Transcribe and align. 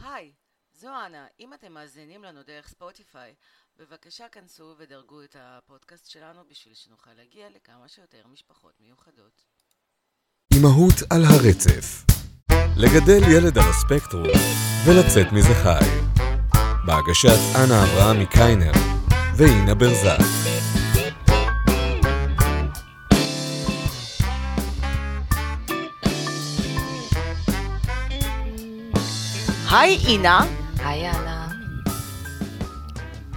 היי, 0.00 0.32
זו 0.72 0.88
אנה. 1.06 1.26
אם 1.40 1.54
אתם 1.54 1.72
מאזינים 1.72 2.24
לנו 2.24 2.42
דרך 2.42 2.68
ספוטיפיי, 2.68 3.34
בבקשה 3.76 4.28
כנסו 4.28 4.74
ודרגו 4.78 5.22
את 5.22 5.36
הפודקאסט 5.38 6.10
שלנו 6.10 6.44
בשביל 6.48 6.74
שנוכל 6.74 7.10
להגיע 7.12 7.48
לכמה 7.50 7.88
שיותר 7.88 8.26
משפחות 8.26 8.80
מיוחדות. 8.80 9.44
אמהות 10.58 10.94
על 11.10 11.22
הרצף 11.24 12.04
לגדל 12.76 13.22
ילד 13.36 13.58
על 13.58 13.64
הספקטרום 13.70 14.28
ולצאת 14.86 15.32
מזה 15.32 15.54
חי. 15.62 15.84
בהגשת 16.86 17.38
אנה 17.56 17.84
אברהם 17.84 18.20
מקיינר 18.20 18.72
ואינה 19.36 19.74
ברזק. 19.74 20.59
היי 29.72 29.98
אינה, 30.08 30.40
היי 30.84 31.10
אנה, 31.10 31.48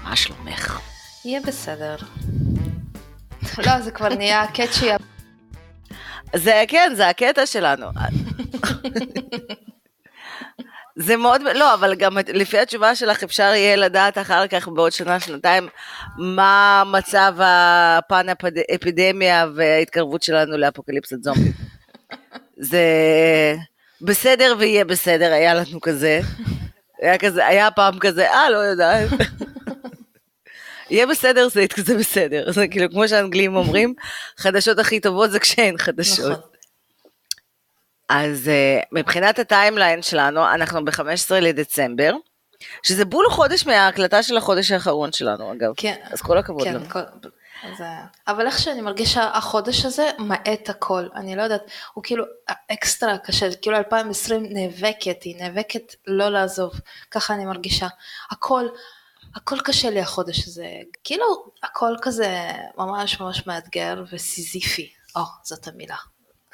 מה 0.03 0.15
שלומך? 0.15 0.79
יהיה 1.25 1.41
בסדר. 1.41 1.95
לא, 3.57 3.81
זה 3.81 3.91
כבר 3.91 4.09
נהיה 4.09 4.47
קאצ'י. 4.53 4.89
זה 6.35 6.63
כן, 6.67 6.91
זה 6.95 7.09
הקטע 7.09 7.45
שלנו. 7.45 7.85
זה 10.95 11.17
מאוד, 11.17 11.41
לא, 11.41 11.73
אבל 11.73 11.95
גם 11.95 12.17
לפי 12.27 12.59
התשובה 12.59 12.95
שלך 12.95 13.23
אפשר 13.23 13.51
יהיה 13.55 13.75
לדעת 13.75 14.17
אחר 14.17 14.47
כך 14.47 14.67
בעוד 14.67 14.91
שנה, 14.91 15.19
שנתיים, 15.19 15.67
מה 16.17 16.83
מצב 16.91 17.35
הפן 17.39 18.25
האפידמיה 18.69 19.45
וההתקרבות 19.55 20.23
שלנו 20.23 20.57
לאפוקליפסת 20.57 21.23
זומבי. 21.23 21.51
זה 22.57 22.83
בסדר 24.03 24.55
ויהיה 24.59 24.85
בסדר, 24.85 25.33
היה 25.33 25.53
לנו 25.53 25.81
כזה. 25.81 26.21
היה 27.01 27.17
כזה, 27.17 27.47
היה 27.47 27.71
פעם 27.71 27.99
כזה, 27.99 28.31
אה, 28.31 28.49
לא 28.49 28.57
יודעת. 28.57 29.09
יהיה 30.89 31.07
בסדר, 31.07 31.49
זה 31.49 31.65
כזה 31.67 31.97
בסדר. 31.97 32.51
זה 32.51 32.67
כאילו, 32.67 32.91
כמו 32.91 33.07
שהאנגלים 33.07 33.55
אומרים, 33.55 33.93
חדשות 34.37 34.79
הכי 34.79 34.99
טובות 34.99 35.31
זה 35.31 35.39
כשאין 35.39 35.77
חדשות. 35.77 36.31
נכון. 36.31 36.43
אז 38.09 38.47
uh, 38.47 38.85
מבחינת 38.91 39.39
הטיימליין 39.39 40.01
שלנו, 40.01 40.53
אנחנו 40.53 40.85
ב-15 40.85 41.33
לדצמבר, 41.41 42.13
שזה 42.83 43.05
בול 43.05 43.25
חודש 43.29 43.67
מההקלטה 43.67 44.23
של 44.23 44.37
החודש 44.37 44.71
האחרון 44.71 45.11
שלנו, 45.11 45.53
אגב. 45.53 45.71
כן. 45.77 45.95
אז 46.03 46.21
כל 46.21 46.37
הכבוד 46.37 46.63
כן, 46.63 46.73
לנו. 46.73 46.89
כל... 46.89 46.99
זה... 47.77 47.85
אבל 48.27 48.45
איך 48.47 48.59
שאני 48.59 48.81
מרגישה, 48.81 49.29
החודש 49.33 49.85
הזה 49.85 50.09
מאט 50.19 50.69
הכל, 50.69 51.07
אני 51.15 51.35
לא 51.35 51.41
יודעת, 51.41 51.61
הוא 51.93 52.03
כאילו 52.03 52.25
אקסטרה 52.71 53.17
קשה, 53.17 53.55
כאילו 53.55 53.77
2020 53.77 54.45
נאבקת, 54.49 55.23
היא 55.23 55.35
נאבקת 55.43 55.95
לא 56.07 56.29
לעזוב, 56.29 56.71
ככה 57.11 57.33
אני 57.33 57.45
מרגישה. 57.45 57.87
הכל, 58.31 58.67
הכל 59.35 59.59
קשה 59.63 59.89
לי 59.89 59.99
החודש 59.99 60.47
הזה, 60.47 60.67
כאילו 61.03 61.25
הכל 61.63 61.95
כזה 62.01 62.51
ממש 62.77 63.19
ממש 63.19 63.47
מאתגר 63.47 64.03
וסיזיפי, 64.11 64.89
או, 65.15 65.21
זאת 65.43 65.67
המילה. 65.67 65.97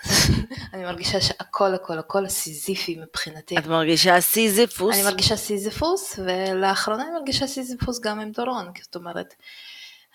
אני 0.74 0.84
מרגישה 0.84 1.22
שהכל 1.22 1.76
הכל 1.76 2.00
הכל 2.00 2.28
סיזיפי 2.28 3.00
מבחינתי. 3.02 3.58
את 3.58 3.68
מרגישה 3.68 4.22
סיזיפוס? 4.22 4.96
אני 4.96 5.04
מרגישה 5.04 5.36
סיזיפוס, 5.36 6.20
ולאחרונה 6.20 7.04
אני 7.04 7.12
מרגישה 7.12 7.48
סיזיפוס 7.48 8.00
גם 8.00 8.20
עם 8.20 8.32
דורון, 8.32 8.72
זאת 8.82 8.96
אומרת, 8.96 9.34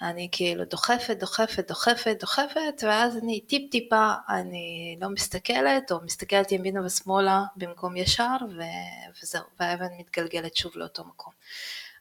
אני 0.02 0.28
כאילו 0.32 0.64
דוחפת, 0.64 1.16
דוחפת, 1.20 1.68
דוחפת, 1.68 2.16
דוחפת, 2.20 2.82
ואז 2.82 3.16
אני 3.16 3.40
טיפ 3.40 3.70
טיפה, 3.70 4.12
אני 4.28 4.96
לא 5.00 5.08
מסתכלת, 5.08 5.92
או 5.92 6.00
מסתכלת 6.04 6.52
ימינה 6.52 6.86
ושמאלה 6.86 7.42
במקום 7.56 7.96
ישר, 7.96 8.36
ו- 8.58 9.22
וזהו, 9.22 9.42
והאבן 9.60 9.88
מתגלגלת 9.98 10.56
שוב 10.56 10.72
לאותו 10.76 11.04
מקום. 11.04 11.32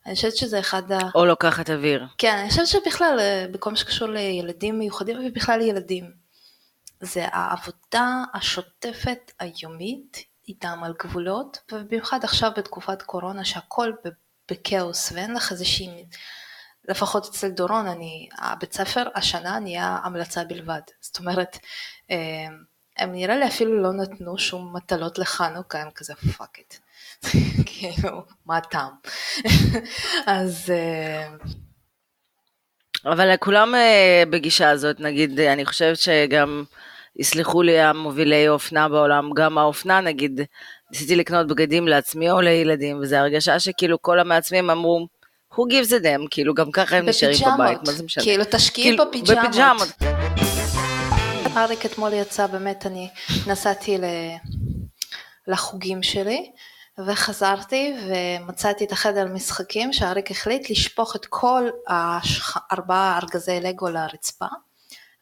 אני 0.05 0.15
חושבת 0.15 0.35
שזה 0.35 0.59
אחד 0.59 0.91
ה... 0.91 0.97
או 1.15 1.25
לוקחת 1.25 1.69
אוויר. 1.69 2.05
כן, 2.17 2.37
אני 2.37 2.49
חושבת 2.49 2.67
שבכלל, 2.67 3.19
אה, 3.19 3.45
בכל 3.51 3.69
מה 3.69 3.75
שקשור 3.75 4.07
לילדים 4.07 4.79
מיוחדים, 4.79 5.17
ובכלל 5.25 5.61
ילדים, 5.61 6.11
זה 7.01 7.25
העבודה 7.31 8.23
השוטפת 8.33 9.31
היומית 9.39 10.23
איתם 10.47 10.79
על 10.83 10.93
גבולות, 11.03 11.57
ובמיוחד 11.71 12.23
עכשיו 12.23 12.51
בתקופת 12.57 13.01
קורונה 13.01 13.45
שהכל 13.45 13.91
בכאוס 14.51 15.11
ואין 15.11 15.33
לך 15.33 15.51
איזושהי, 15.51 16.05
לפחות 16.87 17.25
אצל 17.25 17.49
דורון, 17.49 17.87
אני, 17.87 18.29
הבית 18.37 18.73
ספר 18.73 19.03
השנה 19.15 19.59
נהיה 19.59 19.97
המלצה 20.03 20.43
בלבד. 20.43 20.81
זאת 21.01 21.19
אומרת, 21.19 21.57
אה, 22.11 22.47
הם 22.97 23.11
נראה 23.11 23.37
לי 23.37 23.47
אפילו 23.47 23.81
לא 23.81 23.93
נתנו 23.93 24.37
שום 24.37 24.75
מטלות 24.75 25.19
לחנוכה, 25.19 25.81
הם 25.81 25.89
כזה 25.95 26.13
fuck 26.15 26.57
it. 26.57 26.75
כאילו, 27.65 28.23
מה 28.45 28.57
הטעם? 28.57 28.91
אז 30.25 30.69
אה, 30.69 31.27
אבל 33.05 33.37
כולם 33.37 33.75
אה, 33.75 34.23
בגישה 34.29 34.69
הזאת, 34.69 34.99
נגיד, 34.99 35.39
אני 35.39 35.65
חושבת 35.65 35.97
שגם, 35.97 36.63
יסלחו 37.15 37.61
לי 37.61 37.79
המובילי 37.79 38.49
אופנה 38.49 38.89
בעולם, 38.89 39.33
גם 39.33 39.57
האופנה, 39.57 40.01
נגיד, 40.01 40.41
ניסיתי 40.91 41.15
לקנות 41.15 41.47
בגדים 41.47 41.87
לעצמי 41.87 42.31
או 42.31 42.41
לילדים, 42.41 42.99
וזו 43.01 43.15
הרגשה 43.15 43.59
שכאילו 43.59 44.01
כל 44.01 44.19
המעצמים 44.19 44.69
אמרו, 44.69 45.07
who 45.55 45.61
gives 45.69 45.91
a 45.91 46.03
damn, 46.03 46.27
כאילו 46.29 46.53
גם 46.53 46.71
ככה 46.71 46.95
הם 46.95 47.09
נשארים 47.09 47.37
בבית, 47.55 47.77
מה 47.87 47.93
זה 47.93 48.03
משנה? 48.03 48.23
כאילו 48.23 48.43
תשקיעי 48.51 48.87
כאילו, 48.87 49.05
בפיג'מות. 49.09 49.37
בפיג'מות. 49.49 49.89
אריק 51.57 51.85
אתמול 51.85 52.13
יצא, 52.13 52.47
באמת, 52.47 52.85
אני 52.85 53.09
נסעתי 53.47 53.97
ל... 53.97 54.03
לחוגים 55.47 56.03
שלי, 56.03 56.51
וחזרתי 57.07 57.93
ומצאתי 58.07 58.85
את 58.85 58.91
החדר 58.91 59.27
משחקים 59.27 59.93
שאריק 59.93 60.31
החליט 60.31 60.69
לשפוך 60.69 61.15
את 61.15 61.25
כל. 61.25 61.69
ארבעה 62.71 63.19
ארגזי 63.23 63.59
לגו 63.61 63.89
לרצפה, 63.89 64.45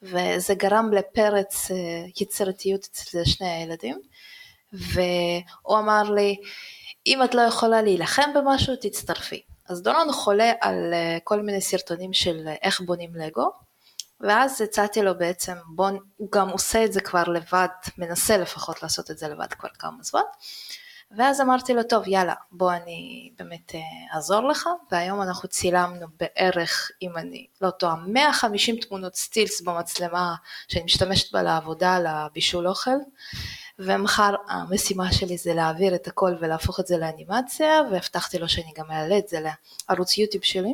וזה 0.01 0.53
גרם 0.53 0.93
לפרץ 0.93 1.71
אה, 1.71 1.77
יצירתיות 2.21 2.87
אצל 2.91 3.23
שני 3.25 3.47
הילדים, 3.47 3.99
והוא 4.73 5.79
אמר 5.79 6.03
לי, 6.11 6.35
אם 7.07 7.23
את 7.23 7.35
לא 7.35 7.41
יכולה 7.41 7.81
להילחם 7.81 8.33
במשהו, 8.35 8.75
תצטרפי. 8.81 9.41
אז 9.71 9.81
דורון 9.81 10.11
חולה 10.11 10.51
על 10.61 10.93
אה, 10.93 11.17
כל 11.23 11.41
מיני 11.41 11.61
סרטונים 11.61 12.13
של 12.13 12.47
אה, 12.47 12.55
איך 12.61 12.81
בונים 12.81 13.15
לגו, 13.15 13.51
ואז 14.19 14.61
הצעתי 14.61 15.01
לו 15.01 15.17
בעצם, 15.17 15.53
בוא, 15.67 15.89
הוא 16.17 16.31
גם 16.31 16.49
עושה 16.49 16.85
את 16.85 16.93
זה 16.93 17.01
כבר 17.01 17.23
לבד, 17.23 17.67
מנסה 17.97 18.37
לפחות 18.37 18.83
לעשות 18.83 19.11
את 19.11 19.17
זה 19.17 19.27
לבד 19.27 19.53
כבר 19.53 19.69
כמה 19.79 20.03
זמן, 20.03 20.21
ואז 21.17 21.41
אמרתי 21.41 21.73
לו, 21.73 21.83
טוב, 21.83 22.07
יאללה, 22.07 22.33
בוא 22.51 22.73
אני 22.73 23.31
באמת 23.39 23.75
אה, 23.75 24.15
אעזור 24.15 24.47
לך, 24.47 24.69
והיום 24.91 25.21
אנחנו 25.21 25.49
צילמנו 25.49 26.07
בערך, 26.19 26.91
אם 27.01 27.17
אני 27.17 27.47
לא 27.61 27.69
טועה, 27.69 27.95
150 27.95 28.75
תמונות 28.79 29.15
סטילס 29.15 29.61
במצלמה 29.61 30.35
שאני 30.67 30.83
משתמשת 30.83 31.31
בה 31.33 31.43
לעבודה, 31.43 31.99
לבישול 31.99 32.67
אוכל, 32.67 32.97
ומחר 33.85 34.35
המשימה 34.47 35.11
שלי 35.11 35.37
זה 35.37 35.53
להעביר 35.53 35.95
את 35.95 36.07
הכל 36.07 36.31
ולהפוך 36.39 36.79
את 36.79 36.87
זה 36.87 36.97
לאנימציה, 36.97 37.81
והבטחתי 37.91 38.39
לו 38.39 38.49
שאני 38.49 38.71
גם 38.77 38.91
אעלה 38.91 39.17
את 39.17 39.27
זה 39.27 39.39
לערוץ 39.89 40.17
יוטיוב 40.17 40.43
שלי. 40.43 40.73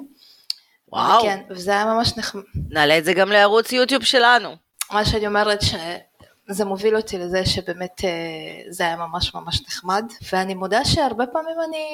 וואו. 0.91 1.21
כן, 1.21 1.41
וזה 1.49 1.71
היה 1.71 1.85
ממש 1.85 2.17
נחמד. 2.17 2.43
נעלה 2.69 2.97
את 2.97 3.05
זה 3.05 3.13
גם 3.13 3.29
לערוץ 3.29 3.71
יוטיוב 3.71 4.03
שלנו. 4.03 4.55
מה 4.91 5.05
שאני 5.05 5.27
אומרת 5.27 5.59
שזה 5.61 6.65
מוביל 6.65 6.95
אותי 6.95 7.17
לזה 7.17 7.45
שבאמת 7.45 8.01
אה, 8.03 8.09
זה 8.69 8.83
היה 8.83 8.95
ממש 8.95 9.35
ממש 9.35 9.61
נחמד 9.67 10.05
ואני 10.31 10.53
מודה 10.53 10.85
שהרבה 10.85 11.25
פעמים 11.27 11.55
אני 11.69 11.85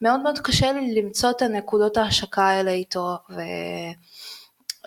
מאוד 0.00 0.20
מאוד 0.20 0.38
קשה 0.38 0.72
לי 0.72 1.02
למצוא 1.02 1.30
את 1.30 1.42
הנקודות 1.42 1.96
ההשקה 1.96 2.44
האלה 2.44 2.70
איתו 2.70 3.18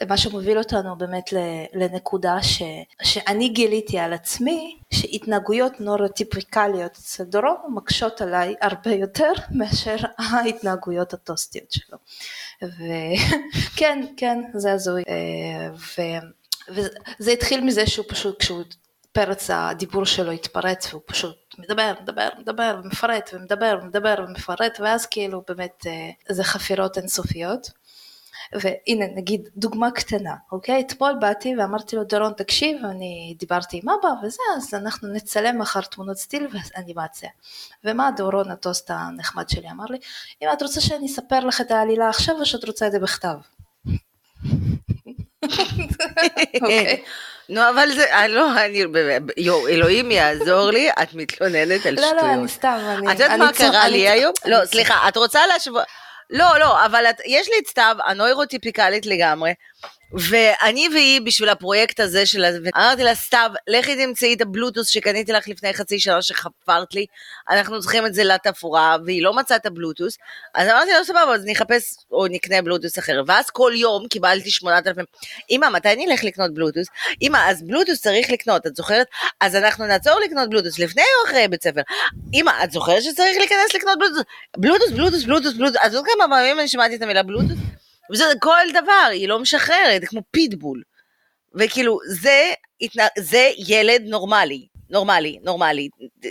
ומה 0.04 0.18
שמוביל 0.18 0.58
אותנו 0.58 0.96
באמת 0.98 1.30
לנקודה 1.74 2.42
ש... 2.42 2.62
שאני 3.04 3.50
גיליתי 3.50 4.00
על 4.00 4.14
עצמי 4.14 4.80
שהתנהגויות 4.94 5.82
נורוטיפיקליות 5.82 6.92
אצל 6.92 7.24
דורון 7.24 7.56
מקשות 7.70 8.22
עליי 8.22 8.56
הרבה 8.62 8.92
יותר 8.92 9.32
מאשר 9.58 9.96
ההתנהגויות 10.18 11.14
הטוסטיות 11.14 11.72
שלו 11.72 11.97
וכן 12.62 14.06
כן 14.18 14.42
זה 14.53 14.72
הזוי 14.72 15.03
אה, 15.09 15.70
ו... 15.74 16.02
וזה 16.70 17.32
התחיל 17.32 17.62
מזה 17.62 17.88
שהוא 17.88 18.06
פשוט, 18.09 18.40
כשהוא 18.40 18.64
פרץ 19.12 19.50
הדיבור 19.53 20.06
שלו 20.06 20.32
התפרץ 20.32 20.88
והוא 20.94 21.02
פשוט 21.06 21.56
מדבר, 21.58 21.94
מדבר, 22.02 22.30
מדבר 22.40 22.80
ומפרט 22.84 23.30
ומדבר 23.34 23.80
ומדבר 23.82 24.16
ומפרט 24.28 24.80
ואז 24.80 25.06
כאילו 25.06 25.44
באמת 25.48 25.84
אה, 25.88 26.09
זה 26.30 26.44
חפירות 26.44 26.98
אינסופיות. 26.98 27.72
והנה 28.53 29.06
נגיד 29.16 29.50
דוגמה 29.58 29.92
קטנה, 29.92 30.34
אוקיי? 30.52 30.84
אתמול 30.88 31.14
באתי 31.20 31.53
ואמרתי 31.58 31.96
לו 31.96 32.03
דורון 32.03 32.34
תקשיב, 32.38 32.78
אני 32.86 33.36
דיברתי 33.40 33.80
עם 33.84 33.90
אבא 33.90 34.08
וזה, 34.24 34.42
אז 34.58 34.74
אנחנו 34.74 35.08
נצלם 35.08 35.59
מחר 35.59 35.82
תמונות 35.82 36.18
סטיל 36.18 36.47
ואנימציה. 36.52 37.30
ומה 37.84 38.09
דורון 38.18 38.52
הטוסט 38.52 38.92
הנחמד 38.94 39.50
שלי 39.50 39.70
אמר 39.72 39.86
לי? 39.90 39.97
אם 40.42 40.47
את 40.53 40.62
רוצה 40.62 40.82
שאני 40.82 41.06
אספר 41.06 41.40
לך 41.40 41.62
את 41.62 41.72
העלילה 41.72 42.09
עכשיו 42.09 42.36
או 42.36 42.46
שאת 42.46 42.66
רוצה 42.66 42.88
את 42.88 42.92
זה 42.92 43.00
בכתב? 43.00 43.36
אוקיי. 46.62 47.03
נו, 47.50 47.62
אבל 47.70 47.90
זה, 47.96 48.20
אני 48.20 48.34
לא, 48.34 48.66
אני, 48.66 48.84
יו, 49.38 49.68
אלוהים 49.68 50.12
יעזור 50.12 50.72
לי, 50.72 50.90
את 50.91 51.14
מתלוננת 51.14 51.86
על 51.86 51.96
לא, 51.96 52.02
שטויות. 52.02 52.24
לא, 52.24 52.34
אני 52.34 52.48
סתם, 52.48 52.78
אני... 52.98 53.12
את 53.12 53.20
יודעת 53.20 53.40
מה 53.40 53.53
קרה 53.53 53.88
לי 53.88 54.09
היום? 54.09 54.34
לא. 54.46 54.66
סליחה, 54.66 55.08
את 55.08 55.18
רוצה 55.18 55.48
להשוות... 55.48 55.84
לא, 56.30 56.60
לא, 56.60 56.86
אבל 56.86 57.06
את, 57.06 57.22
יש 57.26 57.50
לי 57.50 57.56
את 57.60 57.68
סתיו, 57.68 57.96
הנוירוטיפיקלית 58.06 59.06
לגמרי, 59.06 59.54
ואני 60.14 60.87
והיא 60.93 61.22
בשביל 61.22 61.49
הפרויקט 61.49 61.99
הזה 61.99 62.26
של... 62.26 62.43
ה- 62.43 62.49
אמרתי 62.76 63.03
לה, 63.03 63.16
סתיו, 63.16 63.52
לכי 63.67 64.05
תמצאי 64.05 64.34
את 64.34 64.41
הבלוטוס 64.41 64.87
שקניתי 64.87 65.32
לך 65.32 65.47
לפני 65.47 65.73
חצי 65.73 65.99
שנה 65.99 66.22
שחפרת 66.22 66.93
לי, 66.93 67.05
אנחנו 67.49 67.82
צריכים 67.82 68.05
את 68.05 68.14
זה 68.14 68.23
לתפאורה, 68.23 68.97
והיא 69.05 69.23
לא 69.23 69.34
מצאה 69.34 69.58
את 69.58 69.66
הבלוטוס, 69.66 70.17
אז 70.53 70.67
אמרתי 70.70 70.91
לה, 70.91 71.03
סבבה, 71.03 71.34
אז 71.35 71.43
נחפש 71.46 71.96
או 72.11 72.28
נקנה 72.28 72.61
בלוטוס 72.61 72.99
אחר, 72.99 73.22
ואז 73.28 73.49
כל 73.49 73.72
יום 73.76 74.08
קיבלתי 74.08 74.52
8,000, 74.52 75.05
אמא, 75.49 75.70
מתי 75.70 75.96
נלך 75.96 76.23
לקנות 76.23 76.53
בלוטוס? 76.53 76.88
אמא, 77.22 77.49
אז 77.49 77.64
בלוטוס 77.64 78.02
צריך 78.02 78.29
לקנות, 78.29 78.67
את 78.67 78.76
זוכרת? 78.76 79.08
אז 79.41 79.55
אנחנו 79.55 79.85
נעצור 79.85 80.20
לקנות 80.26 80.49
בלוטוס, 80.49 80.79
לפני 80.79 81.02
או 81.02 81.29
אחרי 81.29 81.47
בית 81.47 81.64
ספר? 81.64 81.81
אמא, 82.34 82.52
את 82.64 82.72
זוכרת 82.72 83.03
שצריך 83.03 83.38
להיכנס 83.38 83.73
לקנות 83.76 83.99
בלוטוס? 83.99 84.23
בלוטוס, 84.58 84.91
בלוטוס, 84.91 85.23
בלוטוס, 85.23 85.53
בלוטוס, 85.53 85.78
את 85.85 85.93
יודעת 85.93 86.05
כמה 86.16 86.35
פעמים 86.35 86.59
אני 86.59 86.67
שמעתי 86.67 86.96
את 86.96 87.02
המילה 87.02 87.23
בלוטוס? 87.23 87.75
וזה 88.11 88.23
כל 88.40 88.72
דבר, 88.73 89.07
היא 89.11 89.28
לא 89.28 89.40
משחררת, 89.40 90.05
כמו 90.05 90.22
פיטבול. 90.31 90.81
וכאילו, 91.55 91.99
זה, 92.07 92.53
זה 93.19 93.52
ילד 93.57 94.02
נורמלי, 94.05 94.67
נורמלי, 94.90 95.40
נורמלי, 95.43 95.90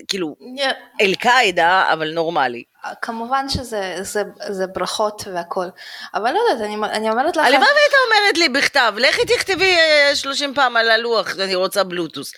כאילו, 0.08 0.36
Yeah. 0.40 1.00
אל-קאעידה, 1.00 1.92
אבל 1.92 2.14
נורמלי. 2.14 2.64
כמובן 3.02 3.48
שזה 3.48 3.96
זה, 4.00 4.22
זה 4.48 4.66
ברכות 4.66 5.22
והכל, 5.34 5.66
אבל 6.14 6.32
לא 6.32 6.38
יודעת, 6.38 6.66
אני, 6.66 6.76
אני 6.92 7.10
אומרת 7.10 7.36
לך... 7.36 7.44
הלוואי 7.44 7.68
והייתה 7.74 7.96
אומרת 8.06 8.38
לי 8.38 8.48
בכתב, 8.48 8.94
לכי 8.96 9.26
תכתבי 9.26 9.76
אה, 9.76 10.16
30 10.16 10.54
פעם 10.54 10.76
על 10.76 10.90
הלוח, 10.90 11.38
אני 11.40 11.54
רוצה 11.54 11.84
בלוטוס. 11.84 12.32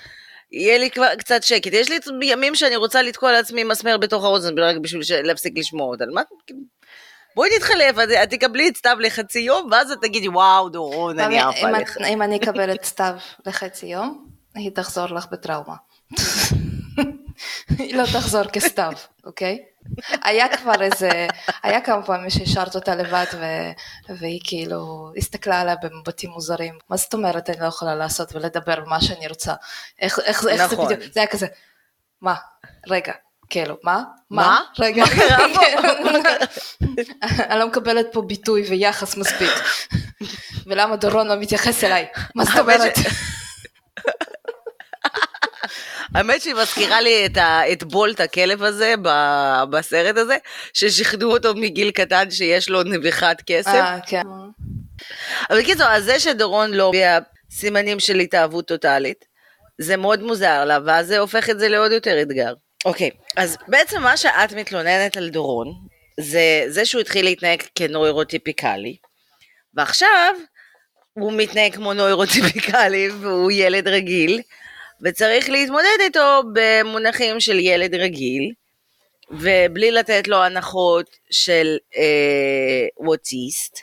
יהיה 0.52 0.78
לי 0.78 0.90
כבר 0.90 1.14
קצת 1.18 1.42
שקט. 1.42 1.72
יש 1.72 1.90
לי 1.90 1.98
ימים 2.22 2.54
שאני 2.54 2.76
רוצה 2.76 3.02
לתקוע 3.02 3.32
לעצמי 3.32 3.64
מסמר 3.64 3.96
בתוך 3.96 4.24
האוזן, 4.24 4.58
רק 4.58 4.76
בשביל 4.76 5.02
להפסיק 5.22 5.52
לשמוע 5.56 5.86
אותה. 5.86 6.04
מה? 6.12 6.22
בואי 7.36 7.50
נתחלף, 7.56 7.96
את- 8.22 8.30
תקבלי 8.30 8.68
את 8.68 8.76
סתיו 8.76 8.96
לחצי 9.00 9.38
יום, 9.40 9.68
ואז 9.72 9.90
את 9.90 9.98
תגידי, 10.02 10.28
וואו, 10.28 10.68
דורון, 10.68 11.18
אני 11.18 11.42
אם, 11.42 11.66
עליך. 11.66 11.98
אם 12.08 12.22
אני 12.22 12.36
אקבל 12.36 12.72
את 12.74 12.84
סתיו 12.84 13.16
לחצי 13.46 13.86
יום, 13.86 14.26
היא 14.54 14.70
תחזור 14.70 15.06
לך 15.06 15.26
בטראומה. 15.32 15.74
היא 17.78 17.96
לא 17.96 18.04
תחזור 18.12 18.44
כסתיו, 18.44 18.92
אוקיי? 19.24 19.58
היה 20.24 20.56
כבר 20.56 20.82
איזה, 20.82 21.26
היה 21.62 21.80
כמה 21.80 22.02
פעמים 22.02 22.30
שהשארת 22.30 22.74
אותה 22.74 22.94
לבד 22.94 23.24
ו, 23.32 23.44
והיא 24.18 24.40
כאילו 24.44 25.10
הסתכלה 25.16 25.60
עליה 25.60 25.74
במבטים 25.82 26.30
מוזרים. 26.30 26.78
מה 26.90 26.96
זאת 26.96 27.14
אומרת 27.14 27.50
אני 27.50 27.60
לא 27.60 27.66
יכולה 27.66 27.94
לעשות 27.94 28.34
ולדבר 28.34 28.84
מה 28.86 29.00
שאני 29.00 29.28
רוצה? 29.28 29.54
איך, 30.00 30.18
איך, 30.18 30.46
איך 30.46 30.72
נכון. 30.72 30.88
זה 30.88 30.94
בדיוק? 30.96 31.12
זה 31.14 31.20
היה 31.20 31.26
כזה, 31.26 31.46
מה? 32.20 32.34
רגע. 32.86 33.12
כאילו, 33.50 33.76
מה? 33.82 34.02
מה? 34.30 34.60
רגע. 34.78 35.04
מה 35.04 35.10
קרה 35.28 35.46
פה? 35.54 35.60
אני 37.50 37.58
לא 37.58 37.66
מקבלת 37.66 38.06
פה 38.12 38.22
ביטוי 38.22 38.62
ויחס 38.62 39.16
מספיק. 39.16 39.50
ולמה 40.66 40.96
דורון 40.96 41.28
לא 41.28 41.36
מתייחס 41.36 41.84
אליי? 41.84 42.06
מה 42.34 42.44
זאת 42.44 42.58
אומרת? 42.58 42.94
האמת 46.14 46.42
שהיא 46.42 46.54
מזכירה 46.54 47.00
לי 47.00 47.26
את, 47.26 47.36
ה, 47.36 47.72
את 47.72 47.84
בולט, 47.84 48.20
הכלב 48.20 48.62
הזה, 48.62 48.94
ב- 49.02 49.62
בסרט 49.70 50.16
הזה, 50.16 50.36
ששיחדו 50.72 51.32
אותו 51.32 51.54
מגיל 51.54 51.90
קטן 51.90 52.30
שיש 52.30 52.68
לו 52.68 52.82
נביחת 52.82 53.42
כסף. 53.46 53.68
אה, 53.68 53.98
כן. 54.06 54.22
אבל 55.50 55.60
בקיצור, 55.62 55.86
אז 55.86 56.04
זה 56.04 56.20
שדורון 56.20 56.70
לא 56.70 56.88
הביע 56.88 57.18
סימנים 57.50 58.00
של 58.00 58.18
התאהבות 58.18 58.68
טוטאלית, 58.68 59.24
זה 59.78 59.96
מאוד 59.96 60.22
מוזר 60.22 60.64
לה, 60.64 60.78
ואז 60.84 61.06
זה 61.06 61.18
הופך 61.18 61.50
את 61.50 61.58
זה 61.58 61.68
לעוד 61.68 61.92
יותר 61.92 62.22
אתגר. 62.22 62.54
אוקיי, 62.86 63.10
אז 63.36 63.56
בעצם 63.68 64.02
מה 64.02 64.16
שאת 64.16 64.52
מתלוננת 64.52 65.16
על 65.16 65.28
דורון, 65.28 65.72
זה 66.20 66.64
זה 66.68 66.84
שהוא 66.84 67.00
התחיל 67.00 67.24
להתנהג 67.24 67.62
כנוירוטיפיקלי, 67.74 68.96
ועכשיו 69.74 70.34
הוא 71.12 71.32
מתנהג 71.32 71.74
כמו 71.74 71.94
נוירוטיפיקלי, 71.94 73.08
והוא 73.20 73.52
ילד 73.52 73.88
רגיל, 73.88 74.40
וצריך 75.02 75.50
להתמודד 75.50 75.98
איתו 76.00 76.42
במונחים 76.52 77.40
של 77.40 77.58
ילד 77.58 77.94
רגיל, 77.94 78.52
ובלי 79.30 79.90
לתת 79.90 80.28
לו 80.28 80.42
הנחות 80.42 81.16
של 81.30 81.76
אה, 81.96 82.86
אוטיסט. 82.96 83.78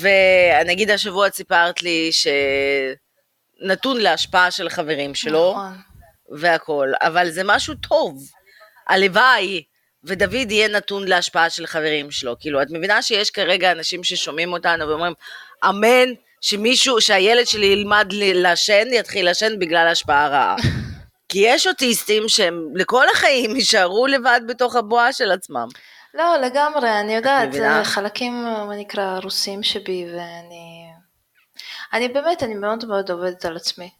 ונגיד 0.00 0.90
השבוע 0.90 1.30
סיפרת 1.30 1.82
לי 1.82 2.10
שנתון 3.62 4.00
להשפעה 4.00 4.50
של 4.50 4.68
חברים 4.68 5.14
שלו, 5.14 5.52
נכון. 5.52 5.93
והכל, 6.30 6.92
אבל 7.00 7.30
זה 7.30 7.42
משהו 7.44 7.74
טוב. 7.74 8.28
הלוואי, 8.88 9.64
ודוד 10.04 10.50
יהיה 10.50 10.68
נתון 10.68 11.08
להשפעה 11.08 11.50
של 11.50 11.66
חברים 11.66 12.10
שלו. 12.10 12.36
כאילו, 12.40 12.62
את 12.62 12.66
מבינה 12.70 13.02
שיש 13.02 13.30
כרגע 13.30 13.72
אנשים 13.72 14.04
ששומעים 14.04 14.52
אותנו 14.52 14.88
ואומרים, 14.88 15.12
אמן, 15.68 16.08
שמישהו, 16.40 17.00
שהילד 17.00 17.46
שלי 17.46 17.66
ילמד 17.66 18.06
לעשן, 18.12 18.84
יתחיל 18.92 19.24
לעשן 19.24 19.58
בגלל 19.58 19.88
השפעה 19.88 20.28
רעה. 20.28 20.56
כי 21.28 21.38
יש 21.38 21.66
אוטיסטים 21.66 22.28
שהם 22.28 22.68
לכל 22.74 23.06
החיים 23.14 23.56
יישארו 23.56 24.06
לבד 24.06 24.40
בתוך 24.48 24.76
הבועה 24.76 25.12
של 25.12 25.30
עצמם. 25.30 25.68
לא, 26.14 26.36
לגמרי, 26.36 27.00
אני 27.00 27.14
יודעת? 27.14 27.52
זה 27.52 27.68
חלקים, 27.84 28.44
מה 28.44 28.76
נקרא, 28.76 29.18
רוסים 29.22 29.62
שבי, 29.62 30.06
ואני... 30.12 30.84
אני 31.92 32.08
באמת, 32.08 32.42
אני 32.42 32.54
מאוד 32.54 32.84
מאוד 32.84 33.10
עובדת 33.10 33.44
על 33.44 33.56
עצמי. 33.56 33.90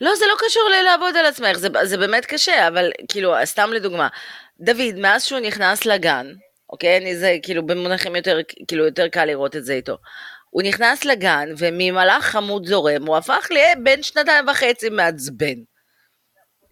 לא, 0.00 0.16
זה 0.16 0.24
לא 0.28 0.34
קשור 0.38 0.68
ללעבוד 0.68 1.16
על 1.16 1.26
עצמך, 1.26 1.56
זה, 1.56 1.68
זה 1.82 1.98
באמת 1.98 2.26
קשה, 2.26 2.68
אבל 2.68 2.90
כאילו, 3.08 3.34
סתם 3.44 3.72
לדוגמה, 3.72 4.08
דוד, 4.60 4.94
מאז 4.96 5.24
שהוא 5.24 5.40
נכנס 5.40 5.86
לגן, 5.86 6.32
אוקיי, 6.70 6.96
אני 6.96 7.16
זה 7.16 7.36
כאילו 7.42 7.66
במונחים 7.66 8.16
יותר, 8.16 8.38
כאילו 8.68 8.84
יותר 8.84 9.08
קל 9.08 9.24
לראות 9.24 9.56
את 9.56 9.64
זה 9.64 9.72
איתו. 9.72 9.96
הוא 10.50 10.62
נכנס 10.62 11.04
לגן, 11.04 11.48
וממלאך 11.58 12.24
חמוד 12.24 12.66
זורם, 12.66 13.06
הוא 13.06 13.16
הפך 13.16 13.48
לבן 13.50 14.02
שנתיים 14.02 14.48
וחצי 14.48 14.88
מעצבן. 14.88 15.54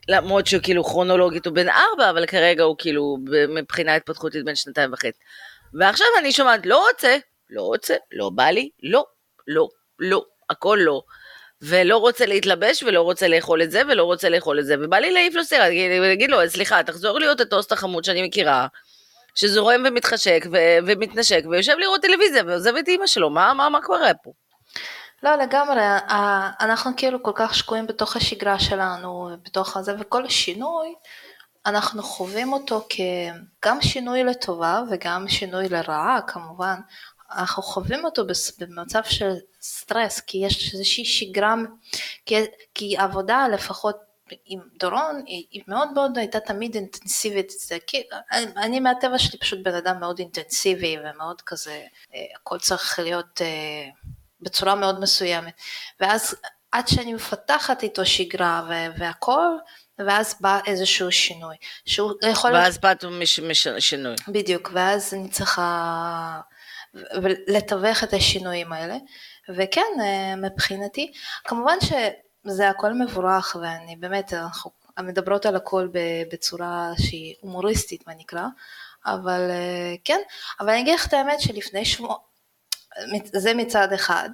למרות 0.08 0.46
שהוא 0.46 0.62
כאילו 0.62 0.84
כרונולוגית 0.84 1.46
הוא 1.46 1.54
בן 1.54 1.68
ארבע, 1.68 2.10
אבל 2.10 2.26
כרגע 2.26 2.62
הוא 2.62 2.76
כאילו 2.78 3.16
מבחינה 3.48 3.94
התפתחותית 3.94 4.44
בן 4.44 4.54
שנתיים 4.54 4.92
וחצי. 4.92 5.18
ועכשיו 5.74 6.06
אני 6.18 6.32
שומעת, 6.32 6.66
לא 6.66 6.86
רוצה, 6.88 7.16
לא 7.50 7.62
רוצה, 7.62 7.94
לא 8.12 8.30
בא 8.34 8.44
לי, 8.44 8.70
לא, 8.82 9.04
לא, 9.48 9.68
לא, 9.98 10.24
הכל 10.50 10.78
לא. 10.80 11.02
ולא 11.62 11.96
רוצה 11.96 12.26
להתלבש, 12.26 12.82
ולא 12.82 13.00
רוצה 13.00 13.28
לאכול 13.28 13.62
את 13.62 13.70
זה, 13.70 13.82
ולא 13.88 14.04
רוצה 14.04 14.28
לאכול 14.28 14.60
את 14.60 14.66
זה, 14.66 14.74
ובא 14.80 14.96
לי 14.96 15.12
להעיף 15.12 15.34
לו 15.34 15.44
סירה, 15.44 15.66
להגיד 16.00 16.30
לו, 16.30 16.38
סליחה, 16.48 16.82
תחזור 16.82 17.18
להיות 17.18 17.40
הטוסט 17.40 17.72
החמוד 17.72 18.04
שאני 18.04 18.26
מכירה, 18.26 18.66
שזורם 19.34 19.82
ומתחשק 19.86 20.46
ו- 20.52 20.78
ומתנשק, 20.86 21.42
ויושב 21.50 21.74
לראות 21.78 22.02
טלוויזיה, 22.02 22.42
ועוזב 22.46 22.76
את 22.76 22.88
אימא 22.88 23.06
שלו, 23.06 23.30
מה, 23.30 23.54
מה, 23.54 23.68
מה 23.68 23.82
קורה 23.82 24.14
פה? 24.22 24.32
לא, 25.22 25.34
לגמרי, 25.36 25.82
אנחנו 26.60 26.90
כאילו 26.96 27.22
כל 27.22 27.32
כך 27.34 27.54
שקועים 27.54 27.86
בתוך 27.86 28.16
השגרה 28.16 28.58
שלנו, 28.58 29.30
בתוך 29.44 29.76
הזה, 29.76 29.94
וכל 29.98 30.28
שינוי, 30.28 30.94
אנחנו 31.66 32.02
חווים 32.02 32.52
אותו 32.52 32.86
כגם 32.90 33.80
שינוי 33.80 34.24
לטובה 34.24 34.82
וגם 34.90 35.28
שינוי 35.28 35.68
לרעה 35.68 36.20
כמובן. 36.26 36.74
אנחנו 37.30 37.62
חווים 37.62 38.04
אותו 38.04 38.22
במצב 38.58 39.00
של 39.04 39.34
סטרס, 39.60 40.20
כי 40.20 40.38
יש 40.38 40.74
איזושהי 40.74 41.04
שגרה, 41.04 41.54
כי, 42.26 42.34
כי 42.74 42.96
עבודה 42.96 43.48
לפחות 43.48 43.96
עם 44.44 44.60
דורון 44.78 45.22
היא, 45.26 45.62
מאוד 45.68 45.92
מאוד 45.92 46.18
הייתה 46.18 46.40
תמיד 46.40 46.74
אינטנסיבית, 46.74 47.50
זה, 47.50 47.78
כי, 47.86 48.02
אני, 48.32 48.46
אני 48.56 48.80
מהטבע 48.80 49.18
שלי 49.18 49.38
פשוט 49.38 49.58
בן 49.62 49.74
אדם 49.74 50.00
מאוד 50.00 50.18
אינטנסיבי 50.18 50.96
ומאוד 50.98 51.40
כזה, 51.40 51.82
אה, 52.14 52.20
הכל 52.36 52.58
צריך 52.58 52.98
להיות 52.98 53.40
אה, 53.42 53.88
בצורה 54.40 54.74
מאוד 54.74 55.00
מסוימת, 55.00 55.54
ואז 56.00 56.34
עד 56.72 56.88
שאני 56.88 57.14
מפתחת 57.14 57.82
איתו 57.82 58.06
שגרה 58.06 58.62
ו- 58.68 58.98
והכל, 59.00 59.48
ואז 59.98 60.34
בא 60.40 60.60
איזשהו 60.66 61.12
שינוי, 61.12 61.56
שהוא 61.86 62.12
יכול 62.30 62.50
להיות 62.50 62.64
ואז 62.64 62.78
מש, 63.10 63.40
מש, 63.40 63.68
שינוי. 63.78 64.14
בדיוק, 64.28 64.70
ואז 64.72 65.14
אני 65.14 65.28
צריכה 65.28 66.40
לתווך 67.48 68.04
את 68.04 68.12
השינויים 68.12 68.72
האלה, 68.72 68.96
וכן, 69.48 70.00
אה, 70.00 70.36
מבחינתי, 70.36 71.12
כמובן 71.44 71.76
שזה 71.80 72.68
הכל 72.68 72.92
מבורך, 72.92 73.56
ואני 73.60 73.96
באמת, 73.96 74.32
אנחנו 74.32 74.70
מדברות 75.00 75.46
על 75.46 75.56
הכל 75.56 75.88
בצורה 76.32 76.92
שהיא 76.98 77.34
הומוריסטית, 77.40 78.06
מה 78.06 78.14
נקרא, 78.14 78.46
אבל 79.06 79.50
אה, 79.50 79.94
כן, 80.04 80.20
אבל 80.60 80.70
אני 80.70 80.80
אגיד 80.80 80.94
לך 80.94 81.06
את 81.06 81.12
האמת 81.12 81.40
שלפני 81.40 81.84
שבוע, 81.84 82.16
זה 83.24 83.54
מצד 83.54 83.92
אחד, 83.92 84.30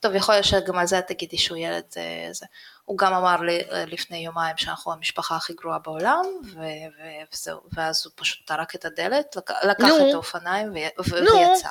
וטוב, 0.00 0.14
יכול 0.14 0.34
להיות 0.34 0.44
שגם 0.44 0.78
על 0.78 0.86
זה 0.86 1.00
תגידי 1.00 1.38
שהוא 1.38 1.58
ילד, 1.58 1.84
אה, 1.96 2.28
זה. 2.32 2.46
הוא 2.86 2.98
גם 2.98 3.14
אמר 3.14 3.36
לי 3.40 3.60
אה, 3.72 3.84
לפני 3.86 4.18
יומיים 4.18 4.56
שאנחנו 4.56 4.92
המשפחה 4.92 5.36
הכי 5.36 5.52
גרועה 5.52 5.78
בעולם, 5.78 6.22
ו- 6.44 7.04
וזהו, 7.34 7.60
ואז 7.72 8.02
הוא 8.06 8.12
פשוט 8.16 8.46
טרק 8.46 8.74
את 8.74 8.84
הדלת, 8.84 9.36
לק- 9.36 9.64
לקח 9.64 9.84
נו. 9.84 10.08
את 10.08 10.14
האופניים 10.14 10.72
ו- 10.72 11.02
ו- 11.10 11.20
נו. 11.20 11.30
ויצא. 11.30 11.68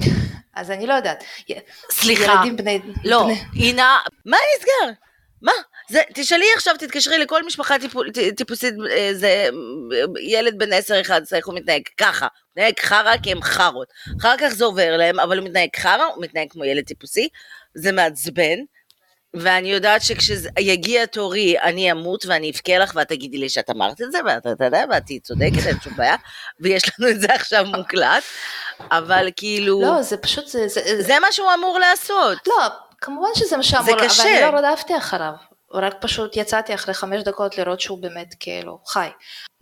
אז 0.56 0.70
אני 0.70 0.86
לא 0.86 0.94
יודעת. 0.94 1.24
סליחה, 1.92 2.32
ילדים 2.32 2.56
בני... 2.56 2.80
לא, 3.04 3.22
בני... 3.24 3.44
אינה, 3.66 3.98
מה 4.24 4.36
נסגר? 4.56 4.92
מה? 5.42 5.52
זה, 5.90 6.02
תשאלי 6.14 6.46
עכשיו, 6.56 6.74
תתקשרי 6.78 7.18
לכל 7.18 7.46
משפחה 7.46 7.78
טיפול, 7.78 8.10
טיפוסית, 8.36 8.74
אה, 8.90 9.10
זה 9.14 9.48
ילד 10.20 10.58
בן 10.58 10.72
10-11, 10.72 10.76
איך 11.32 11.46
הוא 11.46 11.54
מתנהג 11.54 11.82
ככה. 11.98 12.26
מתנהג 12.50 12.80
חרא 12.80 13.16
כי 13.22 13.32
הם 13.32 13.42
חארות. 13.42 13.88
אחר 14.20 14.34
כך 14.40 14.48
זה 14.48 14.64
עובר 14.64 14.96
להם, 14.96 15.20
אבל 15.20 15.38
הוא 15.38 15.46
מתנהג 15.46 15.68
חרא, 15.76 16.04
הוא 16.04 16.22
מתנהג 16.24 16.50
כמו 16.50 16.64
ילד 16.64 16.84
טיפוסי, 16.84 17.28
זה 17.74 17.92
מעצבן. 17.92 18.58
ואני 19.34 19.72
יודעת 19.72 20.02
שכשיגיע 20.02 21.06
תורי 21.06 21.60
אני 21.60 21.92
אמות 21.92 22.26
ואני 22.26 22.50
אבכה 22.50 22.78
לך 22.78 22.92
ואת 22.94 23.08
תגידי 23.08 23.38
לי 23.38 23.48
שאת 23.48 23.70
אמרת 23.70 24.00
את 24.00 24.12
זה 24.12 24.18
ואת 24.26 24.60
יודע 24.60 24.84
ואת 24.90 25.06
תהיי 25.06 25.20
צודקת 25.20 25.66
אין 25.66 25.76
שום 25.84 25.92
בעיה 25.96 26.16
ויש 26.60 26.82
לנו 26.98 27.10
את 27.10 27.20
זה 27.20 27.34
עכשיו 27.34 27.64
מוקלט 27.64 28.22
אבל 28.90 29.28
כאילו 29.36 29.80
לא, 29.82 30.02
זה 30.02 30.16
פשוט, 30.16 30.46
זה... 30.46 30.68
זה, 30.68 31.02
זה 31.02 31.18
מה 31.18 31.32
שהוא 31.32 31.48
אמור 31.58 31.78
לעשות 31.78 32.38
לא, 32.46 32.66
כמובן 33.00 33.28
שזה 33.34 33.56
מה 33.56 33.62
שאמור, 33.62 33.90
אבל. 33.92 34.06
אני 34.20 34.40
לא 34.40 34.58
רדפתי 34.58 34.96
אחריו. 34.96 35.32
רק 35.74 35.94
פשוט 36.00 36.36
יצאתי 36.36 36.74
אחרי 36.74 36.94
חמש 36.94 37.22
דקות 37.22 37.58
לראות 37.58 37.80
שהוא 37.80 37.98
באמת 38.02 38.34
כאילו 38.40 38.78
חי. 38.86 39.08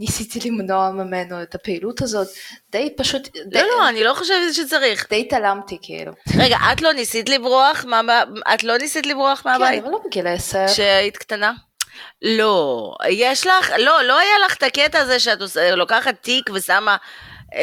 ניסיתי 0.01 0.49
למנוע 0.51 0.91
ממנו 0.91 1.43
את 1.43 1.55
הפעילות 1.55 2.03
הזאת, 2.03 2.29
די 2.73 2.95
פשוט, 2.97 3.29
די, 3.47 3.59
לא 3.63 3.69
לא 3.69 3.89
אני 3.89 4.05
לא 4.05 4.15
חושבת 4.15 4.55
שצריך 4.55 5.07
די 5.11 5.21
התעלמתי 5.21 5.79
כאילו. 5.83 6.13
רגע 6.39 6.57
את 6.73 6.81
לא 6.83 6.93
ניסית 6.93 7.29
לברוח 7.29 7.85
מה- 7.85 8.23
את 8.55 8.65
לא 8.65 8.79
ניסית 8.79 9.07
לברוח 9.07 9.41
כן, 9.41 9.49
מהבית 9.49 9.83
אבל 9.83 9.93
לא 9.93 10.01
בגיל 10.07 10.27
עשר. 10.27 10.65
כשהיית 10.67 11.17
קטנה? 11.17 11.53
לא, 12.23 12.95
יש 13.09 13.47
לך, 13.47 13.73
לא, 13.79 14.03
לא 14.03 14.19
היה 14.19 14.39
לך 14.47 14.55
את 14.55 14.63
הקטע 14.63 14.99
הזה 15.01 15.21
שאת 15.21 15.41
עושה, 15.41 15.75
לוקחת 15.75 16.15
תיק 16.23 16.51
ושמה 16.55 16.97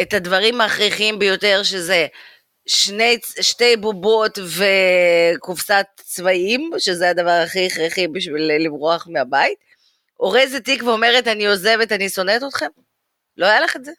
את 0.01 0.13
הדברים 0.13 0.61
ההכרחיים 0.61 1.19
ביותר, 1.19 1.63
שזה 1.63 2.07
שני, 2.67 3.17
שתי 3.41 3.77
בובות 3.77 4.39
וקופסת 5.35 5.85
צבעים, 5.95 6.71
שזה 6.77 7.09
הדבר 7.09 7.41
הכי 7.45 7.67
הכרחי 7.67 8.07
בשביל 8.07 8.51
לברוח 8.65 9.07
מהבית, 9.09 9.57
אורזת 10.19 10.65
תיק 10.65 10.83
ואומרת, 10.83 11.27
אני 11.27 11.47
עוזבת, 11.47 11.91
אני 11.91 12.09
שונאת 12.09 12.41
אתכם? 12.47 12.69
לא 13.37 13.45
היה 13.45 13.59
לך 13.59 13.75
את 13.75 13.85
זה? 13.85 13.91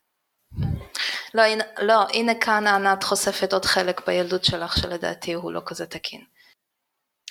לא, 1.35 1.43
הנה, 1.43 1.65
לא, 1.83 2.07
הנה 2.13 2.33
כאן 2.41 2.67
ענת 2.67 3.03
חושפת 3.03 3.53
עוד 3.53 3.65
חלק 3.65 4.07
בילדות 4.07 4.45
שלך 4.45 4.77
שלדעתי 4.77 5.33
הוא 5.33 5.53
לא 5.53 5.63
כזה 5.67 5.87
תקין. 5.87 6.21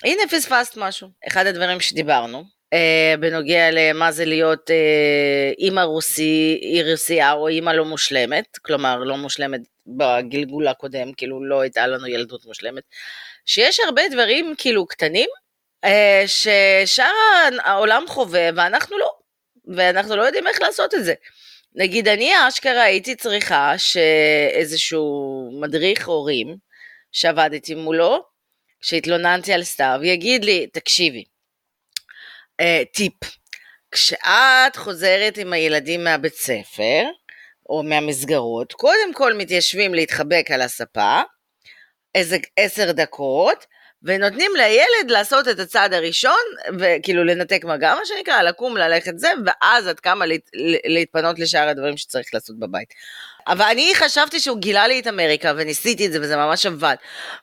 הנה 0.04 0.22
פספסת 0.30 0.76
משהו. 0.76 1.08
אחד 1.28 1.46
הדברים 1.46 1.80
שדיברנו, 1.80 2.44
בנוגע 3.20 3.70
למה 3.70 4.12
זה 4.12 4.24
להיות 4.24 4.70
אה, 4.70 5.52
אימא 5.58 5.80
רוסי, 5.80 6.58
אי 6.62 6.90
רוסייה 6.90 7.32
או 7.32 7.48
אימא 7.48 7.70
לא 7.70 7.84
מושלמת, 7.84 8.58
כלומר 8.62 8.96
לא 8.98 9.16
מושלמת 9.16 9.60
בגלגול 9.86 10.68
הקודם, 10.68 11.12
כאילו 11.12 11.44
לא 11.44 11.60
הייתה 11.60 11.86
לנו 11.86 12.06
ילדות 12.06 12.46
מושלמת, 12.46 12.82
שיש 13.46 13.80
הרבה 13.80 14.02
דברים 14.10 14.54
כאילו 14.58 14.86
קטנים, 14.86 15.28
אה, 15.84 16.24
ששאר 16.26 17.12
העולם 17.64 18.04
חווה 18.08 18.48
ואנחנו 18.56 18.98
לא, 18.98 19.10
ואנחנו 19.76 20.16
לא 20.16 20.22
יודעים 20.22 20.46
איך 20.46 20.62
לעשות 20.62 20.94
את 20.94 21.04
זה. 21.04 21.14
נגיד 21.74 22.08
אני 22.08 22.32
אשכרה 22.48 22.82
הייתי 22.82 23.14
צריכה 23.14 23.74
שאיזשהו 23.78 25.50
מדריך 25.60 26.08
הורים 26.08 26.56
שעבדתי 27.12 27.74
מולו, 27.74 28.24
כשהתלוננתי 28.80 29.52
על 29.52 29.64
סתיו, 29.64 30.00
יגיד 30.02 30.44
לי, 30.44 30.66
תקשיבי, 30.66 31.18
אה, 31.18 31.35
טיפ, 32.92 33.14
כשאת 33.90 34.76
חוזרת 34.76 35.38
עם 35.38 35.52
הילדים 35.52 36.04
מהבית 36.04 36.34
ספר, 36.34 37.04
או 37.68 37.82
מהמסגרות, 37.82 38.72
קודם 38.72 39.14
כל 39.14 39.34
מתיישבים 39.34 39.94
להתחבק 39.94 40.50
על 40.50 40.62
הספה, 40.62 41.20
איזה 42.14 42.36
עשר 42.56 42.92
דקות, 42.92 43.66
ונותנים 44.06 44.52
לילד 44.56 45.10
לעשות 45.10 45.48
את 45.48 45.58
הצעד 45.58 45.94
הראשון, 45.94 46.32
וכאילו 46.78 47.24
לנתק 47.24 47.64
מגע, 47.64 47.94
מה 47.94 48.00
שנקרא, 48.04 48.42
לקום, 48.42 48.76
ללכת 48.76 49.18
זה, 49.18 49.28
ואז 49.46 49.86
עד 49.86 50.00
כמה 50.00 50.26
להת, 50.26 50.50
להתפנות 50.84 51.38
לשאר 51.38 51.68
הדברים 51.68 51.96
שצריך 51.96 52.26
לעשות 52.34 52.58
בבית. 52.58 52.88
אבל 53.46 53.64
אני 53.64 53.92
חשבתי 53.94 54.40
שהוא 54.40 54.58
גילה 54.58 54.86
לי 54.86 55.00
את 55.00 55.06
אמריקה, 55.06 55.52
וניסיתי 55.56 56.06
את 56.06 56.12
זה, 56.12 56.18
וזה 56.22 56.36
ממש 56.36 56.66
עבד. 56.66 56.96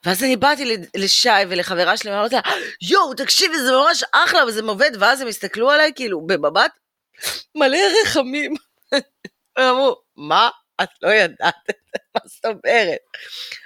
ואז 0.06 0.24
אני 0.24 0.36
באתי 0.36 0.78
לשי 0.96 1.30
ולחברה 1.50 1.98
שלי, 1.98 2.12
ואמרתי 2.12 2.36
לה, 2.36 2.42
יואו, 2.82 3.14
תקשיבי, 3.14 3.58
זה 3.58 3.72
ממש 3.72 4.04
אחלה, 4.12 4.46
וזה 4.46 4.62
עובד, 4.68 4.92
ואז 5.00 5.22
הם 5.22 5.28
הסתכלו 5.28 5.72
עליי, 5.72 5.92
כאילו, 5.96 6.22
במבט 6.28 6.72
מלא 7.56 7.78
רחמים. 8.04 8.54
הם 9.58 9.64
אמרו, 9.64 9.96
מה? 10.16 10.50
את 10.82 10.90
לא 11.02 11.10
ידעת 11.10 11.70
מה 12.16 12.22
זאת 12.26 12.46
אומרת? 12.46 12.98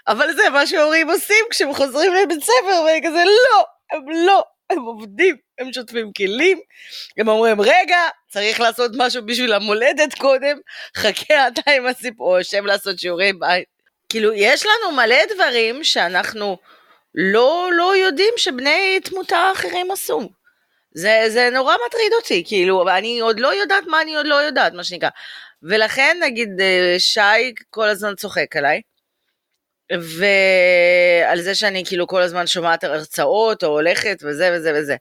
אבל 0.07 0.33
זה 0.33 0.49
מה 0.49 0.67
שהורים 0.67 1.09
עושים 1.09 1.45
כשהם 1.49 1.73
חוזרים 1.73 2.13
לבית 2.13 2.43
ספר, 2.43 2.81
והם 2.85 3.01
כזה, 3.07 3.23
לא, 3.23 3.65
הם 3.91 4.25
לא, 4.25 4.43
הם 4.69 4.81
עובדים, 4.81 5.35
הם 5.59 5.73
שוטפים 5.73 6.11
כלים, 6.17 6.59
הם 7.17 7.27
אומרים, 7.27 7.61
רגע, 7.61 7.99
צריך 8.29 8.59
לעשות 8.59 8.91
משהו 8.97 9.25
בשביל 9.25 9.53
המולדת 9.53 10.13
קודם, 10.17 10.57
חכה 10.97 11.47
אתה 11.47 11.71
עם 11.71 11.85
הסיפור, 11.85 12.37
יושב 12.37 12.65
לעשות 12.65 12.99
שיעורי 12.99 13.33
בית. 13.33 13.65
כאילו, 14.09 14.33
יש 14.33 14.65
לנו 14.65 14.95
מלא 14.95 15.17
דברים 15.35 15.83
שאנחנו 15.83 16.57
לא, 17.15 17.69
לא 17.73 17.95
יודעים 17.95 18.33
שבני 18.37 18.99
תמותה 19.03 19.51
אחרים 19.53 19.91
עשו. 19.91 20.29
זה, 20.95 21.23
זה 21.27 21.49
נורא 21.49 21.75
מטריד 21.87 22.13
אותי, 22.13 22.43
כאילו, 22.47 22.89
אני 22.89 23.19
עוד 23.19 23.39
לא 23.39 23.53
יודעת 23.53 23.83
מה 23.87 24.01
אני 24.01 24.15
עוד 24.15 24.27
לא 24.27 24.35
יודעת, 24.35 24.73
מה 24.73 24.83
שנקרא. 24.83 25.09
ולכן, 25.63 26.17
נגיד, 26.23 26.49
שי 26.97 27.53
כל 27.69 27.89
הזמן 27.89 28.15
צוחק 28.15 28.55
עליי, 28.55 28.81
ועל 29.91 31.41
זה 31.41 31.55
שאני 31.55 31.83
כאילו 31.85 32.07
כל 32.07 32.21
הזמן 32.21 32.47
שומעת 32.47 32.83
הרצאות, 32.83 33.63
או 33.63 33.69
הולכת, 33.69 34.17
וזה 34.23 34.51
וזה 34.53 34.71
וזה. 34.75 34.95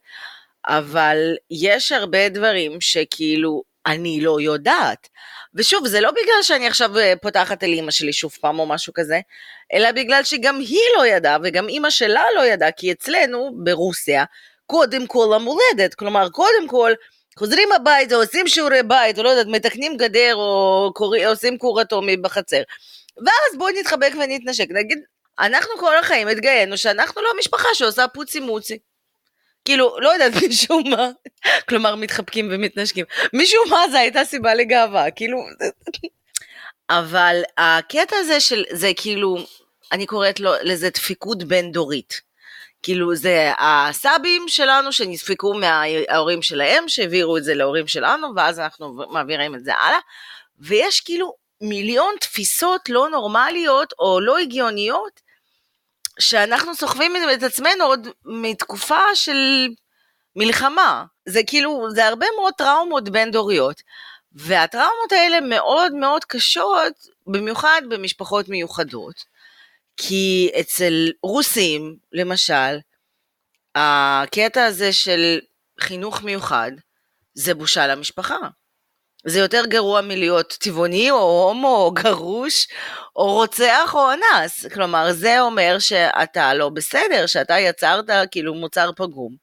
אבל 0.67 1.35
יש 1.51 1.91
הרבה 1.91 2.29
דברים 2.29 2.81
שכאילו 2.81 3.63
אני 3.85 4.21
לא 4.21 4.41
יודעת. 4.41 5.09
ושוב, 5.55 5.87
זה 5.87 6.01
לא 6.01 6.11
בגלל 6.11 6.41
שאני 6.41 6.67
עכשיו 6.67 6.97
אה, 6.97 7.13
פותחת 7.21 7.63
על 7.63 7.69
אימא 7.69 7.91
שלי 7.91 8.13
שוב 8.13 8.31
פעם 8.41 8.59
או 8.59 8.65
משהו 8.65 8.93
כזה, 8.93 9.19
אלא 9.73 9.91
בגלל 9.91 10.23
שגם 10.23 10.59
היא 10.59 10.81
לא 10.97 11.07
ידעה 11.07 11.37
וגם 11.43 11.69
אימא 11.69 11.89
שלה 11.89 12.23
לא 12.35 12.45
ידעה, 12.45 12.71
כי 12.71 12.91
אצלנו, 12.91 13.51
ברוסיה, 13.63 14.25
קודם 14.65 15.07
כל 15.07 15.33
המולדת, 15.35 15.93
כלומר, 15.95 16.29
קודם 16.29 16.67
כל, 16.67 16.91
חוזרים 17.37 17.69
הביתה, 17.71 18.15
עושים 18.15 18.47
שיעורי 18.47 18.83
בית, 18.83 19.17
או 19.17 19.23
לא 19.23 19.29
יודעת, 19.29 19.47
מתקנים 19.47 19.97
גדר, 19.97 20.35
או 20.35 20.91
קור... 20.95 21.15
עושים 21.25 21.57
כור 21.57 21.81
אטומי 21.81 22.17
בחצר. 22.17 22.61
ואז 23.17 23.57
בואי 23.57 23.73
נתחבק 23.79 24.11
ונתנשק. 24.15 24.67
נגיד, 24.69 24.99
אנחנו 25.39 25.71
כל 25.79 25.97
החיים 25.97 26.27
התגאינו 26.27 26.77
שאנחנו 26.77 27.21
לא 27.21 27.29
משפחה 27.39 27.67
שעושה 27.73 28.07
פוצי 28.07 28.39
מוצי. 28.39 28.77
כאילו, 29.65 29.99
לא 29.99 30.09
יודעת 30.09 30.43
משום 30.49 30.83
מה, 30.89 31.09
כלומר 31.69 31.95
מתחבקים 31.95 32.49
ומתנשקים, 32.51 33.05
משום 33.33 33.69
מה 33.69 33.83
זו 33.91 33.97
הייתה 33.97 34.25
סיבה 34.25 34.53
לגאווה, 34.53 35.11
כאילו, 35.11 35.37
אבל 36.89 37.41
הקטע 37.57 38.15
הזה 38.15 38.39
של, 38.39 38.63
זה 38.71 38.91
כאילו, 38.97 39.37
אני 39.91 40.05
קוראת 40.05 40.39
לו, 40.39 40.51
לזה 40.61 40.89
דפיקות 40.89 41.43
בין 41.43 41.71
דורית. 41.71 42.26
כאילו 42.83 43.15
זה 43.15 43.51
הסבים 43.59 44.45
שלנו 44.47 44.91
שנדפקו 44.91 45.53
מההורים 45.53 46.41
שלהם, 46.41 46.89
שהעבירו 46.89 47.37
את 47.37 47.43
זה 47.43 47.53
להורים 47.53 47.87
שלנו, 47.87 48.27
ואז 48.35 48.59
אנחנו 48.59 48.93
מעבירים 49.09 49.55
את 49.55 49.63
זה 49.63 49.75
הלאה, 49.75 49.99
ויש 50.59 51.01
כאילו 51.01 51.33
מיליון 51.61 52.15
תפיסות 52.19 52.89
לא 52.89 53.09
נורמליות 53.09 53.93
או 53.99 54.19
לא 54.19 54.37
הגיוניות, 54.37 55.21
שאנחנו 56.19 56.75
סוחבים 56.75 57.13
את 57.33 57.43
עצמנו 57.43 57.83
עוד 57.83 58.07
מתקופה 58.25 59.15
של 59.15 59.67
מלחמה. 60.35 61.05
זה 61.25 61.41
כאילו, 61.47 61.87
זה 61.89 62.07
הרבה 62.07 62.25
מאוד 62.39 62.53
טראומות 62.57 63.09
בין 63.09 63.31
דוריות. 63.31 63.81
והטראומות 64.31 65.11
האלה 65.11 65.41
מאוד 65.41 65.93
מאוד 65.93 66.25
קשות, 66.25 66.93
במיוחד 67.27 67.81
במשפחות 67.89 68.49
מיוחדות. 68.49 69.36
כי 69.97 70.51
אצל 70.59 71.11
רוסים, 71.23 71.95
למשל, 72.11 72.77
הקטע 73.75 74.65
הזה 74.65 74.93
של 74.93 75.39
חינוך 75.81 76.23
מיוחד, 76.23 76.71
זה 77.33 77.53
בושה 77.53 77.87
למשפחה. 77.87 78.37
זה 79.25 79.39
יותר 79.39 79.65
גרוע 79.65 80.01
מלהיות 80.01 80.57
טבעוני 80.59 81.11
או 81.11 81.43
הומו 81.47 81.75
או 81.75 81.91
גרוש 81.91 82.67
או 83.15 83.33
רוצח 83.33 83.91
או 83.93 84.11
אנס. 84.13 84.65
כלומר, 84.65 85.13
זה 85.13 85.41
אומר 85.41 85.79
שאתה 85.79 86.53
לא 86.53 86.69
בסדר, 86.69 87.25
שאתה 87.25 87.59
יצרת 87.59 88.05
כאילו 88.31 88.53
מוצר 88.53 88.91
פגום. 88.95 89.35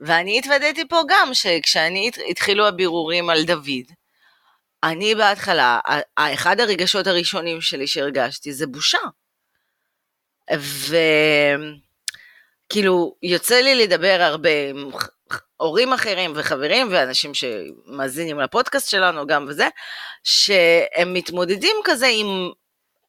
ואני 0.00 0.38
התוודעתי 0.38 0.88
פה 0.88 1.02
גם 1.08 1.34
שכשאני 1.34 2.10
התחילו 2.30 2.66
הבירורים 2.66 3.30
על 3.30 3.44
דוד, 3.44 3.86
אני 4.84 5.14
בהתחלה, 5.14 5.80
אחד 6.16 6.60
הרגשות 6.60 7.06
הראשונים 7.06 7.60
שלי 7.60 7.86
שהרגשתי 7.86 8.52
זה 8.52 8.66
בושה. 8.66 8.98
וכאילו, 12.70 13.14
יוצא 13.22 13.60
לי 13.60 13.74
לדבר 13.74 14.18
הרבה 14.20 14.70
עם 14.70 14.90
הורים 15.56 15.92
אחרים 15.92 16.32
וחברים 16.36 16.88
ואנשים 16.90 17.32
שמאזינים 17.34 18.40
לפודקאסט 18.40 18.90
שלנו 18.90 19.26
גם 19.26 19.46
וזה, 19.48 19.68
שהם 20.24 21.14
מתמודדים 21.14 21.76
כזה 21.84 22.06
עם 22.06 22.50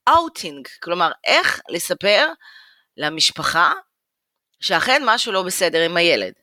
אאוטינג, 0.10 0.68
כלומר, 0.80 1.12
איך 1.24 1.62
לספר 1.70 2.28
למשפחה 2.98 3.74
שאכן 4.60 5.02
משהו 5.06 5.32
לא 5.32 5.42
בסדר 5.44 5.82
עם 5.82 5.98
הילד. 5.98 6.34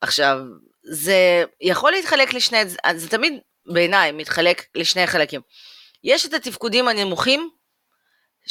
עכשיו, 0.00 0.38
זה 0.82 1.44
יכול 1.60 1.92
להתחלק 1.92 2.34
לשני, 2.34 2.58
זה 2.94 3.08
תמיד 3.10 3.32
בעיניי 3.66 4.12
מתחלק 4.12 4.62
לשני 4.74 5.06
חלקים. 5.06 5.40
יש 6.04 6.26
את 6.26 6.34
התפקודים 6.34 6.88
הנמוכים, 6.88 7.50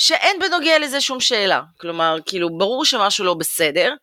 שאין 0.01 0.39
בנוגע 0.39 0.79
לזה 0.79 1.01
שום 1.01 1.20
שאלה. 1.20 1.62
כלומר, 1.77 2.18
כאילו, 2.25 2.58
ברור 2.58 2.86
שמשהו 2.86 3.25
לא 3.25 3.34
בסדר, 3.34 3.94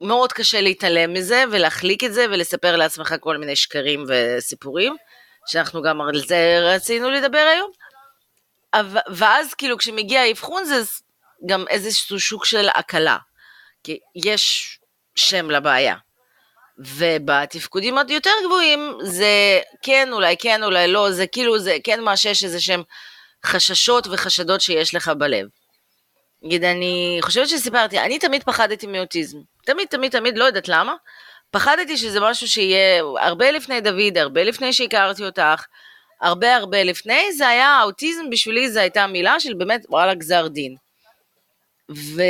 מאוד 0.00 0.32
קשה 0.32 0.60
להתעלם 0.60 1.12
מזה 1.12 1.44
ולהחליק 1.50 2.04
את 2.04 2.14
זה 2.14 2.26
ולספר 2.30 2.76
לעצמך 2.76 3.14
כל 3.20 3.36
מיני 3.36 3.56
שקרים 3.56 4.04
וסיפורים, 4.08 4.96
שאנחנו 5.46 5.82
גם 5.82 6.00
על 6.00 6.20
זה 6.26 6.58
רצינו 6.62 7.10
לדבר 7.10 7.46
היום. 7.52 7.70
ואז 9.08 9.54
כאילו 9.54 9.78
כשמגיע 9.78 10.20
האבחון 10.20 10.64
זה 10.64 10.82
גם 11.46 11.64
איזשהו 11.68 12.20
שוק 12.20 12.44
של 12.44 12.68
הקלה, 12.74 13.16
כי 13.84 13.98
יש 14.24 14.78
שם 15.14 15.50
לבעיה. 15.50 15.96
ובתפקודים 16.78 17.98
עוד 17.98 18.10
יותר 18.10 18.30
גבוהים 18.44 18.98
זה 19.02 19.60
כן, 19.82 20.08
אולי 20.12 20.36
כן, 20.36 20.62
אולי 20.62 20.88
לא, 20.88 21.10
זה 21.10 21.26
כאילו, 21.26 21.58
זה 21.58 21.76
כן 21.84 22.00
מאשש 22.00 22.44
איזה 22.44 22.60
שהם 22.60 22.82
חששות 23.46 24.06
וחשדות 24.10 24.60
שיש 24.60 24.94
לך 24.94 25.08
בלב. 25.08 25.46
נגיד, 26.42 26.64
אני 26.64 27.18
חושבת 27.22 27.48
שסיפרתי, 27.48 27.98
אני 27.98 28.18
תמיד 28.18 28.42
פחדתי 28.42 28.86
מאוטיזם. 28.86 29.38
תמיד, 29.64 29.88
תמיד, 29.88 30.12
תמיד, 30.12 30.38
לא 30.38 30.44
יודעת 30.44 30.68
למה. 30.68 30.94
פחדתי 31.50 31.96
שזה 31.96 32.20
משהו 32.20 32.48
שיהיה 32.48 33.02
הרבה 33.20 33.50
לפני 33.50 33.80
דוד, 33.80 34.18
הרבה 34.18 34.44
לפני 34.44 34.72
שהכרתי 34.72 35.24
אותך, 35.24 35.64
הרבה 36.20 36.56
הרבה 36.56 36.82
לפני, 36.82 37.32
זה 37.32 37.48
היה, 37.48 37.68
האוטיזם 37.68 38.30
בשבילי 38.30 38.70
זה 38.70 38.80
הייתה 38.80 39.06
מילה 39.06 39.40
של 39.40 39.54
באמת, 39.54 39.80
וואלה, 39.88 40.14
גזר 40.14 40.48
דין. 40.48 40.76
ו... 41.90 42.22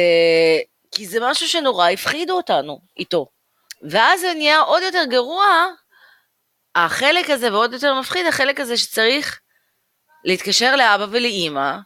כי 0.95 1.07
זה 1.07 1.19
משהו 1.23 1.49
שנורא 1.49 1.91
הפחידו 1.91 2.37
אותנו 2.37 2.81
איתו. 2.99 3.27
ואז 3.91 4.21
זה 4.21 4.35
נהיה 4.37 4.61
עוד 4.61 4.83
יותר 4.83 5.05
גרוע, 5.11 5.47
החלק 6.75 7.31
הזה, 7.31 7.53
ועוד 7.53 7.73
יותר 7.73 7.95
מפחיד, 8.01 8.27
החלק 8.27 8.61
הזה 8.61 8.77
שצריך 8.77 9.41
להתקשר 10.25 10.77
לאבא 10.77 11.07
ולאימא, 11.11 11.77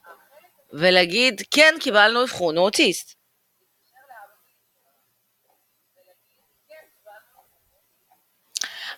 ולהגיד, 0.72 1.42
כן, 1.50 1.74
קיבלנו 1.80 2.22
אבחון, 2.22 2.56
הוא 2.56 2.64
אוטיסט. 2.64 3.14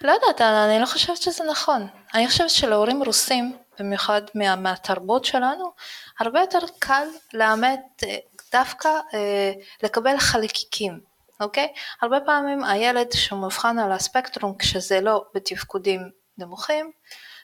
לא 0.01 0.13
יודעת, 0.13 0.41
אני 0.41 0.81
לא 0.81 0.87
חושבת 0.87 1.17
שזה 1.17 1.45
נכון. 1.45 1.87
אני 2.15 2.29
חושבת 2.29 2.51
שלהורים 2.51 3.03
רוסים, 3.03 3.57
במיוחד 3.79 4.23
מה, 4.35 4.57
מהתרבות 4.57 5.25
שלנו, 5.25 5.73
הרבה 6.19 6.41
יותר 6.41 6.59
קל 6.79 7.09
לאמת 7.35 7.81
אה, 8.05 8.17
דווקא 8.53 8.89
אה, 8.89 9.53
לקבל 9.83 10.19
חלקיקים, 10.19 11.01
אוקיי? 11.41 11.73
הרבה 12.03 12.21
פעמים 12.21 12.65
הילד 12.65 13.13
שמאובחן 13.13 13.79
על 13.79 13.93
הספקטרום 13.93 14.59
כשזה 14.59 15.01
לא 15.01 15.25
בתפקודים 15.35 16.11
נמוכים, 16.39 16.91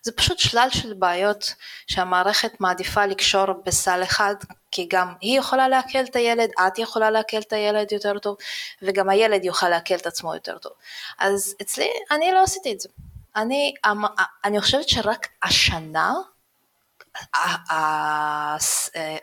זה 0.03 0.13
פשוט 0.13 0.39
שלל 0.39 0.69
של 0.71 0.95
בעיות 0.95 1.55
שהמערכת 1.87 2.61
מעדיפה 2.61 3.07
לקשור 3.07 3.47
בסל 3.67 4.03
אחד, 4.03 4.35
כי 4.71 4.89
גם 4.91 5.13
היא 5.21 5.39
יכולה 5.39 5.69
לעכל 5.69 5.99
את 5.99 6.17
הילד, 6.17 6.51
את 6.67 6.79
יכולה 6.79 7.11
לעכל 7.11 7.39
את 7.39 7.53
הילד 7.53 7.93
יותר 7.93 8.19
טוב, 8.19 8.37
וגם 8.83 9.09
הילד 9.09 9.45
יוכל 9.45 9.69
לעכל 9.69 9.95
את 9.95 10.07
עצמו 10.07 10.35
יותר 10.35 10.59
טוב. 10.59 10.73
אז 11.19 11.55
אצלי, 11.63 11.89
אני 12.11 12.33
לא 12.33 12.43
עשיתי 12.43 12.73
את 12.73 12.81
זה. 12.81 12.89
אני, 13.37 13.75
אני 14.45 14.61
חושבת 14.61 14.89
שרק 14.89 15.29
השנה 15.43 16.15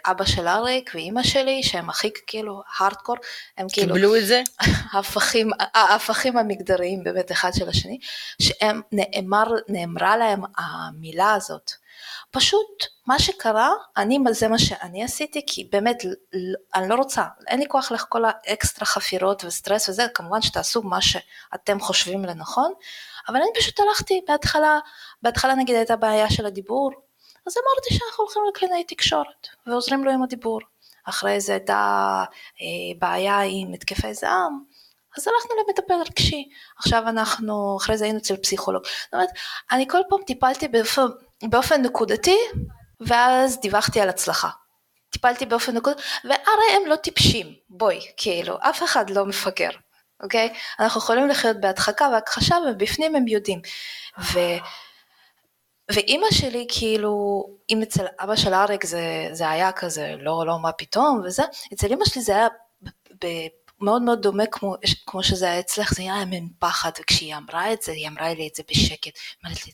אבא 0.05 0.25
של 0.25 0.47
אריק 0.47 0.91
ואימא 0.93 1.23
שלי 1.23 1.63
שהם 1.63 1.89
הכי 1.89 2.09
כאילו 2.27 2.61
הארדקור 2.77 3.15
הם 3.57 3.67
כאילו 3.73 3.93
קיבלו 3.93 4.15
את 4.15 4.25
זה? 4.25 4.41
ההפכים, 4.93 5.49
ההפכים 5.59 6.37
המגדריים 6.37 7.03
באמת 7.03 7.31
אחד 7.31 7.51
של 7.53 7.69
השני 7.69 7.99
שהם 8.41 8.81
נאמר, 8.91 9.47
נאמרה 9.67 10.17
להם 10.17 10.41
המילה 10.57 11.33
הזאת 11.33 11.71
פשוט 12.31 12.85
מה 13.07 13.19
שקרה 13.19 13.69
אני 13.97 14.19
זה 14.31 14.47
מה 14.47 14.59
שאני 14.59 15.03
עשיתי 15.03 15.41
כי 15.47 15.69
באמת 15.71 16.03
אני 16.75 16.89
לא 16.89 16.95
רוצה 16.95 17.23
אין 17.47 17.59
לי 17.59 17.65
כוח 17.67 17.91
לכל 17.91 18.23
האקסטרה 18.25 18.85
חפירות 18.85 19.43
וסטרס 19.43 19.89
וזה 19.89 20.05
כמובן 20.13 20.41
שתעשו 20.41 20.81
מה 20.81 21.01
שאתם 21.01 21.79
חושבים 21.79 22.25
לנכון 22.25 22.73
אבל 23.27 23.35
אני 23.35 23.49
פשוט 23.59 23.79
הלכתי 23.79 24.21
בהתחלה 24.27 24.79
בהתחלה 25.21 25.55
נגיד 25.55 25.75
הייתה 25.75 25.95
בעיה 25.95 26.29
של 26.29 26.45
הדיבור 26.45 26.91
אז 27.49 27.55
אמרתי 27.57 27.93
שאנחנו 27.93 28.23
הולכים 28.23 28.41
לקלינאי 28.49 28.83
תקשורת 28.83 29.47
ועוזרים 29.67 30.03
לו 30.03 30.11
עם 30.11 30.23
הדיבור. 30.23 30.59
אחרי 31.05 31.41
זה 31.41 31.53
הייתה 31.53 32.23
אה, 32.61 32.99
בעיה 32.99 33.39
עם 33.39 33.73
התקפי 33.73 34.13
זעם, 34.13 34.63
אז 35.17 35.27
הלכנו 35.27 35.51
למטפל 35.55 35.93
רגשי. 36.09 36.49
עכשיו 36.77 37.03
אנחנו, 37.07 37.77
אחרי 37.77 37.97
זה 37.97 38.05
היינו 38.05 38.19
אצל 38.19 38.37
פסיכולוג. 38.37 38.83
זאת 38.83 39.13
אומרת, 39.13 39.29
אני 39.71 39.87
כל 39.87 40.01
פעם 40.09 40.19
טיפלתי 40.27 40.67
באופן, 40.67 41.01
באופן 41.43 41.81
נקודתי, 41.81 42.37
ואז 42.99 43.59
דיווחתי 43.59 44.01
על 44.01 44.09
הצלחה. 44.09 44.49
טיפלתי 45.09 45.45
באופן 45.45 45.77
נקודתי, 45.77 46.01
והרי 46.23 46.75
הם 46.75 46.85
לא 46.87 46.95
טיפשים, 46.95 47.53
בואי, 47.69 47.99
כאילו, 48.17 48.57
אף 48.61 48.83
אחד 48.83 49.09
לא 49.09 49.25
מפגר, 49.25 49.69
אוקיי? 50.23 50.53
אנחנו 50.79 51.01
יכולים 51.01 51.27
לחיות 51.27 51.57
בהדחקה 51.61 52.09
והכחשה, 52.13 52.55
ובפנים 52.67 53.15
הם 53.15 53.27
יודעים. 53.27 53.61
ו... 54.19 54.39
ואימא 55.91 56.27
שלי 56.31 56.65
כאילו, 56.69 57.45
אם 57.69 57.81
אצל 57.81 58.05
אבא 58.19 58.35
של 58.35 58.53
אריק 58.53 58.85
זה, 58.85 59.27
זה 59.31 59.49
היה 59.49 59.71
כזה, 59.71 60.15
לא, 60.19 60.43
לא, 60.47 60.59
מה 60.59 60.71
פתאום 60.71 61.21
וזה, 61.25 61.43
אצל 61.73 61.87
אימא 61.87 62.05
שלי 62.05 62.21
זה 62.21 62.35
היה 62.35 62.47
ב, 62.81 62.89
ב, 63.25 63.27
מאוד 63.81 64.01
מאוד 64.01 64.21
דומה 64.21 64.43
כמו, 64.51 64.75
כמו 65.05 65.23
שזה 65.23 65.45
היה 65.45 65.59
אצלך, 65.59 65.93
זה 65.93 66.01
היה 66.01 66.25
מין 66.25 66.47
פחד, 66.59 66.91
וכשהיא 66.99 67.35
אמרה 67.35 67.73
את 67.73 67.81
זה, 67.81 67.91
היא 67.91 68.07
אמרה 68.07 68.33
לי 68.33 68.47
את 68.51 68.55
זה 68.55 68.63
בשקט, 68.71 69.11
אמרת 69.45 69.65
לי, 69.65 69.71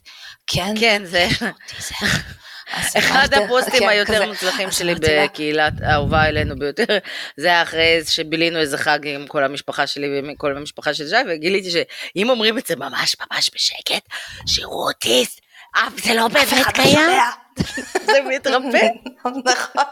כן, 0.47 0.73
כן, 0.80 1.06
זה... 1.06 1.28
אחד 2.97 3.28
הפוסטים 3.34 3.80
כן, 3.80 3.89
היותר 3.89 4.28
מוצלחים 4.28 4.71
שלי 4.71 4.95
בקהילת 4.95 5.73
האהובה 5.82 6.25
אלינו 6.25 6.60
ביותר, 6.60 6.97
זה 7.38 7.47
היה 7.47 7.62
אחרי 7.62 8.01
שבילינו 8.06 8.60
איזה 8.60 8.78
חג 8.78 9.08
עם 9.08 9.28
כל 9.28 9.43
המשפחה 9.43 9.88
שלי 9.88 10.08
ועם 10.08 10.36
כל 10.36 10.58
המשפחה 10.58 10.93
של 10.93 11.10
שי, 11.10 11.15
וגיליתי 11.30 11.71
שאם 11.71 12.30
אומרים 12.30 12.58
את 12.58 12.65
זה 12.67 12.75
ממש 12.75 13.15
ממש 13.19 13.49
בשקט, 13.56 14.04
שהוא 14.45 14.88
אוטיסט, 14.88 15.41
אה, 15.76 15.88
זה 16.04 16.14
לא 16.14 16.28
באמת 16.28 16.66
קיים? 16.74 17.10
זה 18.06 18.20
מתרפא. 18.30 18.88
נכון. 19.26 19.84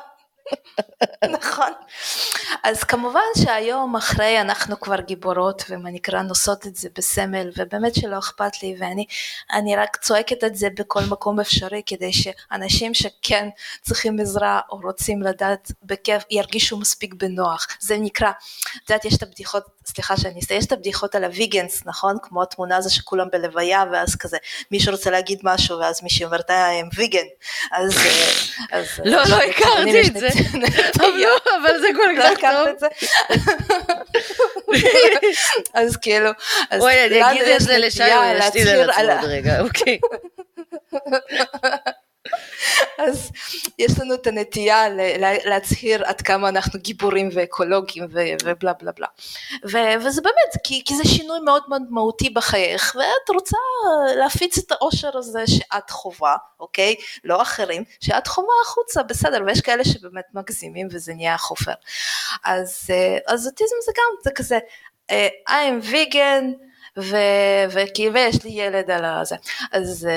נכון. 1.32 1.72
אז 2.64 2.84
כמובן 2.84 3.20
שהיום 3.38 3.96
אחרי 3.96 4.42
אנחנו 4.42 4.80
כבר 4.80 5.02
גיבורות 5.02 5.64
ומה 5.70 5.90
נקרא 5.92 6.22
נושאות 6.22 6.68
את 6.68 6.76
זה 6.76 6.90
בסמל 6.98 7.52
ובאמת 7.58 7.96
שלא 7.96 8.20
אכפת 8.20 8.64
לי 8.64 8.76
ואני 8.80 9.06
אני 9.54 9.76
רק 9.76 9.98
צועקת 9.98 10.44
את 10.44 10.56
זה 10.56 10.68
בכל 10.78 11.00
מקום 11.10 11.40
אפשרי 11.40 11.82
כדי 11.86 12.12
שאנשים 12.14 12.94
שכן 12.94 13.50
צריכים 13.82 14.20
עזרה 14.20 14.60
או 14.72 14.80
רוצים 14.84 15.22
לדעת 15.22 15.72
בכיף 15.84 16.24
ירגישו 16.32 16.78
מספיק 16.78 17.14
בנוח 17.14 17.68
זה 17.80 17.98
נקרא, 17.98 18.30
את 18.30 18.90
יודעת 18.90 19.06
יש 19.06 19.16
את 19.16 19.24
הבדיחות, 19.24 19.64
סליחה 19.86 20.18
שאני 20.18 20.40
אעשה, 20.40 20.54
יש 20.54 20.66
את 20.66 20.72
הבדיחות 20.72 21.16
על 21.16 21.24
הוויגנס 21.24 21.86
נכון? 21.86 22.18
כמו 22.22 22.44
התמונה 22.44 22.78
הזו 22.78 22.96
שכולם 22.96 23.28
בלוויה 23.32 23.84
ואז 23.92 24.16
כזה 24.16 24.38
מישהו 24.72 24.92
רוצה 24.92 25.12
להגיד 25.12 25.40
משהו 25.44 25.80
ואז 25.80 26.04
מישהו 26.04 26.26
אומרת 26.26 26.50
אה 26.50 26.80
הם 26.80 26.90
ויגן 26.96 27.26
אז, 27.72 27.94
אז 28.72 28.86
לא 29.06 29.24
לא 29.30 29.36
הכרתי 29.36 30.08
את 30.08 30.14
זה 30.14 30.30
אבל 31.62 31.80
זה 31.80 31.88
כל 31.96 32.10
כך 32.22 32.34
טוב. 32.40 32.90
אז 35.74 35.98
כאילו, 35.98 36.30
וואי, 36.78 37.06
אני 37.06 37.32
אגיד 37.32 37.48
את 37.48 37.62
זה 37.62 37.78
לשי, 37.78 38.14
הוא 38.14 38.24
ישתיל 38.40 38.68
על 38.68 38.90
עצמו 38.90 39.12
עוד 39.12 39.24
רגע, 39.24 39.62
אוקיי. 39.62 40.00
אז 42.98 43.32
יש 43.80 44.00
לנו 44.00 44.14
את 44.14 44.28
הנטייה 44.28 44.86
להצהיר 45.46 46.06
עד 46.06 46.22
כמה 46.22 46.50
אנחנו 46.50 46.80
גיבורים 46.80 47.30
ואקולוגים 47.34 48.08
ובלה 48.44 48.74
בלה 48.74 48.92
בלה. 48.92 49.08
וזה 50.00 50.22
באמת, 50.22 50.64
כי, 50.64 50.82
כי 50.86 50.96
זה 50.96 51.04
שינוי 51.04 51.40
מאוד 51.40 51.64
מאוד 51.68 51.82
מהותי 51.90 52.30
בחייך, 52.30 52.96
ואת 53.00 53.36
רוצה 53.36 53.58
להפיץ 54.16 54.58
את 54.58 54.72
האושר 54.72 55.18
הזה 55.18 55.44
שאת 55.48 55.90
חובה, 55.90 56.36
אוקיי? 56.60 56.96
לא 57.24 57.42
אחרים, 57.42 57.84
שאת 58.00 58.28
חובה 58.28 58.54
החוצה, 58.66 59.04
בסדר, 59.04 59.44
ויש 59.46 59.62
כאלה 59.62 59.86
שבאמת 59.86 60.26
מגזימים 60.34 60.88
וזה 60.92 61.14
נהיה 61.14 61.38
חופר. 61.38 61.74
אז, 62.44 62.88
אה, 62.90 63.18
אז 63.28 63.48
אוטיזם 63.48 63.76
זה 63.86 63.92
גם, 63.96 64.16
זה 64.24 64.32
כזה, 64.36 64.60
אה, 65.12 65.28
I 65.48 65.52
am 65.52 65.92
vegan, 65.92 66.46
וכאילו 67.70 68.18
יש 68.18 68.44
לי 68.44 68.52
ילד 68.52 68.92
על 68.92 69.06
הזה. 69.06 69.36
אז... 69.72 70.08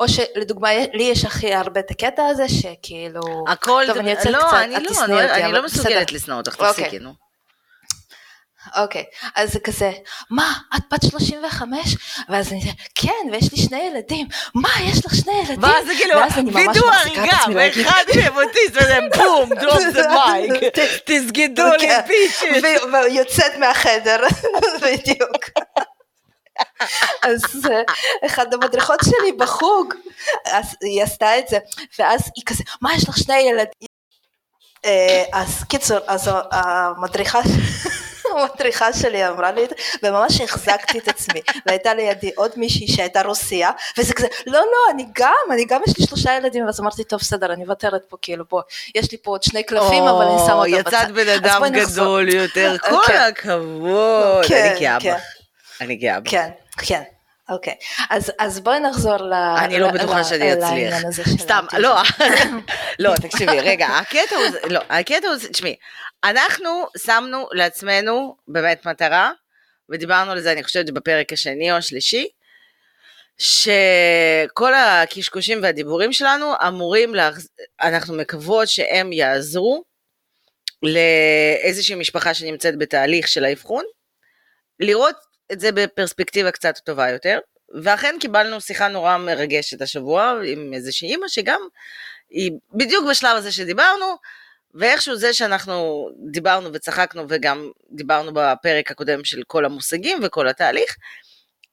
או 0.00 0.08
שלדוגמה 0.08 0.68
לי 0.92 1.02
יש 1.02 1.24
הכי 1.24 1.54
הרבה 1.54 1.80
את 1.80 1.90
הקטע 1.90 2.26
הזה 2.26 2.48
שכאילו, 2.48 3.44
הכל, 3.48 3.84
טוב 3.86 3.96
אני 3.96 4.10
יוצאת 4.10 4.26
לא, 4.26 4.38
קצת, 4.38 4.54
אני 4.54 4.74
לא, 4.84 5.04
אני, 5.04 5.44
אני 5.44 5.52
לא 5.52 5.64
מסוגלת 5.64 6.12
לשנוא 6.12 6.36
אותך, 6.36 6.56
תפסיקי 6.56 6.84
אוקיי. 6.84 6.98
נו. 6.98 7.26
אוקיי, 8.76 9.04
אז 9.34 9.52
זה 9.52 9.60
כזה, 9.60 9.92
מה, 10.30 10.54
את 10.76 10.82
בת 10.92 11.10
35? 11.10 11.96
ואז 12.28 12.52
אני, 12.52 12.60
כן, 12.94 13.32
ויש 13.32 13.52
לי 13.52 13.58
שני 13.58 13.82
ילדים. 13.82 14.26
מה, 14.54 14.68
יש 14.82 15.06
לך 15.06 15.14
שני 15.14 15.32
ילדים? 15.32 15.62
ואז 15.62 15.86
זה 15.86 15.92
כאילו, 15.98 16.24
את 16.24 16.32
הריגה, 16.36 17.38
ואחד 17.54 18.04
מהם 18.16 18.36
אוטיסט, 18.36 18.70
וזה 18.72 18.98
בום, 19.16 19.50
drop 19.60 19.82
the 19.94 20.14
mic, 20.14 20.52
תסגדו 21.04 21.66
לי 21.66 21.88
כן. 21.88 22.00
bitches. 22.06 22.62
ו- 22.62 22.92
ויוצאת 22.92 23.56
מהחדר, 23.58 24.16
בדיוק. 24.82 25.44
אז 27.22 27.42
אה, 27.70 27.82
אחת 28.26 28.54
המדריכות 28.54 29.00
שלי 29.04 29.32
בחוג, 29.32 29.94
אז 30.46 30.76
היא 30.80 31.02
עשתה 31.02 31.38
את 31.38 31.48
זה, 31.48 31.58
ואז 31.98 32.20
היא 32.36 32.44
כזה, 32.46 32.64
מה 32.80 32.94
יש 32.94 33.08
לך 33.08 33.18
שני 33.18 33.38
ילדים? 33.38 33.88
אה, 34.84 35.24
אז 35.32 35.64
קיצור, 35.68 35.98
אז 36.06 36.30
המדריכה, 36.52 37.40
המדריכה 38.30 38.92
שלי 38.92 39.28
אמרה 39.28 39.52
לי 39.52 39.64
את 39.64 39.68
זה, 39.68 39.74
וממש 40.02 40.40
החזקתי 40.40 40.98
את 40.98 41.08
עצמי, 41.08 41.40
והייתה 41.66 41.94
לידי 41.94 42.30
עוד 42.36 42.50
מישהי 42.56 42.88
שהייתה 42.88 43.22
רוסייה, 43.22 43.70
וזה 43.98 44.14
כזה, 44.14 44.26
לא, 44.46 44.60
לא, 44.60 44.90
אני 44.90 45.06
גם, 45.12 45.32
אני 45.52 45.64
גם 45.64 45.80
יש 45.88 45.98
לי 45.98 46.06
שלושה 46.06 46.34
ילדים, 46.34 46.66
ואז 46.66 46.80
אמרתי, 46.80 47.04
טוב, 47.04 47.20
בסדר, 47.20 47.52
אני 47.52 47.64
מוותרת 47.64 48.04
פה, 48.08 48.16
כאילו, 48.22 48.44
בוא, 48.50 48.62
יש 48.94 49.12
לי 49.12 49.18
פה 49.22 49.30
עוד 49.30 49.42
שני 49.42 49.62
קלפים, 49.62 50.02
אבל 50.02 50.24
אני 50.24 50.38
שמה 50.46 50.54
או, 50.54 50.66
אותם 50.66 50.78
בצד. 50.78 50.92
יצאת 50.92 51.12
בן 51.12 51.28
אדם. 51.28 51.62
גדול 51.72 52.28
יותר, 52.28 52.76
כל 52.90 52.96
כן. 53.06 53.20
הכבוד. 53.28 54.44
כן, 54.48 54.68
אני 54.70 55.00
כן. 55.00 55.14
בך. 55.14 55.45
אני 55.80 55.96
גאה 55.96 56.20
בך. 56.20 56.30
כן, 56.30 56.50
כן. 56.78 57.02
אוקיי, 57.48 57.74
אז, 58.10 58.32
אז 58.38 58.60
בואי 58.60 58.80
נחזור 58.80 59.16
ל... 59.16 59.32
אני 59.32 59.78
לא 59.78 59.90
בטוחה 59.90 60.24
שאני 60.24 60.52
אצליח. 60.52 60.94
סתם. 61.38 61.64
לא, 61.78 61.96
לא, 62.98 63.14
תקשיבי, 63.16 63.60
רגע, 63.60 63.86
הקטע 63.86 64.36
הוא, 64.36 64.70
לא, 64.70 64.80
הקטע 64.90 65.28
הוא, 65.28 65.36
תשמעי, 65.52 65.76
אנחנו 66.24 66.86
שמנו 66.98 67.48
לעצמנו 67.52 68.36
באמת 68.48 68.86
מטרה, 68.86 69.30
ודיברנו 69.88 70.30
על 70.32 70.40
זה, 70.40 70.52
אני 70.52 70.64
חושבת, 70.64 70.90
בפרק 70.90 71.32
השני 71.32 71.72
או 71.72 71.76
השלישי, 71.76 72.28
שכל 73.38 74.74
הקשקושים 74.74 75.62
והדיבורים 75.62 76.12
שלנו 76.12 76.52
אמורים, 76.68 77.14
להחז... 77.14 77.48
אנחנו 77.82 78.14
מקוות 78.14 78.68
שהם 78.68 79.12
יעזרו 79.12 79.84
לאיזושהי 80.82 81.94
משפחה 81.94 82.34
שנמצאת 82.34 82.78
בתהליך 82.78 83.28
של 83.28 83.44
האבחון, 83.44 83.84
לראות 84.80 85.16
את 85.52 85.60
זה 85.60 85.72
בפרספקטיבה 85.72 86.50
קצת 86.50 86.78
טובה 86.78 87.10
יותר, 87.10 87.38
ואכן 87.82 88.16
קיבלנו 88.20 88.60
שיחה 88.60 88.88
נורא 88.88 89.16
מרגשת 89.16 89.82
השבוע 89.82 90.34
עם 90.44 90.74
איזושהי 90.74 91.08
אימא 91.08 91.28
שגם 91.28 91.60
היא 92.30 92.52
בדיוק 92.74 93.06
בשלב 93.10 93.36
הזה 93.36 93.52
שדיברנו, 93.52 94.16
ואיכשהו 94.74 95.16
זה 95.16 95.32
שאנחנו 95.32 96.08
דיברנו 96.30 96.72
וצחקנו 96.72 97.24
וגם 97.28 97.70
דיברנו 97.90 98.32
בפרק 98.34 98.90
הקודם 98.90 99.24
של 99.24 99.42
כל 99.46 99.64
המושגים 99.64 100.18
וכל 100.22 100.48
התהליך, 100.48 100.96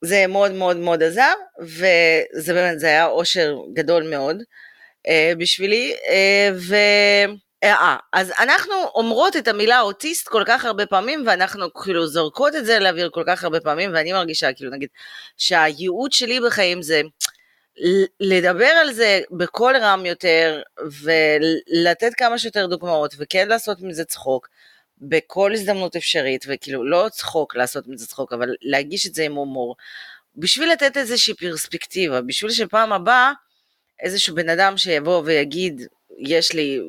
זה 0.01 0.27
מאוד 0.27 0.51
מאוד 0.51 0.77
מאוד 0.77 1.03
עזר, 1.03 1.33
וזה 1.59 2.53
באמת, 2.53 2.79
זה 2.79 2.87
היה 2.87 3.05
אושר 3.05 3.55
גדול 3.73 4.03
מאוד 4.03 4.43
אה, 5.07 5.33
בשבילי, 5.37 5.95
אה, 6.09 6.49
ו... 6.53 6.75
אה, 7.63 7.95
אז 8.13 8.31
אנחנו 8.39 8.73
אומרות 8.95 9.37
את 9.37 9.47
המילה 9.47 9.81
אוטיסט 9.81 10.27
כל 10.27 10.43
כך 10.45 10.65
הרבה 10.65 10.85
פעמים, 10.85 11.23
ואנחנו 11.27 11.73
כאילו 11.73 12.07
זורקות 12.07 12.55
את 12.55 12.65
זה 12.65 12.79
לאוויר 12.79 13.09
כל 13.13 13.23
כך 13.27 13.43
הרבה 13.43 13.59
פעמים, 13.59 13.91
ואני 13.93 14.13
מרגישה 14.13 14.53
כאילו 14.53 14.71
נגיד 14.71 14.89
שהייעוד 15.37 16.11
שלי 16.11 16.39
בחיים 16.39 16.81
זה 16.81 17.01
לדבר 18.19 18.65
על 18.65 18.93
זה 18.93 19.21
בקול 19.31 19.77
רם 19.77 20.05
יותר, 20.05 20.61
ולתת 21.01 22.13
כמה 22.17 22.37
שיותר 22.37 22.67
דוגמאות, 22.67 23.13
וכן 23.17 23.47
לעשות 23.47 23.81
מזה 23.81 24.05
צחוק, 24.05 24.47
בכל 24.97 25.53
הזדמנות 25.53 25.95
אפשרית, 25.95 26.45
וכאילו 26.47 26.83
לא 26.89 27.07
צחוק 27.11 27.55
לעשות 27.55 27.87
מזה 27.87 28.07
צחוק, 28.07 28.33
אבל 28.33 28.49
להגיש 28.61 29.07
את 29.07 29.13
זה 29.13 29.23
עם 29.23 29.33
הומור, 29.33 29.75
בשביל 30.35 30.71
לתת 30.71 30.97
איזושהי 30.97 31.33
פרספקטיבה, 31.33 32.21
בשביל 32.21 32.51
שפעם 32.51 32.93
הבאה 32.93 33.31
איזשהו 33.99 34.35
בן 34.35 34.49
אדם 34.49 34.77
שיבוא 34.77 35.21
ויגיד, 35.25 35.81
יש 36.27 36.53
לי, 36.53 36.79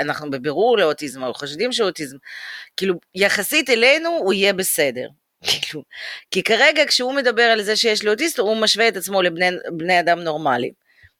אנחנו 0.00 0.30
בבירור 0.30 0.78
לאוטיזם, 0.78 1.22
או 1.24 1.34
חושדים 1.34 1.72
שאוטיזם, 1.72 2.16
כאילו, 2.76 2.94
יחסית 3.14 3.70
אלינו 3.70 4.08
הוא 4.08 4.32
יהיה 4.32 4.52
בסדר. 4.52 5.08
כאילו, 5.44 5.82
כי 6.30 6.42
כרגע 6.42 6.82
כשהוא 6.86 7.12
מדבר 7.14 7.42
על 7.42 7.62
זה 7.62 7.76
שיש 7.76 8.02
לי 8.02 8.10
אוטיסט, 8.10 8.38
הוא 8.38 8.56
משווה 8.56 8.88
את 8.88 8.96
עצמו 8.96 9.22
לבני 9.22 9.50
בני 9.72 10.00
אדם 10.00 10.20
נורמליים, 10.20 10.72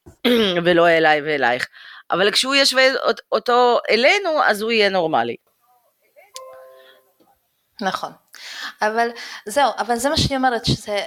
ולא 0.65 0.87
אליי 0.89 1.21
ואלייך. 1.21 1.67
אבל 2.11 2.31
כשהוא 2.31 2.55
ישווה 2.55 2.83
אות- 2.95 3.21
אותו 3.31 3.79
אלינו, 3.89 4.43
אז 4.43 4.61
הוא 4.61 4.71
יהיה 4.71 4.89
נורמלי. 4.89 5.35
נכון. 7.81 8.11
אבל 8.81 9.09
זהו, 9.45 9.71
אבל 9.77 9.95
זה 9.95 10.09
מה 10.09 10.17
שאני 10.17 10.35
אומרת, 10.37 10.65
שזה 10.65 10.97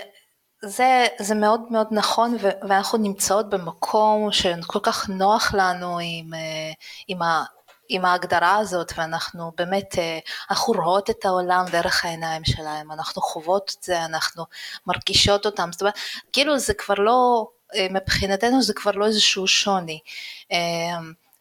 זה, 0.62 1.06
זה 1.18 1.34
מאוד 1.34 1.60
מאוד 1.70 1.86
נכון, 1.90 2.36
ו- 2.40 2.68
ואנחנו 2.68 2.98
נמצאות 2.98 3.50
במקום 3.50 4.32
שכל 4.32 4.78
כך 4.82 5.08
נוח 5.08 5.54
לנו 5.54 5.98
עם, 6.02 6.34
אה, 6.34 6.72
עם, 7.08 7.22
ה, 7.22 7.44
עם 7.88 8.04
ההגדרה 8.04 8.56
הזאת, 8.56 8.92
ואנחנו 8.96 9.52
באמת, 9.56 9.98
אה, 9.98 10.18
אנחנו 10.50 10.74
רואות 10.74 11.10
את 11.10 11.24
העולם 11.24 11.64
דרך 11.72 12.04
העיניים 12.04 12.44
שלהם, 12.44 12.92
אנחנו 12.92 13.22
חוות 13.22 13.74
את 13.78 13.82
זה, 13.82 14.04
אנחנו 14.04 14.44
מרגישות 14.86 15.46
אותם, 15.46 15.68
זאת 15.72 15.80
אומרת, 15.80 15.98
כאילו 16.32 16.58
זה 16.58 16.74
כבר 16.74 16.94
לא, 16.94 17.48
אה, 17.74 17.86
מבחינתנו 17.90 18.62
זה 18.62 18.74
כבר 18.74 18.90
לא 18.90 19.06
איזשהו 19.06 19.46
שוני. 19.46 20.00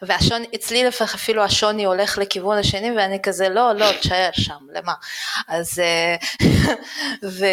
והשוני, 0.02 0.48
אצלי 0.56 0.84
לפעמים 0.84 1.14
אפילו 1.16 1.44
השוני 1.44 1.86
הולך 1.86 2.18
לכיוון 2.18 2.58
השני 2.58 2.92
ואני 2.92 3.22
כזה 3.22 3.50
לא, 3.50 3.74
לא, 3.74 3.92
תשאר 4.00 4.30
שם, 4.34 4.60
למה? 4.74 4.94
אז, 5.48 5.82
ו... 7.40 7.46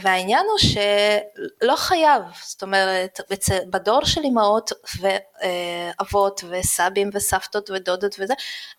והעניין 0.00 0.46
הוא 0.48 0.58
שלא 0.58 1.76
חייב, 1.76 2.22
זאת 2.44 2.62
אומרת, 2.62 3.20
בדור 3.70 4.04
של 4.04 4.20
אמהות 4.24 4.70
ואבות 5.00 6.44
וסבים 6.48 7.10
וסבתות 7.14 7.70
ודודות 7.70 8.16
וזה, 8.18 8.34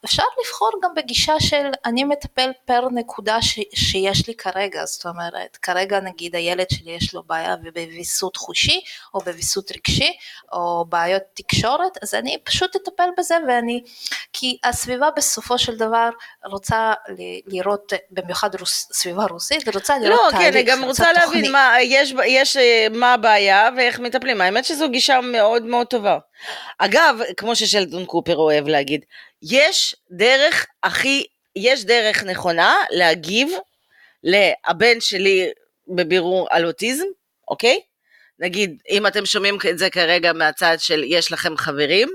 אפשר 0.05 0.23
לבחור 0.39 0.71
גם 0.83 0.93
בגישה 0.95 1.33
של 1.39 1.71
אני 1.85 2.03
מטפל 2.03 2.51
פר 2.65 2.87
נקודה 2.91 3.41
ש, 3.41 3.59
שיש 3.75 4.27
לי 4.27 4.35
כרגע, 4.35 4.85
זאת 4.85 5.05
אומרת, 5.05 5.57
כרגע 5.61 5.99
נגיד 5.99 6.35
הילד 6.35 6.69
שלי 6.69 6.91
יש 6.91 7.13
לו 7.13 7.23
בעיה 7.23 7.55
בוויסות 7.55 8.37
חושי 8.37 8.81
או 9.13 9.19
בוויסות 9.19 9.71
רגשי 9.71 10.11
או 10.53 10.85
בעיות 10.89 11.23
תקשורת, 11.33 11.97
אז 12.01 12.13
אני 12.13 12.37
פשוט 12.43 12.75
אטפל 12.75 13.09
בזה 13.17 13.35
ואני, 13.47 13.83
כי 14.33 14.57
הסביבה 14.63 15.09
בסופו 15.15 15.59
של 15.59 15.75
דבר 15.75 16.09
רוצה 16.45 16.93
ל- 17.09 17.55
לראות, 17.57 17.93
במיוחד 18.11 18.55
רוס, 18.59 18.89
סביבה 18.93 19.25
רוסית, 19.29 19.67
רוצה 19.75 19.97
לראות 19.99 20.19
לא, 20.19 20.31
תהליך, 20.31 20.47
כן, 20.47 20.53
אני 20.53 20.63
גם 20.63 20.83
רוצה 20.83 21.13
להבין. 21.13 21.51
מה, 21.51 21.75
יש, 21.81 22.13
יש, 22.25 22.57
אה, 22.57 22.87
מה 22.91 23.13
הבעיה 23.13 23.69
ואיך 23.77 23.99
מטפלים. 23.99 24.41
האמת 24.41 24.65
שזו 24.65 24.89
גישה 24.89 25.21
מאוד 25.21 25.63
מאוד 25.63 25.87
טובה. 25.87 26.17
אגב, 26.77 27.19
כמו 27.37 27.55
ששלטון 27.55 28.05
קופר 28.05 28.35
אוהב 28.35 28.67
להגיד, 28.67 29.05
יש 29.41 29.95
דרך 30.11 30.65
הכי, 30.83 31.25
יש 31.55 31.85
דרך 31.85 32.23
נכונה 32.23 32.75
להגיב 32.91 33.51
לבן 34.23 34.99
שלי 34.99 35.51
בבירור 35.87 36.47
על 36.51 36.65
אוטיזם, 36.65 37.05
אוקיי? 37.47 37.79
נגיד, 38.39 38.81
אם 38.89 39.07
אתם 39.07 39.25
שומעים 39.25 39.57
את 39.69 39.77
זה 39.77 39.89
כרגע 39.89 40.33
מהצד 40.33 40.77
של 40.79 41.03
יש 41.07 41.31
לכם 41.31 41.57
חברים 41.57 42.09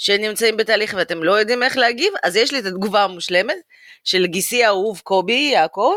שנמצאים 0.00 0.56
בתהליך 0.56 0.94
ואתם 0.96 1.22
לא 1.22 1.32
יודעים 1.32 1.62
איך 1.62 1.76
להגיב, 1.76 2.12
אז 2.22 2.36
יש 2.36 2.52
לי 2.52 2.58
את 2.58 2.64
התגובה 2.64 3.04
המושלמת 3.04 3.56
של 4.04 4.26
גיסי 4.26 4.64
האהוב 4.64 5.00
קובי 5.04 5.50
יעקב, 5.52 5.94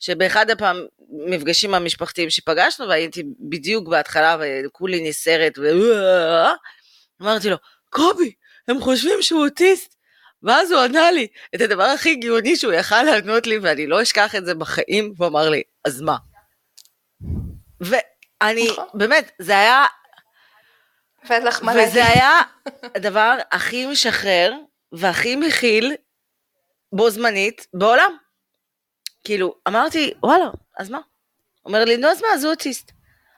שבאחד 0.00 0.46
המפגשים 0.50 1.74
המשפחתיים 1.74 2.30
שפגשנו, 2.30 2.88
והייתי 2.88 3.22
בדיוק 3.40 3.88
בהתחלה 3.88 4.36
וכולי 4.40 5.08
נסערת, 5.08 5.58
ו... 5.58 5.62
אמרתי 7.22 7.50
לו, 7.50 7.56
קובי, 7.90 8.32
הם 8.68 8.80
חושבים 8.80 9.22
שהוא 9.22 9.44
אוטיסט. 9.44 9.94
ואז 10.42 10.72
הוא 10.72 10.80
ענה 10.80 11.10
לי 11.10 11.26
את 11.54 11.60
הדבר 11.60 11.82
הכי 11.82 12.14
גאוני 12.14 12.56
שהוא 12.56 12.72
יכל 12.72 13.02
לענות 13.02 13.46
לי, 13.46 13.58
ואני 13.58 13.86
לא 13.86 14.02
אשכח 14.02 14.34
את 14.34 14.46
זה 14.46 14.54
בחיים, 14.54 15.12
הוא 15.18 15.26
אמר 15.26 15.50
לי, 15.50 15.62
אז 15.84 16.00
מה? 16.00 16.16
ואני, 17.80 18.68
נכון. 18.70 18.84
באמת, 18.94 19.30
זה 19.38 19.58
היה, 19.58 19.84
לך 21.30 21.62
מה 21.62 21.74
להגיד. 21.74 21.90
וזה 21.90 22.06
היה 22.06 22.40
הדבר 22.94 23.36
הכי 23.50 23.86
משחרר 23.86 24.54
והכי 24.92 25.36
מכיל 25.36 25.94
בו 26.92 27.10
זמנית 27.10 27.66
בעולם. 27.74 28.16
כאילו, 29.24 29.54
אמרתי, 29.68 30.14
וואלה, 30.22 30.50
אז 30.78 30.90
מה? 30.90 31.00
אומר 31.64 31.84
לי, 31.84 31.96
נו, 31.96 32.08
אז 32.08 32.22
מה, 32.22 32.28
אז 32.34 32.44
הוא 32.44 32.50
אוטיסט. 32.50 32.92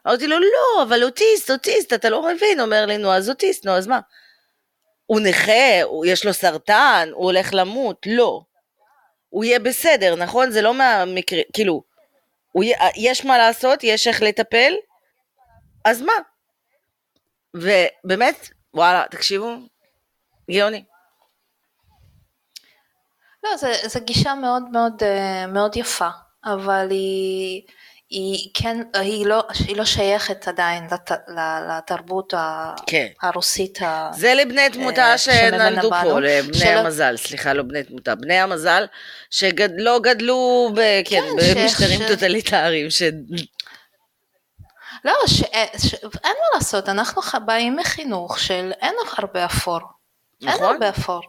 אמרתי 0.07 0.27
לו, 0.27 0.39
לא, 0.39 0.83
אבל 0.83 1.05
אוטיסט, 1.05 1.51
אוטיסט, 1.51 1.93
אתה 1.93 2.11
לא 2.11 2.29
מבין. 2.35 2.61
אומר 2.61 2.87
לי, 2.87 2.99
נו, 2.99 3.13
אז 3.13 3.29
אוטיסט, 3.29 3.67
נו, 3.67 3.73
אז 3.73 3.87
מה? 3.87 4.01
הוא 5.07 5.21
נכה, 5.21 5.83
הוא, 5.83 6.07
יש 6.07 6.25
לו 6.27 6.33
סרטן, 6.33 7.09
הוא 7.13 7.25
הולך 7.25 7.51
למות, 7.53 8.07
לא. 8.07 8.43
הוא 9.29 9.45
יהיה 9.45 9.59
בסדר, 9.59 10.17
נכון? 10.17 10.51
זה 10.51 10.63
לא 10.63 10.75
מהמקרה, 10.75 11.41
כאילו, 11.53 11.83
הוא, 12.53 12.65
יש 12.97 13.25
מה 13.25 13.39
לעשות, 13.39 13.85
יש 13.85 14.09
איך 14.09 14.23
לטפל, 14.23 14.73
אז 15.85 16.03
מה? 16.03 16.13
ובאמת, 17.55 18.49
וואלה, 18.75 19.05
תקשיבו, 19.11 19.57
גאוני. 20.51 20.85
לא, 23.45 23.51
זו 23.87 24.01
גישה 24.01 24.35
מאוד 24.35 24.63
מאוד, 24.73 25.03
אה, 25.03 25.47
מאוד 25.47 25.77
יפה, 25.77 26.09
אבל 26.45 26.87
היא, 26.91 27.63
היא 28.11 28.51
כן, 28.55 28.77
היא 28.95 29.27
לא, 29.27 29.43
היא 29.67 29.77
לא 29.77 29.85
שייכת 29.85 30.49
עדיין 30.49 30.85
לת, 30.93 31.11
לתרבות 31.69 32.35
כן. 32.87 33.07
הרוסית. 33.23 33.79
זה 34.13 34.35
לבני 34.35 34.71
תמותה 34.73 35.19
שנולדו 35.19 35.91
פה, 36.03 36.21
לבני 36.21 36.59
שלא... 36.59 36.69
המזל, 36.69 37.17
סליחה, 37.17 37.53
לא 37.53 37.63
בני 37.63 37.85
תמותה, 37.85 38.15
בני 38.15 38.41
המזל 38.41 38.85
שלא 39.31 39.51
גד, 39.51 39.69
לא 39.77 40.01
גדלו 40.03 40.71
ב, 40.75 40.81
כן, 41.05 41.23
כן, 41.41 41.57
במשטרים 41.57 42.01
ש... 42.01 42.03
טוטליטריים. 42.09 42.91
ש... 42.91 43.03
לא, 45.06 45.14
ש... 45.28 45.44
ש... 45.78 45.94
אין 46.04 46.36
מה 46.42 46.48
לעשות, 46.54 46.90
אנחנו 46.90 47.22
באים 47.46 47.76
מחינוך 47.76 48.40
של 48.40 48.72
אין 48.82 48.96
הרבה 49.18 49.46
אפור. 49.46 49.80
נכון. 50.42 50.54
אין 50.54 50.64
הרבה 50.64 50.90
אפור. 50.90 51.22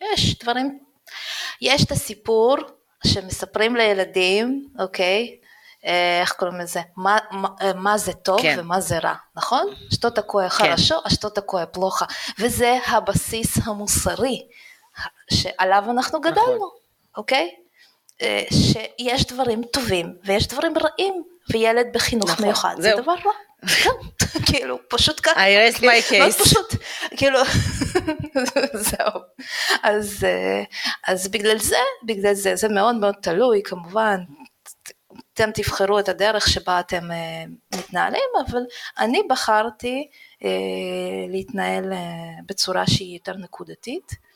יש 0.00 0.38
דברים, 0.38 0.78
יש 1.60 1.84
את 1.84 1.90
הסיפור 1.90 2.56
שמספרים 3.06 3.76
לילדים, 3.76 4.68
אוקיי? 4.78 5.36
אה, 5.86 6.20
איך 6.20 6.32
קוראים 6.32 6.60
לזה? 6.60 6.80
מה, 6.96 7.18
מה, 7.30 7.48
מה 7.74 7.98
זה 7.98 8.12
טוב 8.12 8.42
כן. 8.42 8.56
ומה 8.58 8.80
זה 8.80 8.98
רע, 8.98 9.14
נכון? 9.36 9.74
что 9.94 10.10
такое 10.10 10.48
хорошо, 10.48 11.00
а 11.04 11.10
что 11.10 11.30
такое 11.30 11.66
плохо, 11.66 12.06
וזה 12.38 12.78
הבסיס 12.86 13.58
המוסרי 13.64 14.46
שעליו 15.30 15.84
אנחנו 15.90 16.20
גדלנו, 16.20 16.56
נכון. 16.56 16.68
אוקיי? 17.16 17.54
אה, 18.22 18.44
שיש 18.52 19.26
דברים 19.26 19.64
טובים 19.64 20.16
ויש 20.24 20.46
דברים 20.48 20.74
רעים, 20.78 21.24
וילד 21.51 21.87
בחינוך 21.93 22.29
נכון, 22.31 22.45
מיוחד 22.45 22.75
זה 22.79 22.91
דבר 22.97 23.11
רע. 23.25 23.31
כאילו, 24.47 24.79
פשוט 24.89 25.19
ככה. 25.23 25.45
I 25.45 25.73
rest 25.73 25.77
my 25.77 26.11
case. 26.11 26.19
מאוד 26.19 26.33
פשוט, 26.33 26.75
כאילו, 27.17 27.39
זהו. 28.89 29.21
אז, 29.83 30.23
אה, 30.23 30.63
אז 31.07 31.27
בגלל 31.27 31.57
זה, 31.57 31.75
בגלל 32.05 32.33
זה, 32.33 32.55
זה 32.55 32.69
מאוד 32.69 32.95
מאוד 32.95 33.15
תלוי 33.21 33.61
כמובן, 33.63 34.19
אתם 35.33 35.51
תבחרו 35.53 35.99
את 35.99 36.09
הדרך 36.09 36.47
שבה 36.47 36.79
אתם 36.79 37.11
אה, 37.11 37.43
מתנהלים, 37.75 38.29
אבל 38.45 38.61
אני 38.99 39.21
בחרתי 39.29 40.07
אה, 40.43 40.49
להתנהל 41.29 41.93
בצורה 42.45 42.87
שהיא 42.87 43.15
יותר 43.15 43.33
נקודתית. 43.37 44.30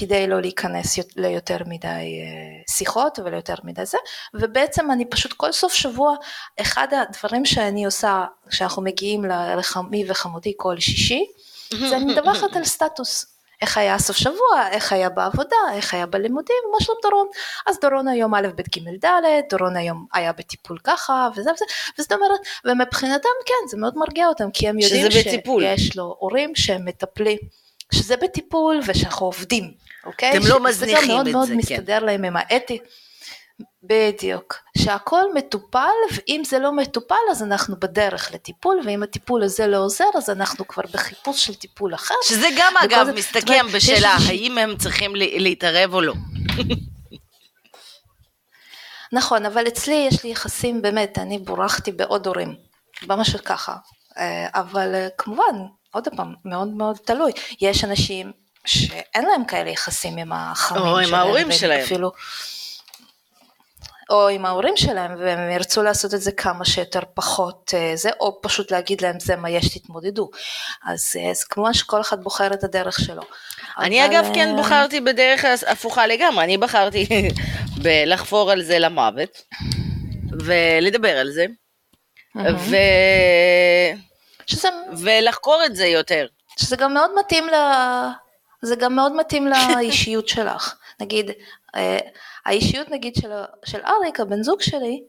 כדי 0.00 0.26
לא 0.26 0.40
להיכנס 0.40 0.98
ליותר 1.16 1.56
מדי 1.66 1.86
אה, 1.86 2.74
שיחות 2.74 3.18
וליותר 3.24 3.54
מדי 3.64 3.86
זה, 3.86 3.98
ובעצם 4.34 4.90
אני 4.90 5.04
פשוט 5.04 5.32
כל 5.32 5.52
סוף 5.52 5.72
שבוע, 5.72 6.14
אחד 6.60 6.88
הדברים 6.92 7.44
שאני 7.44 7.84
עושה 7.84 8.24
כשאנחנו 8.48 8.82
מגיעים 8.82 9.24
לחמי 9.58 10.04
וחמודי 10.08 10.52
כל 10.56 10.80
שישי, 10.80 11.24
זה 11.88 11.96
אני 11.96 12.04
מדווחת 12.04 12.56
על 12.56 12.64
סטטוס. 12.64 13.26
איך 13.62 13.78
היה 13.78 13.98
סוף 13.98 14.16
שבוע, 14.16 14.68
איך 14.70 14.92
היה 14.92 15.08
בעבודה, 15.08 15.56
איך 15.72 15.94
היה 15.94 16.06
בלימודים, 16.06 16.56
מה 16.72 16.84
שלום 16.84 16.98
דורון. 17.02 17.28
אז 17.66 17.78
דורון 17.80 18.08
היום 18.08 18.34
א', 18.34 18.48
ב', 18.56 18.60
ג', 18.60 19.04
ד', 19.04 19.08
דורון 19.50 19.76
היום 19.76 20.06
היה 20.12 20.32
בטיפול 20.32 20.78
ככה, 20.84 21.28
וזה 21.36 21.50
וזה, 21.52 21.64
וזאת 21.98 22.12
אומרת, 22.12 22.40
ומבחינתם 22.64 23.28
כן, 23.46 23.68
זה 23.68 23.76
מאוד 23.76 23.94
מרגיע 23.96 24.28
אותם, 24.28 24.50
כי 24.50 24.68
הם 24.68 24.78
יודעים 24.78 25.10
שיש 25.10 25.96
לו 25.96 26.16
הורים 26.18 26.54
שהם 26.54 26.84
מטפלים. 26.84 27.38
שזה 27.92 28.16
בטיפול 28.16 28.80
ושאנחנו 28.86 29.26
עובדים, 29.26 29.72
אוקיי? 30.06 30.30
אתם 30.30 30.46
לא 30.46 30.64
מזניחים 30.64 30.96
את 30.96 31.00
זה, 31.00 31.06
זה 31.06 31.12
גם 31.12 31.14
מאוד 31.14 31.28
מאוד 31.28 31.48
כן. 31.48 31.56
מסתדר 31.56 31.98
להם 31.98 32.24
עם 32.24 32.36
האתי. 32.36 32.78
בדיוק, 33.82 34.54
שהכל 34.78 35.34
מטופל 35.34 35.96
ואם 36.12 36.42
זה 36.46 36.58
לא 36.58 36.72
מטופל 36.72 37.14
אז 37.30 37.42
אנחנו 37.42 37.76
בדרך 37.80 38.34
לטיפול 38.34 38.80
ואם 38.84 39.02
הטיפול 39.02 39.42
הזה 39.42 39.66
לא 39.66 39.76
עוזר 39.76 40.04
אז 40.14 40.30
אנחנו 40.30 40.68
כבר 40.68 40.82
בחיפוש 40.92 41.44
של 41.44 41.54
טיפול 41.54 41.94
אחר. 41.94 42.14
שזה 42.24 42.48
גם 42.58 42.72
אגב 42.84 43.06
זה, 43.06 43.12
מסתכם 43.12 43.66
בשאלה 43.74 44.16
יש... 44.18 44.28
האם 44.28 44.58
הם 44.58 44.76
צריכים 44.76 45.12
להתערב 45.14 45.94
או 45.94 46.00
לא. 46.00 46.14
נכון, 49.12 49.46
אבל 49.46 49.68
אצלי 49.68 50.06
יש 50.10 50.24
לי 50.24 50.30
יחסים 50.30 50.82
באמת, 50.82 51.18
אני 51.18 51.38
בורחתי 51.38 51.92
בעוד 51.92 52.26
הורים, 52.26 52.54
ממש 53.06 53.36
ככה, 53.36 53.76
אה, 54.18 54.48
אבל 54.54 54.94
אה, 54.94 55.08
כמובן 55.18 55.66
עוד 55.92 56.08
פעם, 56.16 56.34
מאוד 56.44 56.68
מאוד 56.68 56.96
תלוי. 56.96 57.32
יש 57.60 57.84
אנשים 57.84 58.32
שאין 58.66 59.24
להם 59.24 59.44
כאלה 59.44 59.70
יחסים 59.70 60.18
עם 60.18 60.32
החמים 60.32 60.82
שלהם. 60.82 60.94
או 60.94 60.98
עם 60.98 61.14
ההורים 61.14 61.52
שלהם. 61.52 61.80
אפילו, 61.80 62.12
או 64.10 64.28
עם 64.28 64.46
ההורים 64.46 64.76
שלהם, 64.76 65.14
והם 65.18 65.50
ירצו 65.50 65.82
לעשות 65.82 66.14
את 66.14 66.20
זה 66.20 66.32
כמה 66.32 66.64
שיותר 66.64 67.00
פחות 67.14 67.74
אה, 67.74 67.92
זה, 67.96 68.10
או 68.20 68.42
פשוט 68.42 68.70
להגיד 68.70 69.00
להם 69.00 69.20
זה 69.20 69.36
מה 69.36 69.50
יש, 69.50 69.78
תתמודדו. 69.78 70.30
אז, 70.84 71.12
אה, 71.18 71.30
אז 71.30 71.44
כמובן 71.44 71.74
שכל 71.74 72.00
אחד 72.00 72.22
בוחר 72.22 72.54
את 72.54 72.64
הדרך 72.64 73.00
שלו. 73.00 73.22
אני 73.78 74.06
אבל... 74.06 74.16
אגב 74.16 74.30
כן 74.34 74.48
אה, 74.48 74.56
בוחרתי 74.56 75.00
בדרך 75.00 75.44
הפוכה 75.66 76.06
לגמרי, 76.06 76.44
אני 76.44 76.58
בחרתי 76.58 77.06
בלחפור 77.82 78.50
על 78.50 78.62
זה 78.62 78.78
למוות, 78.78 79.42
ולדבר 80.44 81.16
על 81.18 81.30
זה, 81.30 81.46
ו... 82.36 82.76
שזה... 84.48 84.68
ולחקור 84.98 85.62
את 85.66 85.76
זה 85.76 85.86
יותר. 85.86 86.26
שזה 86.58 86.76
גם 86.76 86.94
מאוד 86.94 87.10
מתאים 87.18 87.48
ל... 87.48 87.54
זה 88.62 88.76
גם 88.76 88.96
מאוד 88.96 89.12
מתאים 89.16 89.46
לאישיות 89.46 90.28
שלך. 90.34 90.76
נגיד, 91.00 91.30
אה, 91.76 91.98
האישיות 92.46 92.88
נגיד 92.88 93.14
של, 93.14 93.30
של 93.64 93.80
אריק, 93.86 94.20
הבן 94.20 94.42
זוג 94.42 94.60
שלי, 94.60 95.02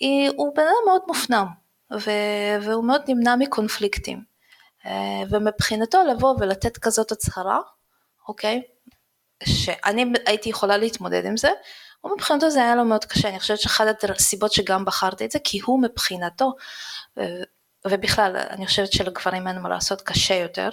היא, 0.00 0.30
הוא 0.36 0.54
בן 0.54 0.62
אדם 0.62 0.86
מאוד 0.86 1.02
מופנם, 1.08 1.46
ו, 1.92 2.10
והוא 2.62 2.84
מאוד 2.84 3.02
נמנע 3.08 3.36
מקונפליקטים. 3.36 4.22
אה, 4.86 5.22
ומבחינתו 5.30 6.02
לבוא 6.04 6.34
ולתת 6.40 6.78
כזאת 6.78 7.12
הצהרה, 7.12 7.60
אוקיי, 8.28 8.62
שאני 9.44 10.12
הייתי 10.26 10.48
יכולה 10.48 10.76
להתמודד 10.76 11.24
עם 11.24 11.36
זה, 11.36 11.50
ומבחינתו 12.04 12.50
זה 12.50 12.62
היה 12.62 12.76
לו 12.76 12.84
מאוד 12.84 13.04
קשה, 13.04 13.28
אני 13.28 13.40
חושבת 13.40 13.60
שאחת 13.60 14.04
הסיבות 14.04 14.52
שגם 14.52 14.84
בחרתי 14.84 15.24
את 15.24 15.30
זה, 15.30 15.38
כי 15.44 15.60
הוא 15.64 15.82
מבחינתו, 15.82 16.52
אה, 17.18 17.42
ובכלל, 17.86 18.36
אני 18.50 18.66
חושבת 18.66 18.92
שלגברים 18.92 19.48
אין 19.48 19.58
מה 19.58 19.68
לעשות, 19.68 20.02
קשה 20.02 20.34
יותר 20.34 20.70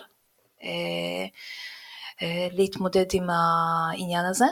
אה, 0.63 1.25
אה, 2.21 2.47
להתמודד 2.51 3.05
עם 3.13 3.27
העניין 3.29 4.25
הזה. 4.25 4.45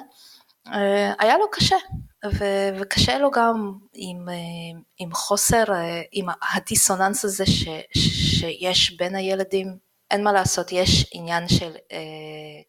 אה, 0.67 1.13
היה 1.19 1.37
לו 1.37 1.51
קשה, 1.51 1.75
ו- 2.25 2.79
וקשה 2.79 3.17
לו 3.17 3.31
גם 3.31 3.73
עם, 3.93 4.27
עם 4.97 5.13
חוסר, 5.13 5.63
עם 6.11 6.25
הדיסוננס 6.55 7.25
הזה 7.25 7.45
ש- 7.45 7.97
שיש 7.97 8.97
בין 8.97 9.15
הילדים, 9.15 9.77
אין 10.11 10.23
מה 10.23 10.31
לעשות, 10.31 10.71
יש 10.71 11.05
עניין 11.11 11.47
של 11.47 11.71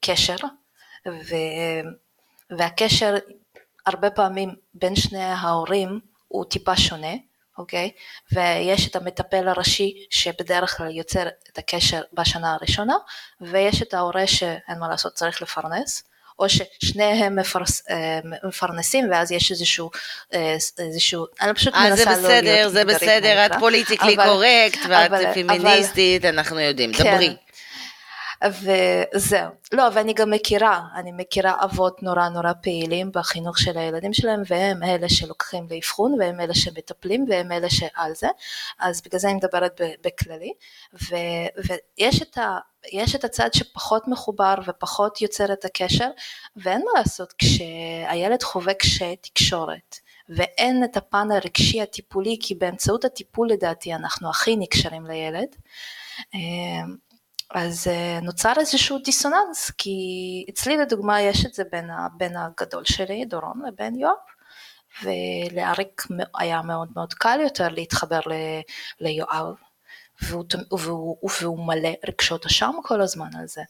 קשר, 0.00 0.36
ו- 1.08 1.88
והקשר 2.58 3.14
הרבה 3.86 4.10
פעמים 4.10 4.54
בין 4.74 4.96
שני 4.96 5.22
ההורים 5.24 6.00
הוא 6.28 6.44
טיפה 6.44 6.76
שונה, 6.76 7.12
אוקיי? 7.58 7.90
ויש 8.32 8.88
את 8.88 8.96
המטפל 8.96 9.48
הראשי 9.48 10.06
שבדרך 10.10 10.76
כלל 10.76 10.90
יוצר 10.90 11.26
את 11.52 11.58
הקשר 11.58 12.02
בשנה 12.12 12.54
הראשונה, 12.54 12.94
ויש 13.40 13.82
את 13.82 13.94
ההורה 13.94 14.26
שאין 14.26 14.78
מה 14.80 14.88
לעשות, 14.88 15.12
צריך 15.12 15.42
לפרנס, 15.42 16.02
או 16.38 16.46
ששניהם 16.48 17.36
מפרס, 17.36 17.82
אה, 17.90 18.20
מפרנסים 18.48 19.10
ואז 19.10 19.32
יש 19.32 19.50
איזשהו, 19.50 19.90
אה, 20.34 20.56
איזשהו 20.78 21.26
אני 21.40 21.54
פשוט 21.54 21.74
מנסה 21.74 22.04
לא 22.04 22.10
להיות... 22.10 22.22
זה 22.22 22.28
בסדר, 22.28 22.68
זה 22.68 22.84
בסדר, 22.84 23.46
את 23.46 23.52
פוליטיקלי 23.60 24.16
קורקט 24.16 24.78
ואת 24.88 25.12
אבל, 25.12 25.34
פמיניסטית, 25.34 26.24
אבל, 26.24 26.34
אנחנו 26.34 26.60
יודעים, 26.60 26.92
כן, 26.92 27.14
דברי. 27.14 27.36
וזהו. 28.42 29.50
לא, 29.72 29.82
ואני 29.94 30.14
גם 30.14 30.30
מכירה, 30.30 30.80
אני 30.94 31.12
מכירה 31.12 31.64
אבות 31.64 32.02
נורא 32.02 32.28
נורא 32.28 32.52
פעילים 32.62 33.10
בחינוך 33.14 33.58
של 33.58 33.78
הילדים 33.78 34.12
שלהם, 34.12 34.42
והם 34.48 34.82
אלה 34.82 35.08
שלוקחים 35.08 35.66
לאבחון, 35.70 36.16
והם 36.20 36.40
אלה 36.40 36.54
שמטפלים, 36.54 37.26
והם 37.28 37.52
אלה 37.52 37.70
שעל 37.70 38.12
זה, 38.14 38.28
אז 38.78 39.02
בגלל 39.02 39.18
זה 39.18 39.28
אני 39.28 39.36
מדברת 39.36 39.80
בכללי, 40.04 40.52
ו, 40.94 41.14
ויש 41.56 42.22
את 42.22 42.38
ה... 42.38 42.58
יש 42.92 43.14
את 43.14 43.24
הצד 43.24 43.48
שפחות 43.52 44.08
מחובר 44.08 44.54
ופחות 44.66 45.20
יוצר 45.20 45.52
את 45.52 45.64
הקשר, 45.64 46.08
ואין 46.56 46.82
מה 46.84 47.00
לעשות 47.00 47.34
כשהילד 47.38 48.42
חווה 48.42 48.74
קשיי 48.74 49.16
תקשורת. 49.16 49.96
ואין 50.28 50.84
את 50.84 50.96
הפן 50.96 51.28
הרגשי 51.30 51.82
הטיפולי, 51.82 52.38
כי 52.40 52.54
באמצעות 52.54 53.04
הטיפול 53.04 53.48
לדעתי 53.50 53.94
אנחנו 53.94 54.30
הכי 54.30 54.56
נקשרים 54.56 55.06
לילד. 55.06 55.56
אז 57.54 57.88
אה, 57.88 58.18
נוצר 58.22 58.52
איזשהו 58.58 58.98
דיסוננס, 58.98 59.70
כי 59.78 59.90
אצלי 60.50 60.76
לדוגמה 60.76 61.20
יש 61.20 61.46
את 61.46 61.54
זה 61.54 61.62
בין 61.72 61.90
הבן 61.90 62.36
הגדול 62.36 62.84
שלי, 62.84 63.24
דורון, 63.24 63.62
לבין 63.66 63.94
יואב, 63.94 64.14
ולאריק 65.02 66.02
היה 66.38 66.62
מאוד 66.62 66.88
מאוד 66.96 67.14
קל 67.14 67.40
יותר 67.42 67.68
להתחבר 67.68 68.20
ל, 68.26 68.32
ליואב, 69.00 69.54
והוא, 70.22 70.44
והוא, 70.78 71.30
והוא 71.40 71.66
מלא 71.66 71.92
רגשות 72.08 72.46
אשם 72.46 72.72
כל 72.82 73.00
הזמן 73.00 73.28
על 73.38 73.46
זה. 73.46 73.62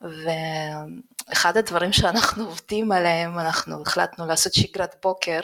ואחד 0.00 1.56
הדברים 1.56 1.92
שאנחנו 1.92 2.44
עובדים 2.44 2.92
עליהם, 2.92 3.38
אנחנו 3.38 3.82
החלטנו 3.82 4.26
לעשות 4.26 4.54
שגרת 4.54 4.94
בוקר, 5.02 5.40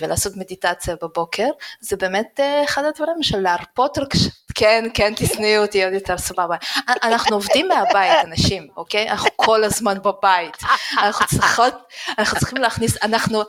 ולעשות 0.00 0.36
מדיטציה 0.36 0.94
בבוקר, 1.02 1.48
זה 1.80 1.96
באמת 1.96 2.40
אה, 2.40 2.64
אחד 2.64 2.84
הדברים 2.84 3.22
של 3.22 3.38
להרפות 3.38 3.98
רגשות, 3.98 4.32
כן, 4.54 4.84
כן, 4.94 5.12
תשנאי 5.16 5.58
אותי 5.58 5.84
עוד 5.84 5.92
יותר, 5.94 6.18
סבבה. 6.18 6.56
אנחנו 7.02 7.36
עובדים 7.36 7.68
מהבית, 7.68 8.24
אנשים, 8.24 8.68
אוקיי? 8.76 9.10
אנחנו 9.10 9.28
כל 9.36 9.64
הזמן 9.64 9.98
בבית. 10.02 10.56
אנחנו 10.98 11.26
צריכות, 11.26 11.74
אנחנו 12.18 12.38
צריכים 12.38 12.58
להכניס, 12.58 13.02
אנחנו... 13.02 13.42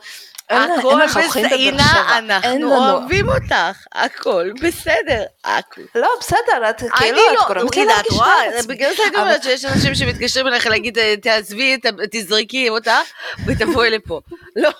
הכל 0.50 1.00
בסדר, 1.06 1.78
אנחנו 2.08 2.76
אוהבים 2.76 3.28
אותך, 3.28 3.86
הכל 3.92 4.50
בסדר, 4.62 5.24
הכל. 5.44 5.80
לא, 5.94 6.08
בסדר, 6.20 6.70
את 6.70 6.82
כאילו, 6.98 7.18
את 7.18 7.34
לא, 7.34 7.54
גורמת 7.54 7.76
לי 7.76 7.84
להרגיש 7.84 8.66
בגלל 8.68 8.90
זה 8.96 9.02
אני 9.08 9.16
אומרת 9.16 9.42
שיש 9.42 9.64
אנשים 9.64 9.94
שמתקשרים 9.94 10.46
אליך 10.46 10.66
להגיד, 10.66 10.98
תעזבי, 11.22 11.76
תזרקי 12.10 12.68
אותה, 12.68 13.00
ותבואי 13.46 13.90
לפה. 13.90 14.20
לא. 14.56 14.70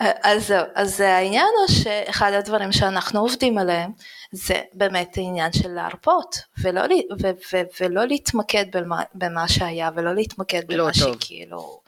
אז 0.00 0.46
זהו, 0.46 0.64
אז 0.74 1.00
העניין 1.00 1.46
הוא 1.58 1.76
שאחד 1.76 2.32
הדברים 2.32 2.72
שאנחנו 2.72 3.20
עובדים 3.20 3.58
עליהם 3.58 3.90
זה 4.32 4.60
באמת 4.72 5.16
העניין 5.16 5.52
של 5.52 5.68
להרפות 5.68 6.38
ולא, 6.58 6.80
ו, 7.22 7.30
ו, 7.52 7.62
ולא 7.80 8.04
להתמקד 8.04 8.64
במה, 8.72 9.02
במה 9.14 9.48
שהיה 9.48 9.90
ולא 9.96 10.14
להתמקד 10.14 10.72
לא 10.72 10.84
במה 10.84 10.92
טוב. 11.00 11.14
שכאילו 11.14 11.80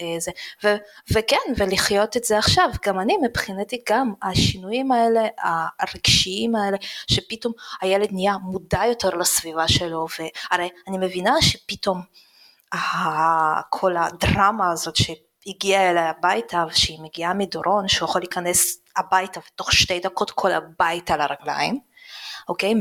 אה, 0.00 0.20
זה, 0.20 0.30
ו, 0.64 0.68
וכן 1.12 1.52
ולחיות 1.56 2.16
את 2.16 2.24
זה 2.24 2.38
עכשיו, 2.38 2.70
גם 2.86 3.00
אני 3.00 3.16
מבחינתי 3.28 3.82
גם 3.88 4.12
השינויים 4.22 4.92
האלה 4.92 5.26
הרגשיים 5.80 6.56
האלה 6.56 6.76
שפתאום 7.06 7.52
הילד 7.80 8.08
נהיה 8.12 8.36
מודע 8.42 8.86
יותר 8.86 9.10
לסביבה 9.10 9.68
שלו 9.68 10.06
והרי 10.18 10.68
אני 10.88 10.98
מבינה 10.98 11.34
שפתאום 11.40 12.02
כל 13.70 13.96
הדרמה 13.96 14.72
הזאת 14.72 14.96
ש... 14.96 15.10
הגיעה 15.48 15.90
אליי 15.90 16.04
הביתה, 16.04 16.64
שהיא 16.72 16.98
מגיעה 17.02 17.34
מדורון, 17.34 17.88
שהוא 17.88 18.08
יכול 18.08 18.20
להיכנס 18.20 18.78
הביתה 18.96 19.40
ותוך 19.40 19.72
שתי 19.72 20.00
דקות 20.00 20.30
כל 20.30 20.52
הבית 20.52 21.10
על 21.10 21.20
הרגליים, 21.20 21.78
אוקיי? 22.48 22.74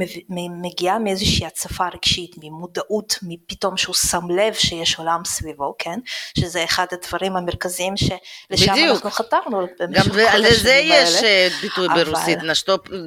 מגיעה 0.62 1.00
מאיזושהי 1.00 1.46
הצפה 1.46 1.88
רגשית, 1.94 2.36
ממודעות, 2.44 3.16
מפתאום 3.22 3.78
שהוא 3.78 3.96
שם 3.96 4.30
לב 4.38 4.54
שיש 4.54 4.96
עולם 4.96 5.22
סביבו, 5.26 5.76
כן? 5.80 6.00
שזה 6.40 6.64
אחד 6.64 6.86
הדברים 6.92 7.36
המרכזיים 7.36 7.98
שלשם 7.98 8.74
בדיוק. 8.74 8.96
אנחנו 8.96 9.12
חתרנו 9.12 9.68
במשך 9.80 10.04
כל 10.04 10.10
השנים 10.10 10.28
האלה. 10.28 10.38
גם 10.38 10.44
לזה 10.44 10.82
יש 10.84 11.24
אה, 11.24 11.48
ביטוי 11.62 11.88
אבל... 11.88 12.04
ברוסית, 12.04 12.40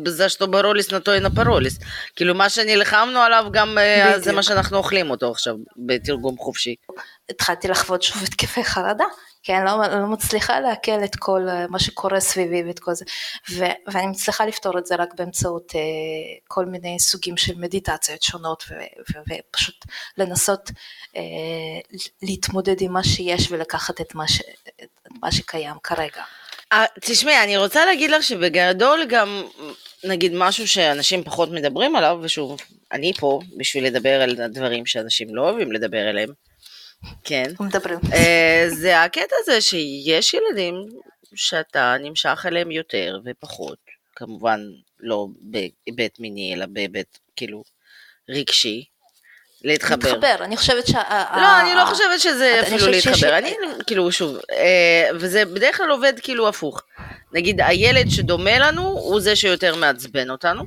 זה 0.06 0.28
שתו 0.28 0.48
ברוליס 0.48 0.92
נטו 0.92 1.12
אינה 1.12 1.30
פרוליס. 1.30 1.78
כאילו 2.16 2.34
מה 2.34 2.48
שנלחמנו 2.48 3.18
עליו 3.18 3.46
גם 3.50 3.78
אה, 3.78 4.06
בדיוק. 4.08 4.24
זה 4.24 4.32
מה 4.32 4.42
שאנחנו 4.42 4.76
אוכלים 4.76 5.10
אותו 5.10 5.30
עכשיו 5.30 5.54
בתרגום 5.76 6.36
חופשי. 6.38 6.74
התחלתי 7.30 7.68
לחוות 7.68 8.02
שוב 8.02 8.22
התקפי 8.22 8.64
חרדה, 8.64 9.04
כן, 9.42 9.64
לא, 9.64 10.00
לא 10.00 10.06
מצליחה 10.06 10.60
לעכל 10.60 11.04
את 11.04 11.16
כל 11.16 11.48
אה, 11.48 11.66
מה 11.68 11.78
שקורה 11.78 12.20
סביבי 12.20 12.62
ואת 12.66 12.78
כל 12.78 12.94
זה, 12.94 13.04
ו, 13.50 13.64
ואני 13.86 14.06
מצליחה 14.06 14.46
לפתור 14.46 14.78
את 14.78 14.86
זה 14.86 14.94
רק 14.94 15.14
באמצעות 15.14 15.72
אה, 15.74 15.80
כל 16.48 16.66
מיני 16.66 17.00
סוגים 17.00 17.36
של 17.36 17.52
מדיטציות 17.56 18.22
שונות, 18.22 18.64
ו, 18.70 18.74
ו, 18.74 19.20
ופשוט 19.28 19.84
לנסות 20.18 20.70
אה, 21.16 21.22
להתמודד 22.22 22.80
עם 22.80 22.92
מה 22.92 23.04
שיש 23.04 23.50
ולקחת 23.50 24.00
את 24.00 24.14
מה, 24.14 24.28
ש, 24.28 24.40
את 24.82 24.88
מה 25.22 25.32
שקיים 25.32 25.76
כרגע. 25.82 26.22
אה, 26.72 26.84
תשמעי, 27.00 27.44
אני 27.44 27.56
רוצה 27.56 27.84
להגיד 27.84 28.10
לך 28.10 28.22
שבגדול 28.22 29.04
גם, 29.08 29.42
נגיד 30.04 30.32
משהו 30.34 30.68
שאנשים 30.68 31.24
פחות 31.24 31.50
מדברים 31.50 31.96
עליו, 31.96 32.18
ושוב, 32.22 32.60
אני 32.92 33.12
פה 33.12 33.40
בשביל 33.56 33.86
לדבר 33.86 34.22
על 34.22 34.40
הדברים 34.40 34.86
שאנשים 34.86 35.34
לא 35.34 35.42
אוהבים 35.42 35.72
לדבר 35.72 36.08
עליהם. 36.08 36.49
כן. 37.24 37.52
מדברים. 37.60 37.98
אה, 38.12 38.64
זה 38.68 39.02
הקטע 39.02 39.34
הזה 39.38 39.60
שיש 39.60 40.34
ילדים 40.34 40.74
שאתה 41.34 41.96
נמשך 42.00 42.46
אליהם 42.46 42.70
יותר 42.70 43.18
ופחות, 43.24 43.78
כמובן 44.16 44.60
לא 45.00 45.26
בהיבט 45.40 46.20
מיני, 46.20 46.54
אלא 46.54 46.66
בהיבט 46.66 47.18
כאילו 47.36 47.62
רגשי. 48.30 48.84
להתחבר. 49.64 50.12
להתחבר, 50.12 50.44
אני 50.44 50.56
חושבת 50.56 50.86
שה... 50.86 51.02
לא, 51.36 51.60
אני 51.60 51.74
לא 51.74 51.84
חושבת 51.84 52.20
שזה 52.20 52.60
אפילו 52.62 52.86
להתחבר. 52.86 53.38
אני, 53.38 53.54
כאילו, 53.86 54.12
שוב, 54.12 54.38
אה, 54.52 55.08
וזה 55.14 55.44
בדרך 55.44 55.76
כלל 55.76 55.90
עובד 55.90 56.12
כאילו 56.22 56.48
הפוך. 56.48 56.82
נגיד, 57.32 57.60
הילד 57.60 58.10
שדומה 58.10 58.58
לנו, 58.58 58.82
הוא 58.82 59.20
זה 59.20 59.36
שיותר 59.36 59.76
מעצבן 59.76 60.30
אותנו. 60.30 60.64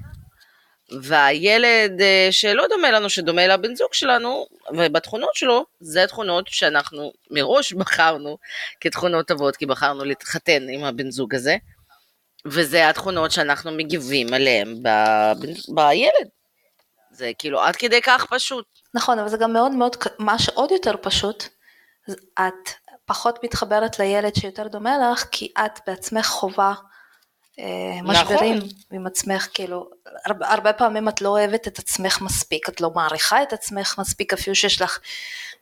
והילד 0.91 2.01
אה, 2.01 2.27
שלא 2.31 2.67
דומה 2.67 2.91
לנו, 2.91 3.09
שדומה 3.09 3.47
לבן 3.47 3.75
זוג 3.75 3.93
שלנו, 3.93 4.45
ובתכונות 4.69 5.35
שלו, 5.35 5.65
זה 5.79 6.07
תכונות 6.07 6.47
שאנחנו 6.47 7.13
מראש 7.31 7.73
בחרנו 7.79 8.37
כתכונות 8.81 9.27
טובות, 9.27 9.55
כי 9.55 9.65
בחרנו 9.65 10.05
להתחתן 10.05 10.69
עם 10.69 10.83
הבן 10.83 11.11
זוג 11.11 11.35
הזה, 11.35 11.55
וזה 12.45 12.89
התכונות 12.89 13.31
שאנחנו 13.31 13.71
מגיבים 13.71 14.33
עליהן 14.33 14.83
ב... 14.83 14.89
בילד. 15.75 16.27
זה 17.11 17.31
כאילו 17.37 17.61
עד 17.61 17.75
כדי 17.75 18.01
כך 18.01 18.25
פשוט. 18.29 18.65
נכון, 18.93 19.19
אבל 19.19 19.29
זה 19.29 19.37
גם 19.37 19.53
מאוד 19.53 19.71
מאוד, 19.71 19.95
מה 20.19 20.39
שעוד 20.39 20.71
יותר 20.71 20.95
פשוט, 21.01 21.43
את 22.11 22.69
פחות 23.05 23.43
מתחברת 23.43 23.99
לילד 23.99 24.35
שיותר 24.35 24.67
דומה 24.67 25.11
לך, 25.11 25.25
כי 25.31 25.51
את 25.65 25.79
בעצמך 25.87 26.25
חווה 26.25 26.73
משברים 28.03 28.57
נכון. 28.57 28.69
עם 28.91 29.07
עצמך, 29.07 29.47
כאילו, 29.53 29.89
הרבה, 30.25 30.51
הרבה 30.51 30.73
פעמים 30.73 31.09
את 31.09 31.21
לא 31.21 31.29
אוהבת 31.29 31.67
את 31.67 31.79
עצמך 31.79 32.21
מספיק, 32.21 32.69
את 32.69 32.81
לא 32.81 32.91
מעריכה 32.95 33.43
את 33.43 33.53
עצמך 33.53 33.95
מספיק, 33.97 34.33
אפילו 34.33 34.55
שיש 34.55 34.81
לך 34.81 34.99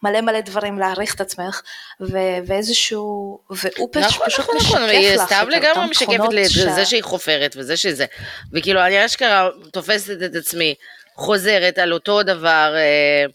מלא 0.04 0.22
מלא 0.22 0.42
דברים 0.42 0.80
להעריך 0.80 1.16
את 1.16 1.22
עצמך, 1.22 1.62
ו- 2.02 2.38
ואיזשהו, 2.46 3.40
והוא 3.50 3.90
נכון, 3.96 4.28
פשוט 4.30 4.46
נכון, 4.46 4.56
משקף 4.56 4.74
נכון, 4.74 4.82
לך 4.82 5.26
סתיו 5.26 5.48
לגמרי 5.50 5.90
משקפת 5.90 6.34
לי 6.34 6.46
את 6.46 6.50
ש... 6.50 6.58
זה 6.58 6.86
שהיא 6.86 7.04
חופרת 7.04 7.54
וזה 7.58 7.78
שזה, 7.78 8.06
וכאילו 8.54 8.86
אני 8.86 9.06
אשכרה 9.06 9.50
תופסת 9.72 10.18
את 10.26 10.36
עצמי 10.36 10.76
חוזרת 11.16 11.78
על 11.78 11.94
אותו 11.94 12.24
דבר, 12.24 12.74
אה, 12.76 13.26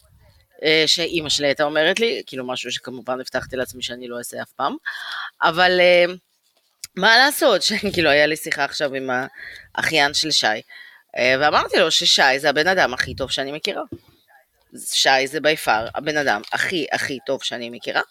אה, 0.62 0.83
שאימא 0.87 1.29
שלי 1.29 1.47
הייתה 1.47 1.64
אומרת 1.64 2.01
לי, 2.01 2.23
כאילו 2.27 2.47
משהו 2.47 2.73
שכמובן 2.73 3.21
הבטחתי 3.21 3.57
לעצמי 3.57 3.83
שאני 3.83 4.09
לא 4.09 4.19
אעשה 4.19 4.42
אף 4.42 4.51
פעם, 4.51 4.77
אבל 5.42 5.81
אה, 5.81 6.05
מה 6.97 7.19
לעשות, 7.19 7.63
שכאילו 7.67 8.11
היה 8.11 8.27
לי 8.27 8.37
שיחה 8.37 8.65
עכשיו 8.65 8.95
עם 8.95 9.11
האחיין 9.75 10.15
של 10.15 10.31
שי, 10.31 10.47
אה, 11.17 11.35
ואמרתי 11.41 11.79
לו 11.79 11.91
ששי 11.91 12.39
זה 12.39 12.51
הבן 12.51 12.69
אדם 12.69 12.95
הכי 12.95 13.15
טוב 13.15 13.31
שאני 13.31 13.53
מכירה. 13.53 13.83
שי 14.89 15.27
זה 15.27 15.41
בי 15.41 15.57
פאר 15.57 15.89
הבן 15.95 16.17
אדם 16.17 16.43
הכי 16.53 16.87
הכי 16.93 17.19
טוב 17.27 17.43
שאני 17.43 17.71
מכירה, 17.71 18.03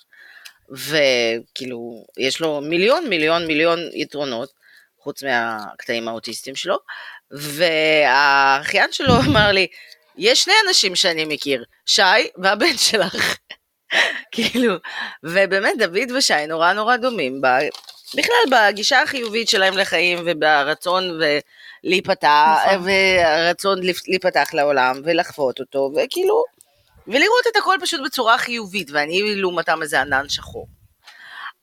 וכאילו, 0.69 2.05
יש 2.17 2.39
לו 2.41 2.61
מיליון 2.61 3.09
מיליון 3.09 3.47
מיליון 3.47 3.79
יתרונות, 3.93 4.49
חוץ 4.99 5.23
מהקטעים 5.23 6.07
האוטיסטיים 6.07 6.55
שלו, 6.55 6.77
והאחיין 7.31 8.91
שלו 8.91 9.13
אמר 9.29 9.51
לי, 9.51 9.67
יש 10.17 10.43
שני 10.43 10.53
אנשים 10.67 10.95
שאני 10.95 11.25
מכיר, 11.25 11.63
שי 11.85 12.01
והבן 12.37 12.77
שלך. 12.77 13.37
כאילו, 14.31 14.75
ובאמת 15.23 15.77
דוד 15.79 16.11
ושי 16.17 16.47
נורא 16.47 16.73
נורא 16.73 16.97
דומים 16.97 17.41
בכלל 18.15 18.35
בגישה 18.51 19.01
החיובית 19.01 19.49
שלהם 19.49 19.77
לחיים 19.77 20.19
וברצון 20.25 21.19
להיפתח, 21.83 22.57
נכון. 22.65 22.87
והרצון 22.87 23.79
להיפתח 24.07 24.49
לעולם 24.53 25.01
ולחוות 25.03 25.59
אותו, 25.59 25.91
וכאילו, 25.95 26.43
ולראות 27.07 27.47
את 27.51 27.55
הכל 27.57 27.75
פשוט 27.81 28.01
בצורה 28.05 28.37
חיובית, 28.37 28.91
ואני 28.91 29.35
לעומתם 29.35 29.81
איזה 29.81 30.01
ענן 30.01 30.29
שחור. 30.29 30.67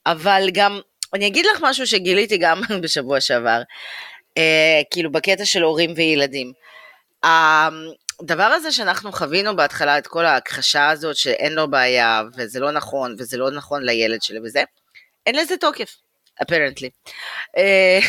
אבל 0.05 0.49
גם, 0.53 0.79
אני 1.13 1.27
אגיד 1.27 1.45
לך 1.45 1.59
משהו 1.61 1.87
שגיליתי 1.87 2.37
גם 2.37 2.61
בשבוע 2.83 3.21
שעבר, 3.21 3.61
אה, 4.37 4.81
כאילו 4.91 5.11
בקטע 5.11 5.45
של 5.45 5.63
הורים 5.63 5.93
וילדים. 5.95 6.51
הדבר 7.23 8.43
הזה 8.43 8.71
שאנחנו 8.71 9.11
חווינו 9.11 9.55
בהתחלה, 9.55 9.97
את 9.97 10.07
כל 10.07 10.25
ההכחשה 10.25 10.89
הזאת 10.89 11.15
שאין 11.15 11.53
לו 11.53 11.71
בעיה, 11.71 12.21
וזה 12.35 12.59
לא 12.59 12.71
נכון, 12.71 13.15
וזה 13.17 13.37
לא 13.37 13.51
נכון 13.51 13.83
לילד 13.83 14.21
שלי 14.21 14.39
וזה, 14.43 14.63
אין 15.25 15.35
לזה 15.35 15.57
תוקף. 15.57 16.02
אפרנטלי. 16.41 16.89
אה, 17.57 17.99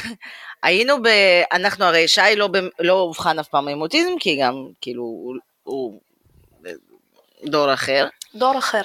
היינו 0.63 1.03
ב... 1.03 1.09
אנחנו 1.53 1.85
הרי 1.85 2.09
שי 2.09 2.21
לא, 2.37 2.49
לא 2.79 2.93
אובחן 2.93 3.39
אף 3.39 3.49
פעם 3.49 3.69
עם 3.69 3.81
אוטיזם, 3.81 4.13
כי 4.21 4.37
גם 4.43 4.55
כאילו 4.81 5.03
הוא, 5.03 5.35
הוא 5.63 6.01
דור 7.45 7.75
אחר. 7.75 8.07
דור 8.35 8.59
אחר. 8.59 8.83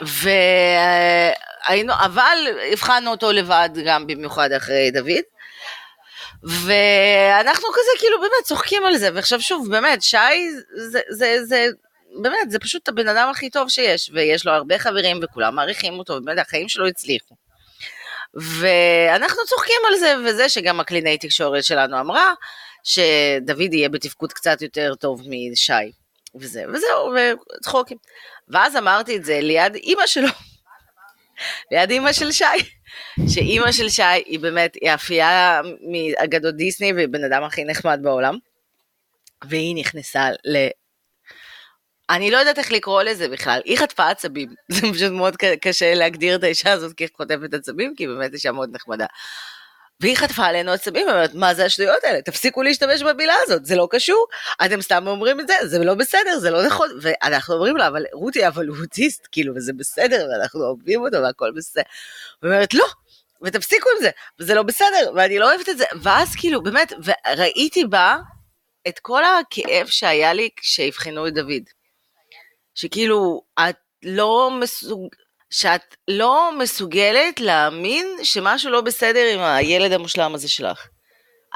והיינו, 1.66 1.94
אבל 2.06 2.38
הבחנו 2.72 3.12
אותו 3.12 3.32
לבד 3.32 3.70
גם 3.86 4.08
במיוחד 4.08 4.52
אחרי 4.52 4.92
דוד. 4.92 5.24
ואנחנו 6.44 7.68
כזה 7.74 7.92
כאילו 8.00 8.22
באמת 8.22 8.44
צוחקים 8.44 8.86
על 8.86 8.98
זה, 8.98 9.10
ועכשיו 9.14 9.42
שוב, 9.42 9.72
באמת, 9.72 10.02
שי 10.02 10.18
זה, 10.76 11.00
זה, 11.10 11.46
זה, 11.46 11.68
באמת, 12.22 12.52
זה 12.52 12.60
פשוט 12.60 12.90
הבן 12.90 13.08
אדם 13.08 13.30
הכי 13.30 13.50
טוב 13.50 13.70
שיש, 13.70 14.12
ויש 14.14 14.46
לו 14.46 14.52
הרבה 14.52 14.80
חברים 14.80 15.20
וכולם 15.24 15.56
מעריכים 15.56 16.00
אותו, 16.00 16.14
ובאמת 16.14 16.40
החיים 16.40 16.70
שלו 16.70 16.88
הצליחו. 16.88 17.36
ואנחנו 18.34 19.46
צוחקים 19.48 19.82
על 19.88 19.96
זה, 19.98 20.16
וזה 20.26 20.50
שגם 20.50 20.80
הקלינאי 20.80 21.18
תקשורת 21.18 21.64
שלנו 21.64 22.00
אמרה, 22.00 22.34
שדוד 22.84 23.74
יהיה 23.74 23.90
בתפקוד 23.90 24.34
קצת 24.34 24.62
יותר 24.62 24.96
טוב 24.96 25.22
משי. 25.30 25.74
וזה, 26.36 26.64
וזהו, 26.74 27.14
וצחוקים. 27.60 27.98
ואז 28.48 28.76
אמרתי 28.76 29.18
את 29.18 29.26
זה 29.26 29.40
ליד 29.42 29.76
אימא 29.76 30.08
שלו, 30.08 30.28
ליד 31.72 31.92
אימא 31.92 32.14
של 32.14 32.32
שי, 32.32 32.44
שאימא 33.34 33.72
של 33.72 33.90
שי 33.90 34.04
היא 34.04 34.40
באמת, 34.40 34.76
היא 34.82 34.94
אפייה 34.94 35.62
מאגדות 35.82 36.56
דיסני 36.56 36.94
והיא 36.94 37.08
בן 37.08 37.24
אדם 37.24 37.44
הכי 37.44 37.64
נחמד 37.64 38.00
בעולם. 38.04 38.38
והיא 39.44 39.76
נכנסה. 39.76 40.30
אני 42.10 42.32
לא 42.32 42.38
יודעת 42.38 42.58
איך 42.58 42.72
לקרוא 42.72 43.04
לזה 43.04 43.28
בכלל, 43.28 43.62
היא 43.66 43.78
חטפה 43.78 44.10
עצבים, 44.10 44.50
זה 44.72 44.82
פשוט 44.94 45.12
מאוד 45.12 45.36
קשה 45.62 45.94
להגדיר 45.94 46.36
את 46.36 46.44
האישה 46.44 46.72
הזאת 46.72 46.94
כחוטפת 46.98 47.54
עצבים, 47.54 47.96
כי 47.96 48.04
היא 48.04 48.10
באמת 48.10 48.34
אישה 48.34 48.52
מאוד 48.52 48.70
נחמדה. 48.76 49.06
והיא 50.02 50.18
חטפה 50.18 50.46
עלינו 50.46 50.72
עצבים, 50.72 51.08
ואומרת, 51.08 51.34
מה 51.34 51.54
זה 51.54 51.66
השטויות 51.66 52.04
האלה? 52.04 52.22
תפסיקו 52.22 52.64
להשתמש 52.64 53.04
במילה 53.04 53.34
הזאת, 53.44 53.66
זה 53.66 53.76
לא 53.76 53.88
קשור, 53.92 54.28
אתם 54.66 54.82
סתם 54.82 55.08
אומרים 55.08 55.40
את 55.40 55.48
זה, 55.48 55.54
זה 55.64 55.80
לא 55.80 55.94
בסדר, 55.94 56.40
זה 56.40 56.50
לא 56.50 56.66
נכון. 56.66 56.90
ואנחנו 57.02 57.56
אומרים 57.56 57.78
לה, 57.78 57.88
אבל 57.88 58.06
רותי, 58.14 58.48
אבל 58.48 58.68
הוא 58.68 58.78
אוטיסט, 58.82 59.28
כאילו, 59.32 59.56
וזה 59.56 59.74
בסדר, 59.74 60.28
ואנחנו 60.32 60.64
אוהבים 60.64 61.02
אותו, 61.02 61.18
והכל 61.18 61.52
בסדר. 61.56 61.82
והיא 62.44 62.54
אומרת, 62.54 62.74
לא, 62.74 62.86
ותפסיקו 63.42 63.90
עם 63.90 64.04
זה, 64.04 64.10
וזה 64.40 64.54
לא 64.54 64.64
בסדר, 64.64 65.12
ואני 65.16 65.40
לא 65.40 65.50
אוהבת 65.52 65.70
את 65.70 65.78
זה. 65.78 65.86
ואז 66.02 66.36
כאילו, 66.36 66.64
באמת, 66.64 66.94
וראיתי 67.04 67.86
בה 67.86 68.18
את 68.88 69.00
כל 69.00 69.24
הכאב 69.24 69.88
שהיה 69.88 70.34
לי 70.34 70.50
כשאבחנו 70.56 71.28
את 71.28 71.34
דוד. 71.34 71.79
שכאילו, 72.76 73.42
את 73.60 73.76
לא 74.04 74.52
מסוג... 74.60 75.08
שאת 75.50 75.96
לא 76.08 76.52
מסוגלת 76.60 77.40
להאמין 77.40 78.08
שמשהו 78.24 78.72
לא 78.72 78.82
בסדר 78.82 79.26
עם 79.34 79.40
הילד 79.40 79.92
המושלם 79.92 80.36
הזה 80.36 80.50
שלך. 80.50 80.88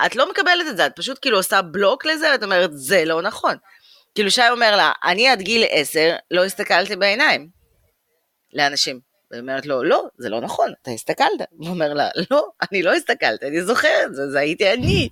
את 0.05 0.15
לא 0.15 0.31
מקבלת 0.31 0.67
את 0.69 0.77
זה, 0.77 0.85
את 0.85 0.91
פשוט 0.95 1.19
כאילו 1.21 1.37
עושה 1.37 1.61
בלוק 1.61 2.05
לזה, 2.05 2.31
ואת 2.31 2.43
אומרת, 2.43 2.69
זה 2.73 3.05
לא 3.05 3.21
נכון. 3.21 3.55
כאילו 4.15 4.31
שי 4.31 4.49
אומר 4.51 4.75
לה, 4.75 4.91
אני 5.03 5.27
עד 5.29 5.41
גיל 5.41 5.65
עשר 5.69 6.15
לא 6.31 6.45
הסתכלתי 6.45 6.95
בעיניים 6.95 7.49
לאנשים. 8.53 8.99
והיא 9.31 9.41
אומרת 9.41 9.65
לו, 9.65 9.83
לא, 9.83 10.03
זה 10.17 10.29
לא 10.29 10.41
נכון, 10.41 10.73
אתה 10.81 10.91
הסתכלת. 10.91 11.41
הוא 11.49 11.67
אומר 11.67 11.93
לה, 11.93 12.09
לא, 12.31 12.47
אני 12.71 12.83
לא 12.83 12.93
הסתכלתי, 12.93 13.47
אני 13.47 13.63
זוכרת, 13.63 14.15
זה, 14.15 14.31
זה 14.31 14.39
הייתי 14.39 14.73
אני. 14.73 15.09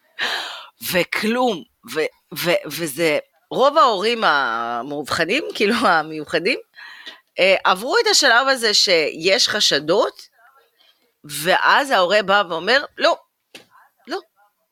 וכלום, 0.92 1.62
ו, 1.94 2.00
ו, 2.34 2.50
וזה, 2.66 3.18
רוב 3.50 3.78
ההורים 3.78 4.24
המאובחנים, 4.24 5.44
כאילו 5.54 5.74
המיוחדים, 5.74 6.58
אה, 7.38 7.56
עברו 7.64 7.96
את 8.02 8.06
השלב 8.10 8.48
הזה 8.48 8.74
שיש 8.74 9.48
חשדות, 9.48 10.28
ואז 11.24 11.90
ההורה 11.90 12.22
בא 12.22 12.42
ואומר, 12.48 12.84
לא, 12.98 13.16
לא, 14.06 14.18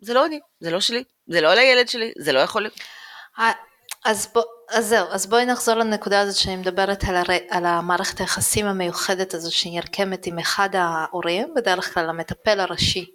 זה 0.01 0.15
לא 0.15 0.27
אני, 0.27 0.41
זה 0.61 0.71
לא 0.71 0.81
שלי, 0.81 1.05
זה 1.27 1.41
לא 1.41 1.53
על 1.53 1.59
הילד 1.59 1.89
שלי, 1.89 2.13
זה 2.19 2.33
לא 2.33 2.39
יכול 2.39 2.63
להיות. 2.63 2.81
אז, 4.05 4.29
בוא, 4.35 4.43
אז 4.71 4.87
זהו, 4.87 5.07
אז 5.11 5.27
בואי 5.27 5.47
נחזור 5.47 5.75
לנקודה 5.75 6.21
הזאת 6.21 6.37
שאני 6.37 6.57
מדברת 6.57 7.05
על, 7.05 7.17
הר... 7.17 7.37
על 7.51 7.67
המערכת 7.67 8.21
היחסים 8.21 8.67
המיוחדת 8.67 9.35
הזאת 9.35 9.53
שנרקמת 9.53 10.27
עם 10.27 10.39
אחד 10.39 10.69
ההורים, 10.73 11.55
בדרך 11.57 11.95
כלל 11.95 12.09
המטפל 12.09 12.61
הראשי, 12.61 13.11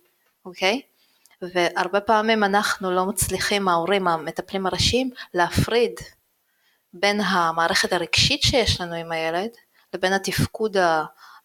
אוקיי? 0.46 0.82
והרבה 1.42 2.00
פעמים 2.00 2.44
אנחנו 2.44 2.92
לא 2.92 3.06
מצליחים, 3.06 3.68
ההורים, 3.68 4.08
המטפלים 4.08 4.66
הראשיים, 4.66 5.10
להפריד 5.34 5.94
בין 6.94 7.22
המערכת 7.22 7.94
הרגשית 7.94 8.42
שיש 8.42 8.82
לנו 8.82 8.96
עם 8.96 9.12
הילד 9.12 9.50
לבין 9.94 10.14
התפקוד 10.14 10.78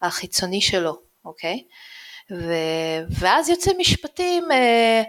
החיצוני 0.03 0.61
שלו, 0.61 1.01
אוקיי? 1.25 1.65
ו... 2.31 2.53
ואז 3.11 3.49
יוצא 3.49 3.71
משפטים, 3.79 4.53
אה, 4.53 5.03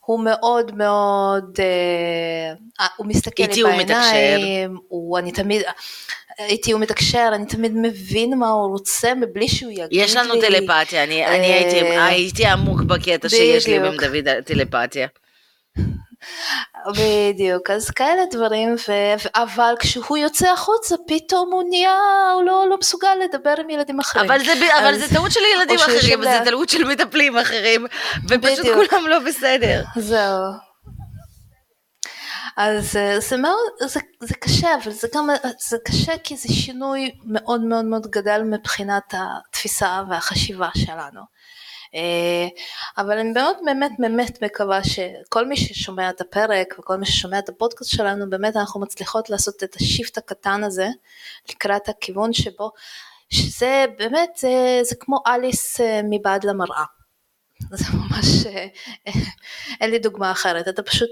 הוא 0.00 0.20
מאוד 0.20 0.74
מאוד, 0.74 1.58
אה, 1.60 2.86
הוא 2.96 3.06
מסתכל 3.06 3.42
לי 3.54 3.62
בעיניים, 3.62 4.78
הוא, 4.88 5.18
אני 5.18 5.32
תמיד, 5.32 5.62
איתי 6.38 6.72
הוא 6.72 6.80
מתקשר, 6.80 7.30
אני 7.34 7.46
תמיד 7.46 7.72
מבין 7.74 8.38
מה 8.38 8.48
הוא 8.48 8.70
רוצה 8.70 9.14
מבלי 9.14 9.48
שהוא 9.48 9.72
יגיד 9.72 9.86
לי. 9.90 10.02
יש 10.02 10.16
לנו 10.16 10.34
לי, 10.34 10.40
טלפתיה, 10.40 11.04
אני, 11.04 11.24
אה, 11.24 11.36
אני 11.36 11.46
הייתי, 11.46 11.76
הייתי 11.86 12.46
עמוק 12.46 12.80
בקטע 12.82 13.28
שיש 13.28 13.66
לי 13.66 13.76
עם 13.76 13.96
דוד 13.96 14.28
טלפתיה. 14.44 15.06
בדיוק, 16.88 17.70
אז 17.70 17.90
כאלה 17.90 18.22
דברים, 18.30 18.74
ו... 18.88 18.92
אבל 19.34 19.74
כשהוא 19.80 20.18
יוצא 20.18 20.52
החוצה 20.52 20.94
פתאום 21.08 21.52
הוא 21.52 21.62
נהיה, 21.68 21.96
הוא 22.34 22.42
לא, 22.42 22.66
לא 22.70 22.76
מסוגל 22.78 23.08
לדבר 23.24 23.54
עם 23.58 23.70
ילדים 23.70 24.00
אחרים. 24.00 24.30
אבל 24.30 24.44
זה, 24.44 24.52
אז... 24.52 24.58
אבל 24.82 24.98
זה 24.98 25.14
טעות 25.14 25.32
של 25.32 25.40
ילדים 25.56 25.76
אחרים, 25.76 26.22
זה 26.22 26.38
טעות 26.44 26.68
של 26.68 26.84
מטפלים 26.84 27.38
אחרים, 27.38 27.86
ופשוט 28.28 28.58
בדיוק. 28.58 28.90
כולם 28.90 29.06
לא 29.06 29.18
בסדר. 29.18 29.82
זהו. 29.96 30.67
אז 32.60 32.96
אה, 32.96 33.20
זה 33.20 33.36
מאוד, 33.36 33.70
זה, 33.80 34.00
זה 34.20 34.34
קשה, 34.34 34.68
אבל 34.82 34.92
זה 34.92 35.08
גם, 35.14 35.28
זה 35.68 35.76
קשה 35.84 36.18
כי 36.24 36.36
זה 36.36 36.48
שינוי 36.48 37.10
מאוד 37.24 37.60
מאוד 37.60 37.84
מאוד 37.84 38.06
גדל 38.06 38.42
מבחינת 38.42 39.14
התפיסה 39.16 40.02
והחשיבה 40.10 40.68
שלנו. 40.76 41.20
אה, 41.94 42.48
אבל 42.98 43.18
אני 43.18 43.32
מאוד 43.32 43.56
באמת 43.64 43.90
באמת 43.98 44.42
מקווה 44.42 44.80
שכל 44.84 45.46
מי 45.46 45.56
ששומע 45.56 46.10
את 46.10 46.20
הפרק 46.20 46.74
וכל 46.78 46.96
מי 46.96 47.06
ששומע 47.06 47.38
את 47.38 47.48
הפודקאסט 47.48 47.90
שלנו, 47.90 48.30
באמת 48.30 48.56
אנחנו 48.56 48.80
מצליחות 48.80 49.30
לעשות 49.30 49.62
את 49.64 49.76
השיפט 49.76 50.18
הקטן 50.18 50.64
הזה 50.64 50.88
לקראת 51.50 51.88
הכיוון 51.88 52.32
שבו, 52.32 52.70
שזה 53.30 53.84
באמת, 53.98 54.30
זה, 54.36 54.80
זה 54.82 54.94
כמו 55.00 55.22
אליס 55.26 55.80
אה, 55.80 56.00
מבעד 56.10 56.44
למראה. 56.44 56.84
זה 57.70 57.84
ממש, 57.92 58.46
אה, 58.46 58.66
אין 59.80 59.90
לי 59.90 59.98
דוגמה 59.98 60.32
אחרת, 60.32 60.68
אתה 60.68 60.82
פשוט 60.82 61.10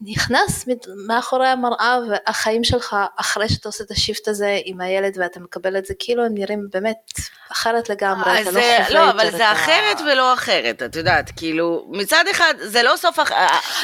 נכנס 0.00 0.64
מאחורי 1.06 1.48
המראה 1.48 1.98
והחיים 2.10 2.64
שלך 2.64 2.96
אחרי 3.16 3.48
שאתה 3.48 3.68
עושה 3.68 3.84
את 3.84 3.90
השיפט 3.90 4.28
הזה 4.28 4.58
עם 4.64 4.80
הילד 4.80 5.16
ואתה 5.20 5.40
מקבל 5.40 5.78
את 5.78 5.86
זה 5.86 5.94
כאילו 5.98 6.24
הם 6.24 6.34
נראים 6.34 6.66
באמת 6.72 7.12
אחרת 7.52 7.88
לגמרי, 7.88 8.40
אתה 8.40 8.50
לא 8.50 8.60
חווה 8.60 8.90
לא, 8.90 9.10
אבל 9.10 9.30
זה 9.30 9.52
אחרת 9.52 10.00
ה... 10.00 10.02
ולא 10.02 10.34
אחרת, 10.34 10.82
את 10.82 10.96
יודעת, 10.96 11.30
כאילו 11.36 11.86
מצד 11.92 12.24
אחד 12.30 12.54
זה 12.60 12.82
לא 12.82 12.96
סוף 12.96 13.18
אח... 13.18 13.30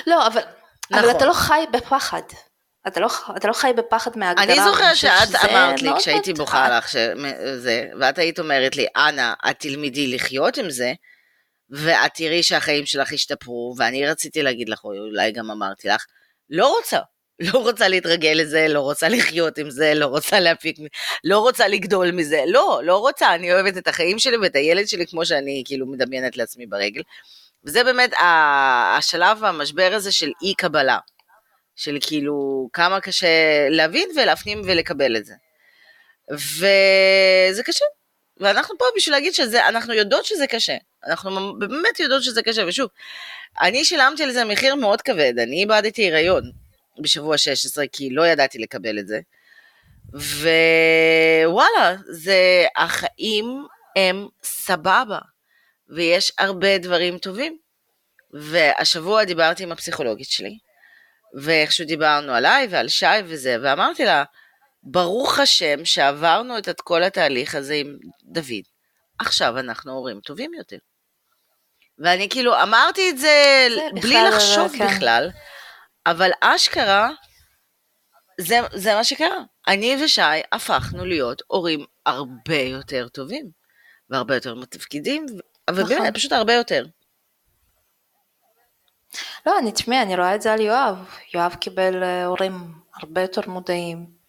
לא, 0.07 0.27
אבל, 0.27 0.41
נכון. 0.91 1.05
אבל 1.05 1.17
אתה 1.17 1.27
לא 1.27 1.33
חי 1.33 1.65
בפחד. 1.73 2.23
אתה 2.89 3.01
לא, 3.01 3.09
אתה 3.37 3.49
לא 3.49 3.53
חי 3.53 3.73
בפחד 3.77 4.11
מההגדרה. 4.19 4.45
אני 4.45 4.65
זוכרת 4.65 4.97
שאת 4.97 5.45
אמרת 5.51 5.83
לי 5.83 5.91
כשהייתי 5.99 6.33
בוכה 6.33 6.79
לך 6.79 6.89
שזה, 6.89 7.87
ואת 8.01 8.19
היית 8.19 8.39
אומרת 8.39 8.77
לי, 8.77 8.87
אנה, 8.97 9.35
את 9.51 9.57
תלמדי 9.59 10.15
לחיות 10.15 10.57
עם 10.57 10.71
זה, 10.71 10.93
ואת 11.71 12.11
תראי 12.15 12.43
שהחיים 12.43 12.87
שלך 12.87 13.13
השתפרו, 13.13 13.75
ואני 13.79 14.07
רציתי 14.07 14.43
להגיד 14.43 14.69
לך, 14.69 14.85
או 14.85 14.93
אולי 14.93 15.33
גם 15.33 15.51
אמרתי 15.51 15.89
לך, 15.89 16.05
לא 16.51 16.77
רוצה, 16.77 16.99
לא 17.41 17.59
רוצה 17.59 17.89
להתרגל 17.89 18.33
לזה, 18.37 18.69
לא 18.69 18.81
רוצה 18.81 19.09
לחיות 19.09 19.59
עם 19.59 19.71
זה, 19.71 19.95
לא 19.95 20.07
רוצה 20.07 20.41
להפיק, 20.41 20.77
לא 21.25 21.39
רוצה 21.39 21.69
לגדול 21.69 22.11
מזה, 22.11 22.43
לא, 22.47 22.81
לא 22.85 22.99
רוצה, 22.99 23.35
אני 23.35 23.53
אוהבת 23.53 23.77
את 23.77 23.89
החיים 23.89 24.19
שלי 24.19 24.37
ואת 24.37 24.57
הילד 24.57 24.89
שלי 24.89 25.07
כמו 25.07 25.27
שאני 25.27 25.63
כאילו 25.67 25.87
מדמיינת 25.87 26.37
לעצמי 26.37 26.67
ברגל. 26.67 27.03
וזה 27.65 27.85
באמת 27.85 28.11
השלב, 28.99 29.45
המשבר 29.45 29.91
הזה 29.95 30.13
של 30.13 30.31
אי 30.43 30.55
קבלה, 30.55 30.99
של 31.77 31.99
כאילו 32.01 32.69
כמה 32.73 33.01
קשה 33.01 33.69
להבין 33.71 34.09
ולהפנים 34.17 34.63
ולקבל 34.65 35.17
את 35.17 35.25
זה. 35.25 35.35
וזה 36.33 37.63
קשה, 37.65 37.85
ואנחנו 38.41 38.79
פה 38.79 38.85
בשביל 38.97 39.15
להגיד 39.15 39.35
שזה, 39.35 39.69
אנחנו 39.69 39.95
יודעות 39.95 40.25
שזה 40.25 40.47
קשה. 40.47 40.77
אנחנו 41.07 41.59
באמת 41.59 42.01
יודעות 42.01 42.23
שזה 42.23 42.43
קשה, 42.43 42.63
ושוב, 42.67 42.89
אני 43.61 43.85
שילמתי 43.85 44.23
על 44.23 44.33
זה 44.33 44.45
מחיר 44.45 44.75
מאוד 44.75 45.03
כבד, 45.03 45.35
אני 45.39 45.61
איבדתי 45.61 46.11
הריון 46.11 46.53
בשבוע 46.99 47.39
16, 47.39 47.85
כי 47.93 48.11
לא 48.11 48.27
ידעתי 48.27 48.59
לקבל 48.59 48.99
את 48.99 49.07
זה. 49.07 49.21
ווואלה, 50.13 51.97
זה, 52.11 52.67
החיים 52.77 53.67
הם 53.97 54.29
סבבה, 54.43 55.19
ויש 55.89 56.33
הרבה 56.39 56.79
דברים 56.79 57.19
טובים. 57.19 57.59
והשבוע 58.33 59.25
דיברתי 59.25 59.63
עם 59.63 59.73
הפסיכולוגית 59.73 60.31
שלי, 60.31 60.59
ואיכשהו 61.35 61.87
דיברנו 61.87 62.33
עליי 62.33 62.67
ועל 62.71 62.89
שי 62.89 63.07
וזה, 63.25 63.57
ואמרתי 63.63 64.05
לה, 64.05 64.25
ברוך 64.83 65.39
השם 65.39 65.85
שעברנו 65.85 66.59
את 66.59 66.81
כל 66.81 67.03
התהליך 67.03 67.55
הזה 67.55 67.75
עם 67.75 67.99
דוד. 68.25 68.65
עכשיו 69.19 69.59
אנחנו 69.59 69.93
הורים 69.93 70.21
טובים 70.21 70.55
יותר. 70.55 70.79
ואני 71.99 72.29
כאילו 72.29 72.63
אמרתי 72.63 73.11
את 73.11 73.19
זה, 73.19 73.67
בלי 74.03 74.17
לחשוב 74.29 74.79
כן. 74.79 74.87
בכלל, 74.87 75.31
אבל 76.07 76.31
אשכרה, 76.41 77.11
זה, 78.41 78.61
זה 78.75 78.95
מה 78.95 79.05
שקרה. 79.05 79.39
אני 79.69 80.05
ושי 80.05 80.21
הפכנו 80.53 81.05
להיות 81.05 81.43
הורים 81.47 81.85
הרבה 82.07 82.57
יותר 82.59 83.09
טובים, 83.09 83.51
והרבה 84.11 84.35
יותר 84.35 84.55
מתפקידים, 84.55 85.27
אבל 85.69 85.83
נכון. 85.83 85.97
באמת, 85.97 86.15
פשוט 86.15 86.33
הרבה 86.33 86.55
יותר. 86.55 86.85
לא, 89.47 89.59
אני 89.59 89.73
תשמעי, 89.73 90.03
אני 90.03 90.17
רואה 90.17 90.35
את 90.35 90.43
זה 90.43 90.53
על 90.53 90.61
יואב. 90.61 90.97
יואב 91.35 91.55
קיבל 91.55 92.03
אה, 92.03 92.25
הורים 92.25 92.53
הרבה 92.95 93.21
יותר 93.21 93.41
מודעים, 93.51 94.20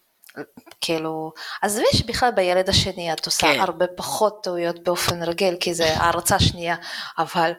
כאילו, 0.81 1.31
עזבי 1.61 1.83
שבכלל 1.93 2.31
בילד 2.31 2.69
השני 2.69 3.13
את 3.13 3.25
עושה 3.25 3.53
כן. 3.53 3.59
הרבה 3.59 3.85
פחות 3.87 4.43
טעויות 4.43 4.83
באופן 4.83 5.23
רגיל, 5.23 5.55
כי 5.59 5.73
זה 5.73 5.97
הערצה 5.97 6.39
שנייה, 6.39 6.75
אבל 7.17 7.51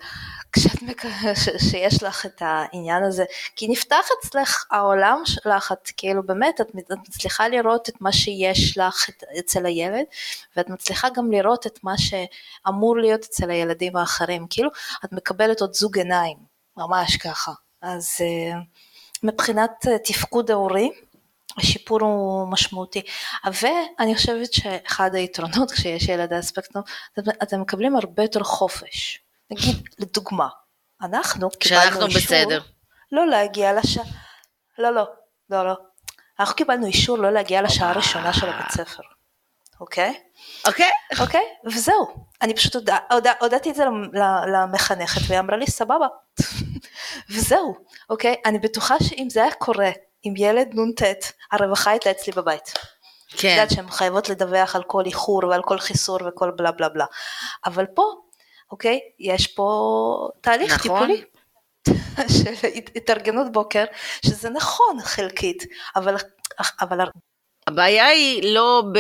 כשאת 0.53 0.83
מק... 0.83 1.03
ש... 1.35 1.71
שיש 1.71 2.03
לך 2.03 2.27
את 2.27 2.43
העניין 2.45 3.05
הזה, 3.05 3.25
כי 3.57 3.69
נפתח 3.69 4.07
אצלך 4.21 4.65
העולם 4.71 5.23
שלך, 5.25 5.73
את 5.73 5.91
כאילו 5.97 6.27
באמת, 6.27 6.61
את, 6.61 6.67
את 6.93 6.99
מצליחה 7.09 7.49
לראות 7.49 7.89
את 7.89 8.01
מה 8.01 8.13
שיש 8.13 8.79
לך 8.79 9.09
את, 9.09 9.23
אצל 9.39 9.67
הילד, 9.67 10.05
ואת 10.57 10.71
מצליחה 10.71 11.09
גם 11.17 11.31
לראות 11.31 11.67
את 11.67 11.79
מה 11.83 11.95
שאמור 11.99 12.97
להיות 12.97 13.25
אצל 13.25 13.51
הילדים 13.51 13.97
האחרים, 13.97 14.47
כאילו 14.51 14.71
את 15.05 15.13
מקבלת 15.13 15.61
עוד 15.61 15.75
זוג 15.75 15.99
עיניים, 15.99 16.37
ממש 16.77 17.17
ככה, 17.17 17.53
אז... 17.83 18.17
Uh, 18.19 18.83
מבחינת 19.23 19.87
אה, 19.89 19.99
תפקוד 19.99 20.51
ההורי, 20.51 20.91
השיפור 21.59 22.01
הוא 22.01 22.49
משמעותי. 22.49 23.03
ואני 23.45 24.15
חושבת 24.15 24.53
שאחד 24.53 25.15
היתרונות 25.15 25.71
כשיש 25.75 26.09
ילד 26.09 26.33
הספקטרום, 26.33 26.85
אתם 27.19 27.61
מקבלים 27.61 27.97
הרבה 27.97 28.23
יותר 28.23 28.43
חופש. 28.43 29.19
נגיד, 29.51 29.77
לדוגמה, 30.01 30.49
אנחנו 31.03 31.51
קיבלנו 31.51 32.07
אישור... 32.07 32.23
בסדר. 32.23 32.61
לא 33.13 33.27
להגיע 33.27 33.73
לשעה... 33.73 34.05
לא, 34.79 34.91
לא, 34.91 35.05
לא, 35.51 35.67
לא. 35.67 35.75
אנחנו 36.41 36.57
קיבלנו 36.57 36.87
אישור 36.87 37.19
לא 37.19 37.31
להגיע 37.31 37.63
לשעה 37.63 37.91
הראשונה 37.91 38.33
של 38.33 38.49
הבית 38.49 38.71
ספר. 38.71 39.03
אוקיי? 39.81 40.15
אוקיי. 40.67 40.91
אוקיי? 41.21 41.45
וזהו. 41.67 42.27
אני 42.43 42.55
פשוט 42.55 42.75
הודע, 42.75 42.97
הודע, 43.11 43.33
הודעתי 43.41 43.71
את 43.71 43.75
זה 43.75 43.85
למחנכת 44.53 45.21
והיא 45.29 45.41
אמרה 45.41 45.57
לי 45.57 45.67
סבבה. 45.67 46.07
וזהו, 47.33 47.77
אוקיי? 48.11 48.37
אני 48.47 48.59
בטוחה 48.59 48.95
שאם 49.03 49.29
זה 49.31 49.43
היה 49.43 49.53
קורה 49.53 49.91
עם 50.23 50.35
ילד 50.37 50.75
נ"ט, 50.75 51.03
הרווחה 51.53 51.91
הייתה 51.91 52.11
אצלי 52.11 52.33
בבית. 52.33 52.73
כן. 53.37 53.49
את 53.49 53.53
יודעת 53.53 53.71
שהן 53.71 53.91
חייבות 53.91 54.29
לדווח 54.29 54.77
על 54.77 54.83
כל 54.83 55.05
איחור 55.07 55.45
ועל 55.45 55.63
כל 55.63 55.79
חיסור 55.79 56.19
וכל 56.29 56.51
בלה 56.57 56.73
בלה 56.73 56.89
בלה. 56.89 57.05
אבל 57.67 57.87
פה, 57.87 58.15
אוקיי, 58.71 59.01
יש 59.19 59.47
פה 59.47 60.29
תהליך 60.41 60.73
נכון. 60.73 60.99
טיפולי. 60.99 61.25
של 62.43 62.69
התארגנות 62.97 63.53
בוקר, 63.53 63.85
שזה 64.27 64.51
נכון 64.51 65.01
חלקית, 65.03 65.65
אבל, 65.97 66.15
אבל... 66.81 66.99
הבעיה 67.67 68.07
היא 68.07 68.55
לא 68.55 68.83
ב... 68.95 68.99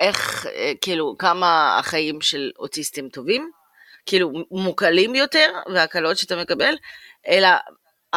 איך, 0.00 0.46
אה, 0.46 0.72
כאילו, 0.80 1.14
כמה 1.18 1.78
החיים 1.78 2.20
של 2.20 2.50
אוטיסטים 2.58 3.08
טובים, 3.08 3.50
כאילו, 4.06 4.30
מוקלים 4.50 5.14
יותר, 5.14 5.52
והקלות 5.74 6.18
שאתה 6.18 6.36
מקבל, 6.36 6.74
אלא 7.28 7.48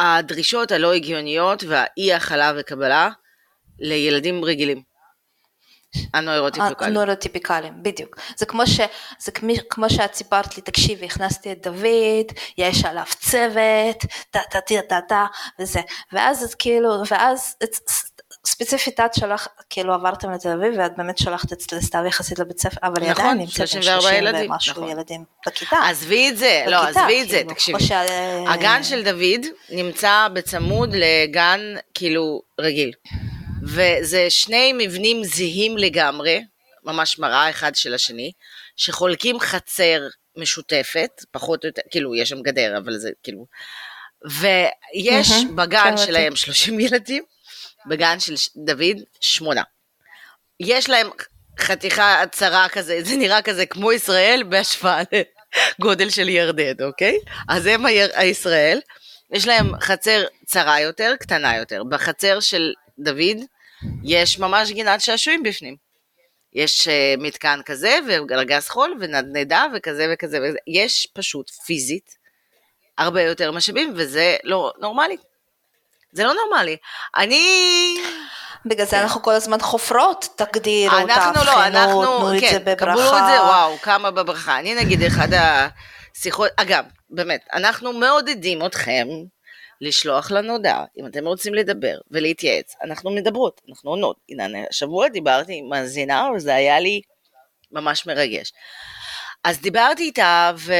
הדרישות 0.00 0.72
הלא 0.72 0.94
הגיוניות 0.94 1.64
והאי 1.68 2.12
הכלה 2.12 2.52
וקבלה 2.56 3.10
לילדים 3.78 4.44
רגילים. 4.44 4.90
הנוירוטיפיקליים, 6.80 7.82
בדיוק. 7.82 8.16
זה 8.36 8.46
כמו, 8.46 8.66
ש, 8.66 8.80
זה 9.18 9.32
כמו, 9.70 9.90
שאת 9.90 10.14
סיפרת 10.14 10.56
לי, 10.56 10.62
תקשיבי, 10.62 11.06
הכנסתי 11.06 11.52
את 11.52 11.62
דוד, 11.62 12.38
יש 12.58 12.84
עליו 12.84 13.04
צוות, 13.20 14.04
טה 14.30 14.40
טה 14.50 14.60
טה 14.60 14.82
טה 14.88 15.00
טה, 15.08 15.26
וזה. 15.60 15.80
ואז 16.12 16.42
את 16.42 16.54
כאילו, 16.54 17.02
ואז 17.10 17.56
את, 17.62 17.70
ספציפית 18.46 19.00
את 19.00 19.14
שלח, 19.14 19.48
כאילו 19.70 19.94
עברתם 19.94 20.32
לתל 20.32 20.48
אביב 20.48 20.74
ואת 20.78 20.92
באמת 20.96 21.18
שלחת 21.18 21.52
את 21.52 21.60
סתיו 21.60 22.00
יחסית 22.06 22.38
לבית 22.38 22.58
ספר, 22.58 22.80
אבל 22.82 23.02
היא 23.02 23.10
נכון, 23.10 23.24
עדיין 23.24 23.38
נמצאת 23.38 23.74
עם 23.74 23.82
34 23.82 24.14
ילדים, 24.14 24.50
ומשהו 24.50 24.72
נכון. 24.72 24.88
ילדים 24.88 25.24
בכיתה. 25.46 25.76
עזבי 25.88 26.28
את 26.28 26.36
זה, 26.36 26.64
לא, 26.66 26.82
עזבי 26.82 27.22
את 27.22 27.28
זה, 27.28 27.36
כאילו, 27.36 27.54
תקשיבי. 27.54 27.94
הגן 28.48 28.82
של 28.82 29.04
דוד 29.04 29.46
נמצא 29.70 30.28
בצמוד 30.32 30.90
לגן 30.92 31.60
כאילו 31.94 32.42
רגיל. 32.60 32.92
וזה 33.62 34.30
שני 34.30 34.72
מבנים 34.78 35.24
זהים 35.24 35.78
לגמרי, 35.78 36.44
ממש 36.84 37.18
מראה 37.18 37.50
אחד 37.50 37.74
של 37.74 37.94
השני, 37.94 38.32
שחולקים 38.76 39.40
חצר 39.40 40.06
משותפת, 40.36 41.24
פחות 41.30 41.64
או 41.64 41.68
יותר, 41.68 41.82
כאילו 41.90 42.14
יש 42.14 42.28
שם 42.28 42.42
גדר, 42.42 42.76
אבל 42.76 42.98
זה 42.98 43.10
כאילו... 43.22 43.46
ויש 44.24 45.30
בגן 45.56 45.96
שלהם 45.96 46.36
30 46.36 46.80
ילדים, 46.80 47.24
בגן 47.86 48.20
של 48.20 48.34
דוד, 48.56 48.96
שמונה. 49.20 49.62
יש 50.60 50.90
להם 50.90 51.10
חתיכה 51.58 52.22
צרה 52.32 52.68
כזה, 52.68 53.00
זה 53.02 53.16
נראה 53.16 53.42
כזה 53.42 53.66
כמו 53.66 53.92
ישראל 53.92 54.42
בהשוואה 54.48 55.02
לגודל 55.78 56.10
של 56.10 56.28
ירדן, 56.28 56.84
אוקיי? 56.84 57.18
אז 57.48 57.66
הם 57.66 57.86
הישראל, 58.14 58.80
יש 59.32 59.46
להם 59.46 59.80
חצר 59.80 60.24
צרה 60.46 60.80
יותר, 60.80 61.14
קטנה 61.20 61.56
יותר. 61.56 61.82
בחצר 61.84 62.40
של 62.40 62.72
דוד 62.98 63.36
יש 64.04 64.38
ממש 64.38 64.70
גינת 64.70 65.00
שעשועים 65.00 65.42
בפנים. 65.42 65.76
יש 66.52 66.88
uh, 66.88 67.20
מתקן 67.20 67.60
כזה, 67.64 67.98
וגלגס 68.08 68.68
חול, 68.68 68.96
ונדנדה, 69.00 69.64
וכזה 69.74 70.06
וכזה, 70.12 70.38
וכזה. 70.42 70.58
יש 70.66 71.06
פשוט 71.14 71.50
פיזית 71.50 72.16
הרבה 72.98 73.22
יותר 73.22 73.52
משאבים, 73.52 73.92
וזה 73.96 74.36
לא 74.44 74.72
נורמלי. 74.80 75.16
זה 76.12 76.24
לא 76.24 76.34
נורמלי. 76.34 76.76
אני... 77.16 77.96
בגלל 78.66 78.86
זה 78.86 79.02
אנחנו 79.02 79.22
כל 79.22 79.32
הזמן 79.32 79.60
חופרות, 79.60 80.28
תגדירו, 80.36 80.96
תאבחנו, 81.06 81.44
לא, 81.44 81.66
אנחנו, 81.66 82.04
תנו 82.04 82.36
את 82.36 82.40
כן, 82.40 82.52
זה 82.52 82.58
בברכה. 82.58 82.76
קבלו 82.76 83.06
את 83.06 83.24
זה, 83.26 83.42
וואו, 83.42 83.78
כמה 83.78 84.10
בברכה. 84.10 84.58
אני 84.58 84.74
נגיד 84.74 85.02
אחד 85.02 85.28
השיחות, 85.32 86.50
אגב, 86.56 86.84
באמת, 87.10 87.46
אנחנו 87.52 87.92
מעודדים 87.92 88.66
אתכם 88.66 89.08
לשלוח 89.80 90.30
לנו 90.30 90.52
הודעה, 90.52 90.84
אם 90.98 91.06
אתם 91.06 91.26
רוצים 91.26 91.54
לדבר 91.54 91.98
ולהתייעץ, 92.10 92.74
אנחנו 92.84 93.10
מדברות, 93.10 93.60
אנחנו 93.70 93.90
עונות. 93.90 94.16
הנה, 94.28 94.44
השבוע 94.70 95.08
דיברתי 95.08 95.54
עם 95.54 95.68
מאזינה, 95.68 96.28
וזה 96.36 96.54
היה 96.54 96.80
לי 96.80 97.00
ממש 97.72 98.06
מרגש. 98.06 98.52
אז 99.44 99.60
דיברתי 99.60 100.02
איתה, 100.02 100.52
ו... 100.56 100.72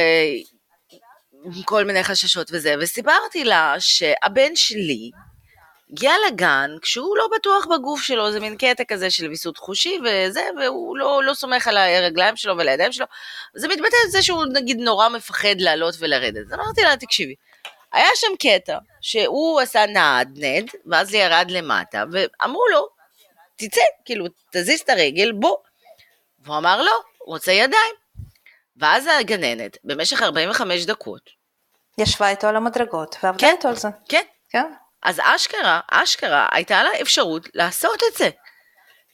כל 1.65 1.83
מיני 1.83 2.03
חששות 2.03 2.47
וזה, 2.51 2.75
וסיפרתי 2.79 3.43
לה 3.43 3.75
שהבן 3.79 4.55
שלי 4.55 5.11
הגיע 5.91 6.13
לגן 6.27 6.71
כשהוא 6.81 7.17
לא 7.17 7.27
בטוח 7.35 7.65
בגוף 7.65 8.01
שלו, 8.01 8.31
זה 8.31 8.39
מין 8.39 8.57
קטע 8.57 8.83
כזה 8.83 9.11
של 9.11 9.27
ויסות 9.27 9.57
חושי 9.57 9.99
וזה, 9.99 10.41
והוא 10.59 10.97
לא, 10.97 11.23
לא 11.23 11.33
סומך 11.33 11.67
על 11.67 11.77
הרגליים 11.77 12.35
שלו 12.35 12.57
ועל 12.57 12.67
הידיים 12.67 12.91
שלו, 12.91 13.05
זה 13.53 13.67
מתבטא 13.67 13.97
בזה 14.07 14.21
שהוא 14.21 14.45
נגיד 14.53 14.79
נורא 14.79 15.09
מפחד 15.09 15.55
לעלות 15.57 15.95
ולרדת. 15.99 16.45
אז 16.47 16.53
אמרתי 16.53 16.81
לה, 16.81 16.97
תקשיבי, 16.97 17.35
היה 17.93 18.09
שם 18.15 18.35
קטע 18.39 18.77
שהוא 19.01 19.61
עשה 19.61 19.85
נעדנד, 19.85 20.69
ואז 20.85 21.13
ירד 21.13 21.47
למטה, 21.49 22.03
ואמרו 22.11 22.67
לו, 22.71 22.87
תצא, 23.55 23.81
כאילו, 24.05 24.25
תזיז 24.51 24.79
את 24.79 24.89
הרגל, 24.89 25.31
בוא. 25.31 25.57
והוא 26.39 26.57
אמר 26.57 26.81
לא, 26.81 27.01
הוא 27.17 27.33
רוצה 27.33 27.51
ידיים. 27.51 28.00
ואז 28.81 29.07
הגננת, 29.19 29.77
במשך 29.83 30.21
45 30.21 30.85
דקות, 30.85 31.29
ישבה 31.97 32.29
איתו 32.29 32.47
על 32.47 32.55
המדרגות, 32.55 33.15
ועבדה 33.23 33.39
כן, 33.39 33.53
איתו 33.57 33.67
על 33.67 33.75
זה. 33.75 33.87
כן. 34.09 34.23
כן. 34.49 34.73
אז 35.03 35.19
אשכרה, 35.23 35.79
אשכרה, 35.91 36.47
הייתה 36.51 36.83
לה 36.83 36.89
אפשרות 37.01 37.47
לעשות 37.53 37.99
את 38.11 38.17
זה. 38.17 38.29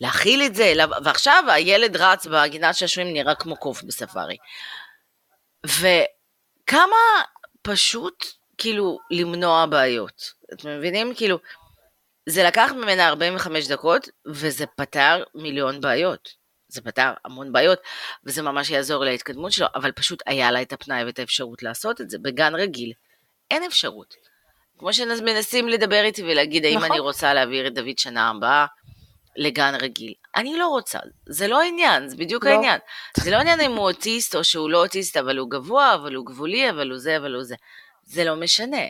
להכיל 0.01 0.43
את 0.45 0.55
זה, 0.55 0.73
ועכשיו 1.03 1.43
הילד 1.47 1.97
רץ 1.97 2.27
בגינת 2.27 2.75
שעשועים 2.75 3.13
נראה 3.13 3.35
כמו 3.35 3.55
קוף 3.55 3.83
בספארי. 3.83 4.37
וכמה 5.65 6.95
פשוט, 7.61 8.25
כאילו, 8.57 8.99
למנוע 9.11 9.65
בעיות. 9.65 10.21
אתם 10.53 10.69
מבינים? 10.77 11.15
כאילו, 11.15 11.37
זה 12.25 12.43
לקח 12.43 12.71
ממנה 12.75 13.07
45 13.07 13.67
דקות, 13.67 14.09
וזה 14.27 14.65
פתר 14.65 15.23
מיליון 15.35 15.81
בעיות. 15.81 16.29
זה 16.67 16.81
פתר 16.81 17.11
המון 17.25 17.51
בעיות, 17.51 17.79
וזה 18.23 18.41
ממש 18.41 18.69
יעזור 18.69 19.03
להתקדמות 19.03 19.51
שלו, 19.51 19.67
אבל 19.75 19.91
פשוט 19.91 20.23
היה 20.25 20.51
לה 20.51 20.61
את 20.61 20.73
הפנאי 20.73 21.03
ואת 21.03 21.19
האפשרות 21.19 21.63
לעשות 21.63 22.01
את 22.01 22.09
זה. 22.09 22.17
בגן 22.19 22.55
רגיל 22.55 22.93
אין 23.51 23.63
אפשרות. 23.63 24.15
כמו 24.77 24.93
שמנסים 24.93 25.67
לדבר 25.67 26.03
איתי 26.03 26.23
ולהגיד, 26.23 26.65
האם 26.65 26.77
נכון. 26.77 26.91
אני 26.91 26.99
רוצה 26.99 27.33
להעביר 27.33 27.67
את 27.67 27.73
דוד 27.73 27.97
שנה 27.97 28.29
הבאה 28.29 28.65
לגן 29.35 29.75
רגיל. 29.75 30.13
אני 30.35 30.57
לא 30.57 30.67
רוצה, 30.67 30.99
זה 31.25 31.47
לא 31.47 31.61
העניין, 31.61 32.09
זה 32.09 32.15
בדיוק 32.15 32.45
לא. 32.45 32.49
העניין. 32.49 32.79
זה 33.17 33.31
לא 33.31 33.37
עניין 33.37 33.61
אם 33.61 33.71
הוא 33.71 33.89
אוטיסט 33.89 34.35
או 34.35 34.43
שהוא 34.43 34.69
לא 34.69 34.83
אוטיסט, 34.83 35.17
אבל 35.17 35.37
הוא 35.37 35.49
גבוה, 35.51 35.93
אבל 35.95 36.15
הוא 36.15 36.25
גבולי, 36.25 36.69
אבל 36.69 36.89
הוא 36.89 36.99
זה, 36.99 37.17
אבל 37.17 37.33
הוא 37.33 37.43
זה. 37.43 37.55
זה 38.03 38.23
לא 38.23 38.35
משנה. 38.35 38.85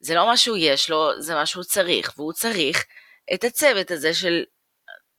זה 0.00 0.14
לא 0.14 0.26
מה 0.26 0.36
שהוא 0.36 0.56
יש 0.60 0.90
לו, 0.90 1.20
זה 1.20 1.34
מה 1.34 1.46
שהוא 1.46 1.64
צריך, 1.64 2.12
והוא 2.16 2.32
צריך 2.32 2.84
את 3.34 3.44
הצוות 3.44 3.90
הזה 3.90 4.14
של 4.14 4.44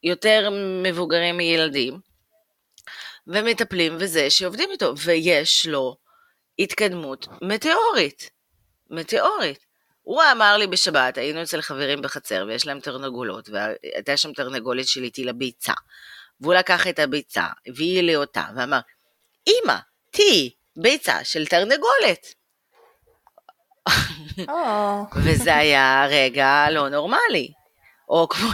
יותר 0.04 0.50
מבוגרים 0.84 1.38
מילדים, 1.38 2.00
ומטפלים 3.28 3.96
וזה 4.00 4.30
שעובדים 4.30 4.70
איתו, 4.72 4.94
ויש 4.98 5.68
לו 5.68 5.98
התקדמות 6.60 7.28
מטאורית. 7.42 8.30
מטאורית. 8.90 9.66
הוא 10.02 10.22
אמר 10.32 10.58
לי 10.58 10.68
בשבת, 10.68 11.18
היינו 11.18 11.44
אצל 11.44 11.62
חברים 11.62 12.02
בחצר 12.02 12.46
ויש 12.48 12.68
להם 12.68 12.80
תרנגולות, 12.80 13.50
והייתה 13.50 14.18
שם 14.18 14.34
תרנגולת 14.34 14.88
של 14.88 15.04
איתי 15.04 15.24
לביצה. 15.24 15.74
והוא 16.42 16.54
לקח 16.54 16.88
את 16.88 17.00
הביצה, 17.00 17.46
הביא 17.68 18.02
לי 18.02 18.16
אותה, 18.16 18.44
ואמר, 18.56 18.80
אמא, 19.48 19.78
תהי 20.12 20.52
ביצה 20.78 21.24
של 21.24 21.48
תרנגולת. 21.48 22.34
Oh. 24.40 25.18
וזה 25.26 25.56
היה 25.56 26.06
רגע 26.10 26.68
לא 26.72 26.90
נורמלי. 26.90 27.52
או 28.10 28.28
כמו 28.30 28.50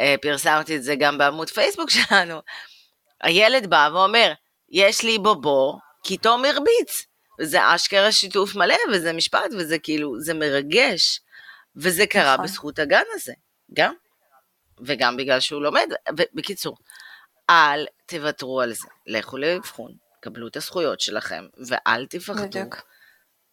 שפרסמתי 0.00 0.76
את 0.76 0.82
זה 0.82 0.94
גם 0.98 1.18
בעמוד 1.18 1.50
פייסבוק 1.50 1.90
שלנו, 1.96 2.40
הילד 3.20 3.70
בא 3.70 3.88
ואומר, 3.92 4.32
יש 4.68 5.02
לי 5.02 5.18
בובו, 5.18 5.78
כי 6.02 6.16
תום 6.16 6.44
הרביץ. 6.44 7.06
וזה 7.40 7.74
אשכרה 7.74 8.12
שיתוף 8.12 8.54
מלא, 8.54 8.76
וזה 8.92 9.12
משפט, 9.12 9.50
וזה 9.58 9.78
כאילו, 9.78 10.20
זה 10.20 10.34
מרגש. 10.34 11.20
וזה 11.76 12.06
קרה 12.06 12.34
נכון. 12.34 12.44
בזכות 12.46 12.78
הגן 12.78 13.02
הזה, 13.14 13.32
גם. 13.74 13.94
וגם 14.86 15.16
בגלל 15.16 15.40
שהוא 15.40 15.62
לומד. 15.62 15.88
בקיצור, 16.34 16.76
אל 17.50 17.86
תוותרו 18.06 18.60
על 18.60 18.72
זה. 18.72 18.88
לכו 19.06 19.38
לאבחון, 19.38 19.92
קבלו 20.20 20.48
את 20.48 20.56
הזכויות 20.56 21.00
שלכם, 21.00 21.44
ואל 21.68 22.06
תפחדו 22.06 22.58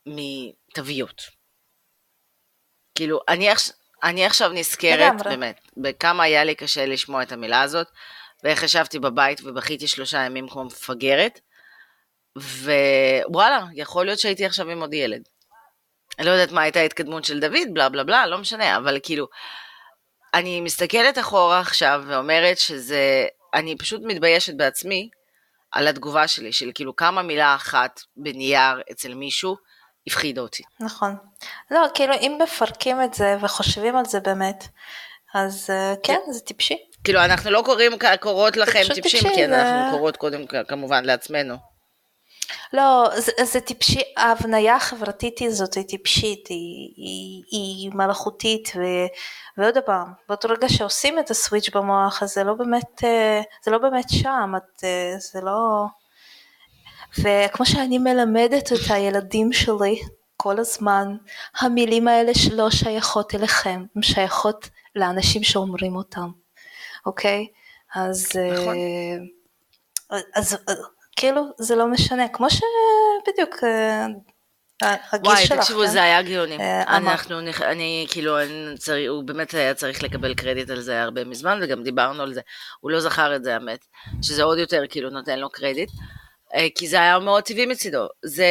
מתוויות. 0.05 1.21
כאילו, 2.95 3.19
אני, 3.27 3.49
עכש- 3.51 3.71
אני 4.03 4.25
עכשיו 4.25 4.49
נזכרת, 4.49 4.99
לגמרי. 4.99 5.29
באמת, 5.29 5.59
בכמה 5.77 6.23
היה 6.23 6.43
לי 6.43 6.55
קשה 6.55 6.85
לשמוע 6.85 7.23
את 7.23 7.31
המילה 7.31 7.61
הזאת, 7.61 7.87
ואיך 8.43 8.63
ישבתי 8.63 8.99
בבית 8.99 9.41
ובכיתי 9.43 9.87
שלושה 9.87 10.17
ימים 10.17 10.49
כמו 10.49 10.63
מפגרת, 10.63 11.39
ווואלה, 12.35 13.65
יכול 13.73 14.05
להיות 14.05 14.19
שהייתי 14.19 14.45
עכשיו 14.45 14.69
עם 14.69 14.81
עוד 14.81 14.93
ילד. 14.93 15.21
אני 16.19 16.25
לא 16.27 16.31
יודעת 16.31 16.51
מה 16.51 16.61
הייתה 16.61 16.79
ההתקדמות 16.79 17.25
של 17.25 17.39
דוד, 17.39 17.73
בלה 17.73 17.89
בלה 17.89 18.03
בלה, 18.03 18.27
לא 18.27 18.37
משנה, 18.37 18.77
אבל 18.77 18.99
כאילו, 19.03 19.27
אני 20.33 20.61
מסתכלת 20.61 21.19
אחורה 21.19 21.59
עכשיו 21.59 22.03
ואומרת 22.07 22.57
שזה, 22.57 23.25
אני 23.53 23.77
פשוט 23.77 24.01
מתביישת 24.03 24.53
בעצמי 24.53 25.09
על 25.71 25.87
התגובה 25.87 26.27
שלי, 26.27 26.53
של 26.53 26.71
כאילו 26.75 26.95
כמה 26.95 27.21
מילה 27.21 27.55
אחת 27.55 28.01
בנייר 28.17 28.81
אצל 28.91 29.13
מישהו 29.13 29.55
הפחידה 30.07 30.41
אותי. 30.41 30.63
נכון. 30.79 31.15
לא, 31.71 31.85
כאילו 31.93 32.13
אם 32.13 32.37
מפרקים 32.43 33.03
את 33.03 33.13
זה 33.13 33.37
וחושבים 33.41 33.95
על 33.95 34.05
זה 34.05 34.19
באמת, 34.19 34.67
אז 35.33 35.67
אה, 35.69 35.93
כן, 36.03 36.19
זה 36.31 36.39
טיפשי. 36.39 36.77
כאילו, 37.03 37.25
אנחנו 37.25 37.51
לא 37.51 37.61
קוראים, 37.65 37.91
קוראות 38.19 38.57
לכם 38.57 38.79
טיפשים, 38.79 38.95
טיפשי, 39.03 39.19
כי 39.35 39.47
זה- 39.47 39.61
אנחנו 39.61 39.97
קוראות 39.97 40.17
קודם 40.17 40.41
כמובן 40.67 41.05
לעצמנו. 41.05 41.55
לא, 42.73 43.09
זה, 43.17 43.31
זה 43.43 43.61
טיפשי, 43.61 44.01
ההבניה 44.17 44.75
החברתית 44.75 45.41
הזאת 45.41 45.73
היא 45.73 45.83
טיפשית, 45.83 46.47
היא, 46.47 46.93
היא, 46.97 47.43
היא 47.51 47.91
מלאכותית, 47.93 48.69
ו, 48.75 48.81
ועוד 49.57 49.77
פעם, 49.85 50.13
באותו 50.29 50.49
רגע 50.49 50.69
שעושים 50.69 51.19
את 51.19 51.29
הסוויץ' 51.31 51.69
במוח, 51.69 52.23
אז 52.23 52.33
זה 52.33 52.43
לא 52.43 52.53
באמת, 52.53 53.03
אה, 53.03 53.41
זה 53.65 53.71
לא 53.71 53.77
באמת 53.77 54.09
שם, 54.09 54.53
את, 54.57 54.83
אה, 54.83 55.13
זה 55.17 55.41
לא... 55.41 55.85
וכמו 57.17 57.65
שאני 57.65 57.97
מלמדת 57.97 58.73
את 58.73 58.91
הילדים 58.91 59.53
שלי 59.53 60.01
כל 60.37 60.59
הזמן, 60.59 61.15
המילים 61.59 62.07
האלה 62.07 62.33
שלא 62.33 62.69
שייכות 62.69 63.35
אליכם, 63.35 63.85
הן 63.95 64.01
שייכות 64.01 64.69
לאנשים 64.95 65.43
שאומרים 65.43 65.95
אותם, 65.95 66.29
אוקיי? 67.05 67.47
אז... 67.95 68.27
נכון. 68.53 68.75
אה, 70.11 70.19
אז, 70.35 70.57
אז 70.67 70.77
כאילו 71.15 71.41
זה 71.57 71.75
לא 71.75 71.87
משנה, 71.87 72.27
כמו 72.27 72.47
שבדיוק 72.49 73.63
אה, 73.63 74.07
וואי, 75.23 75.45
שלך, 75.45 75.59
תקשיבו, 75.59 75.79
כן? 75.79 75.87
זה 75.87 76.03
היה 76.03 76.21
גאוני. 76.21 76.57
אה. 76.59 76.97
אנחנו, 76.97 77.39
אני, 77.61 78.07
כאילו, 78.09 78.41
אני 78.41 78.77
צריך, 78.77 79.09
הוא 79.09 79.23
באמת 79.23 79.53
היה 79.53 79.73
צריך 79.73 80.03
לקבל 80.03 80.33
קרדיט 80.33 80.69
על 80.69 80.81
זה 80.81 81.03
הרבה 81.03 81.25
מזמן, 81.25 81.59
וגם 81.61 81.83
דיברנו 81.83 82.23
על 82.23 82.33
זה. 82.33 82.41
הוא 82.79 82.91
לא 82.91 82.99
זכר 82.99 83.35
את 83.35 83.43
זה, 83.43 83.53
האמת, 83.53 83.85
שזה 84.21 84.43
עוד 84.43 84.57
יותר, 84.57 84.83
כאילו, 84.89 85.09
נותן 85.09 85.39
לו 85.39 85.49
קרדיט, 85.49 85.89
אה, 85.89 86.05
כי 86.75 86.87
זה 86.87 86.97
היה 86.97 87.19
מאוד 87.19 87.43
טבעי 87.43 87.65
מצידו. 87.65 88.07
זה 88.21 88.45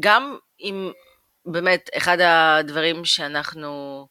גם 0.00 0.38
אם, 0.60 0.92
באמת, 1.46 1.90
אחד 1.96 2.18
הדברים 2.20 3.04
שאנחנו 3.04 4.06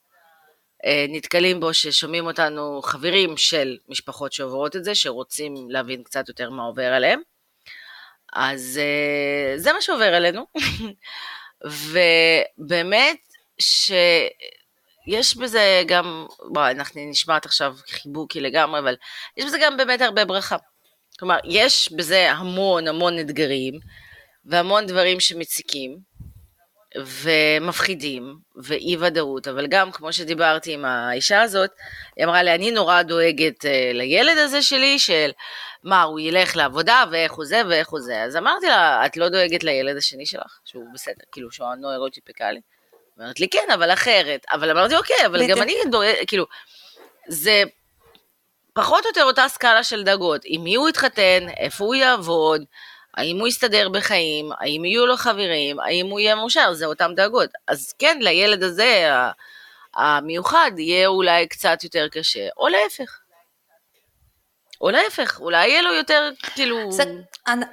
אה, 0.86 1.06
נתקלים 1.10 1.60
בו, 1.60 1.74
ששומעים 1.74 2.26
אותנו 2.26 2.82
חברים 2.82 3.38
של 3.38 3.78
משפחות 3.90 4.34
שעוברות 4.34 4.76
את 4.76 4.84
זה, 4.84 4.96
שרוצים 4.96 5.70
להבין 5.70 6.04
קצת 6.04 6.28
יותר 6.28 6.50
מה 6.50 6.64
עובר 6.64 6.94
עליהם. 6.94 7.22
אז 8.34 8.80
אה, 8.84 9.58
זה 9.58 9.74
מה 9.74 9.82
שעובר 9.82 10.14
עלינו. 10.14 10.46
ובאמת 12.58 13.18
שיש 13.60 15.38
בזה 15.38 15.84
גם, 15.88 16.26
וואי, 16.56 16.72
אנחנו 16.72 17.02
נשמעת 17.10 17.46
עכשיו 17.46 17.76
חיבוקי 17.90 18.42
לגמרי, 18.42 18.80
אבל 18.80 18.96
יש 19.38 19.46
בזה 19.46 19.58
גם 19.62 19.78
באמת 19.78 20.02
הרבה 20.02 20.26
ברכה. 20.26 20.58
כלומר, 21.20 21.38
יש 21.46 21.92
בזה 21.92 22.32
המון 22.32 22.88
המון 22.88 23.20
אתגרים, 23.20 23.80
והמון 24.46 24.86
דברים 24.88 25.20
שמציקים, 25.20 25.98
ומפחידים, 26.98 28.38
ואי 28.56 28.98
ודאות, 29.00 29.48
אבל 29.48 29.68
גם, 29.68 29.92
כמו 29.92 30.14
שדיברתי 30.14 30.74
עם 30.74 30.86
האישה 30.86 31.42
הזאת, 31.42 31.70
היא 32.16 32.26
אמרה 32.26 32.44
לי, 32.44 32.56
אני 32.56 32.72
נורא 32.72 33.02
דואגת 33.02 33.66
אה, 33.66 33.92
לילד 33.94 34.38
הזה 34.38 34.62
שלי, 34.62 35.00
של 35.00 35.32
מה, 35.84 36.04
הוא 36.04 36.20
ילך 36.20 36.56
לעבודה, 36.56 37.04
ואיך 37.12 37.32
הוא 37.32 37.46
זה, 37.46 37.62
ואיך 37.70 37.90
הוא 37.90 38.00
זה. 38.00 38.24
אז 38.24 38.36
אמרתי 38.36 38.68
לה, 38.68 39.06
את 39.06 39.18
לא 39.18 39.30
דואגת 39.30 39.64
לילד 39.64 39.98
השני 39.98 40.26
שלך, 40.26 40.60
שהוא 40.66 40.86
בסדר, 40.94 41.24
כאילו, 41.32 41.52
שהוא 41.52 41.68
הנוירוטיפיקלי? 41.68 42.62
אמרת 43.20 43.40
לי, 43.40 43.50
כן, 43.50 43.72
אבל 43.74 43.94
אחרת. 43.94 44.46
אבל 44.52 44.72
אמרתי, 44.72 44.96
אוקיי, 44.96 45.26
אבל 45.26 45.48
גם. 45.48 45.62
אני 45.62 45.74
דואגת, 45.92 46.28
כאילו, 46.28 46.46
זה 47.28 47.64
פחות 48.78 49.04
או 49.04 49.10
יותר 49.10 49.24
אותה 49.24 49.48
סקאלה 49.48 49.84
של 49.84 50.04
דאגות. 50.04 50.42
עם 50.46 50.64
מי 50.64 50.76
הוא 50.76 50.90
יתחתן, 50.90 51.48
איפה 51.58 51.86
הוא 51.86 51.96
יעבוד, 51.96 52.64
האם 53.18 53.40
הוא 53.40 53.48
יסתדר 53.48 53.90
בחיים, 53.90 54.50
האם 54.60 54.86
יהיו 54.86 55.06
לו 55.06 55.18
חברים, 55.18 55.80
האם 55.80 56.08
הוא 56.08 56.20
יהיה 56.20 56.36
מאושר, 56.36 56.74
זה 56.74 56.86
אותם 56.86 57.12
דאגות. 57.16 57.50
אז 57.68 57.94
כן, 58.00 58.18
לילד 58.22 58.64
הזה, 58.64 59.10
המיוחד, 59.96 60.72
יהיה 60.78 61.08
אולי 61.08 61.48
קצת 61.48 61.84
יותר 61.84 62.08
קשה, 62.12 62.48
או 62.58 62.68
להפך. 62.68 63.20
או 64.82 64.90
להפך, 64.90 65.40
אולי 65.40 65.68
יהיה 65.68 65.82
לו 65.82 65.94
יותר, 65.94 66.30
כאילו... 66.42 66.92
זה, 66.92 67.04
אני, 67.48 67.66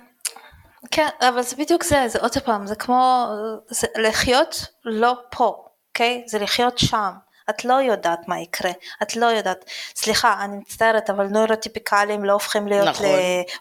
כן, 0.90 1.08
אבל 1.20 1.42
זה 1.42 1.56
בדיוק 1.56 1.82
זה, 1.82 2.04
זה 2.08 2.18
עוד 2.18 2.38
פעם, 2.44 2.66
זה 2.66 2.74
כמו, 2.74 3.26
זה 3.68 3.86
לחיות 3.98 4.64
לא 4.84 5.14
פה, 5.30 5.64
אוקיי? 5.88 6.24
זה 6.26 6.38
לחיות 6.38 6.78
שם. 6.78 7.10
את 7.50 7.64
לא 7.64 7.74
יודעת 7.74 8.28
מה 8.28 8.40
יקרה, 8.40 8.70
את 9.02 9.16
לא 9.16 9.26
יודעת, 9.26 9.64
סליחה, 9.96 10.44
אני 10.44 10.56
מצטערת, 10.56 11.10
אבל 11.10 11.26
נוירוטיפיקלים 11.26 12.24
לא 12.24 12.32
הופכים 12.32 12.68
להיות 12.68 12.88
נכון. 12.88 13.06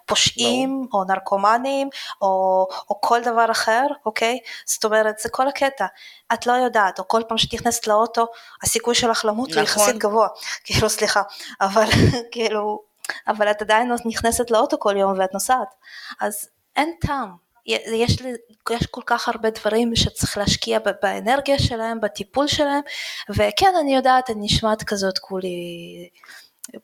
לפושעים, 0.04 0.88
או 0.94 1.04
נרקומנים, 1.04 1.90
או, 2.22 2.68
או 2.90 3.02
כל 3.02 3.22
דבר 3.22 3.52
אחר, 3.52 3.86
אוקיי? 4.06 4.40
זאת 4.66 4.86
אומרת, 4.86 5.20
זה 5.20 5.30
כל 5.30 5.48
הקטע. 5.48 5.86
את 6.34 6.48
לא 6.48 6.54
יודעת, 6.54 7.00
או 7.00 7.08
כל 7.08 7.22
פעם 7.28 7.38
שאת 7.38 7.54
נכנסת 7.54 7.88
לאוטו, 7.88 8.28
הסיכוי 8.64 8.96
שלך 8.96 9.26
למות 9.26 9.54
הוא 9.54 9.62
נכון. 9.62 9.64
יחסית 9.64 9.98
גבוה. 9.98 10.28
כאילו, 10.66 10.90
סליחה, 10.90 11.22
אבל 11.62 11.86
כאילו, 12.32 12.82
אבל 13.28 13.52
את 13.52 13.62
עדיין 13.62 13.92
נכנסת 14.06 14.52
לאוטו 14.52 14.80
כל 14.80 14.98
יום 14.98 15.20
ואת 15.20 15.34
נוסעת. 15.34 15.76
אז 16.20 16.50
אין 16.76 16.94
טעם. 17.02 17.43
יש, 17.66 18.22
לי, 18.22 18.34
יש 18.72 18.86
כל 18.86 19.01
כך 19.05 19.28
הרבה 19.28 19.49
דברים 19.49 19.95
שצריך 19.95 20.38
להשקיע 20.38 20.80
באנרגיה 21.01 21.59
שלהם, 21.59 22.01
בטיפול 22.01 22.47
שלהם, 22.47 22.82
וכן, 23.30 23.74
אני 23.82 23.95
יודעת, 23.95 24.30
אני 24.30 24.45
נשמעת 24.45 24.84
כזאת 24.84 25.18
כולי 25.18 26.09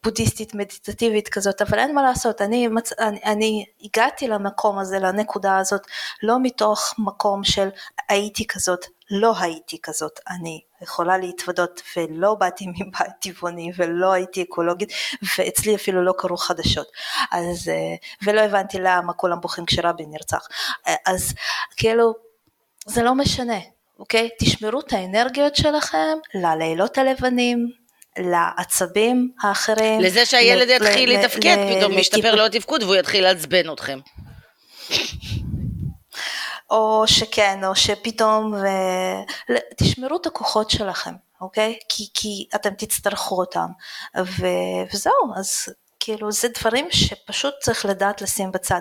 בודהיסטית 0.04 0.56
מדיטטיבית 0.56 1.30
כזאת, 1.30 1.62
אבל 1.62 1.80
אין 1.80 1.96
מה 1.96 2.02
לעשות, 2.04 2.42
אני, 2.42 2.68
מצ... 2.68 2.94
אני, 3.00 3.20
אני 3.26 3.66
הגעתי 3.84 4.28
למקום 4.28 4.80
הזה, 4.80 5.00
לנקודה 5.00 5.58
הזאת, 5.58 5.82
לא 6.24 6.38
מתוך 6.42 6.94
מקום 6.98 7.44
של 7.44 7.70
הייתי 8.10 8.48
כזאת, 8.48 8.86
לא 9.12 9.34
הייתי 9.40 9.78
כזאת, 9.84 10.20
אני 10.30 10.62
יכולה 10.82 11.18
להתוודות 11.18 11.82
ולא 11.98 12.34
באתי 12.34 12.68
מבית 12.68 13.12
טבעוני 13.22 13.72
ולא 13.78 14.12
הייתי 14.12 14.44
אקולוגית 14.44 14.90
ואצלי 15.38 15.76
אפילו 15.76 16.04
לא 16.04 16.14
קרו 16.18 16.38
חדשות. 16.38 16.88
אז 17.32 17.70
אה, 17.70 17.96
ולא 18.24 18.42
הבנתי 18.42 18.78
למה 18.80 19.14
כולם 19.14 19.42
בוכים 19.42 19.66
כשרבין 19.66 20.10
נרצח. 20.12 20.48
אה, 20.88 20.96
אז 21.06 21.34
כאילו 21.78 22.14
זה 22.86 23.04
לא 23.04 23.16
משנה 23.16 23.60
אוקיי? 24.00 24.30
תשמרו 24.40 24.80
את 24.80 24.94
האנרגיות 24.94 25.56
שלכם 25.56 26.18
ללילות 26.34 26.98
הלבנים 26.98 27.72
לעצבים 28.18 29.32
האחרים 29.42 30.02
לזה 30.02 30.26
שהילד 30.26 30.70
יתחיל 30.70 31.20
לתפקד, 31.20 31.58
פתאום 31.78 31.98
משתפר 31.98 32.36
לו 32.36 32.46
התפקוד 32.46 32.84
והוא 32.84 32.96
יתחיל 32.96 33.24
לעצבן 33.24 33.74
אתכם. 33.74 34.00
או 36.72 37.04
שכן, 37.08 37.64
או 37.66 37.76
שפתאום, 37.76 38.54
ו... 38.54 38.66
תשמרו 39.78 40.18
את 40.18 40.26
הכוחות 40.26 40.70
שלכם, 40.70 41.14
אוקיי? 41.42 41.80
כי, 41.90 42.10
כי 42.14 42.48
אתם 42.56 42.74
תצטרכו 42.74 43.40
אותם, 43.40 43.68
ו... 44.18 44.46
וזהו, 44.94 45.34
אז 45.36 45.70
כאילו 46.00 46.32
זה 46.32 46.48
דברים 46.60 46.88
שפשוט 46.92 47.54
צריך 47.62 47.86
לדעת 47.86 48.22
לשים 48.22 48.52
בצד, 48.52 48.80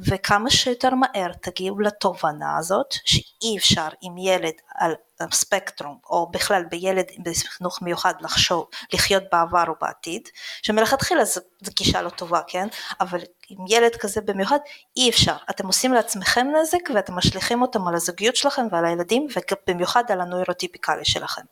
וכמה 0.00 0.50
שיותר 0.50 0.90
מהר 0.94 1.32
תגיעו 1.32 1.80
לתובנה 1.80 2.58
הזאת, 2.58 2.94
שאי 3.04 3.56
אפשר 3.58 3.88
עם 4.02 4.18
ילד 4.18 4.54
על 4.74 4.94
ספקטרום, 5.32 5.98
או 6.10 6.30
בכלל 6.30 6.64
בילד 6.70 7.04
בחינוך 7.24 7.82
מיוחד 7.82 8.14
לחשוב, 8.20 8.66
לחיות 8.92 9.22
בעבר 9.32 9.64
או 9.68 9.74
בעתיד, 9.80 10.28
שמלכתחילה 10.62 11.24
זו 11.24 11.40
גישה 11.76 12.02
לא 12.02 12.10
טובה, 12.10 12.40
כן? 12.46 12.68
אבל 13.00 13.20
עם 13.50 13.64
ילד 13.68 13.96
כזה 13.96 14.20
במיוחד, 14.20 14.58
אי 14.96 15.10
אפשר. 15.10 15.34
אתם 15.50 15.66
עושים 15.66 15.92
לעצמכם 15.92 16.46
נזק 16.62 16.90
ואתם 16.94 17.14
משליכים 17.14 17.62
אותם 17.62 17.88
על 17.88 17.94
הזוגיות 17.94 18.36
שלכם 18.36 18.62
ועל 18.72 18.84
הילדים, 18.84 19.26
ובמיוחד 19.36 20.04
על 20.08 20.20
הנוירוטיפיקלי 20.20 21.04
שלכם. 21.04 21.42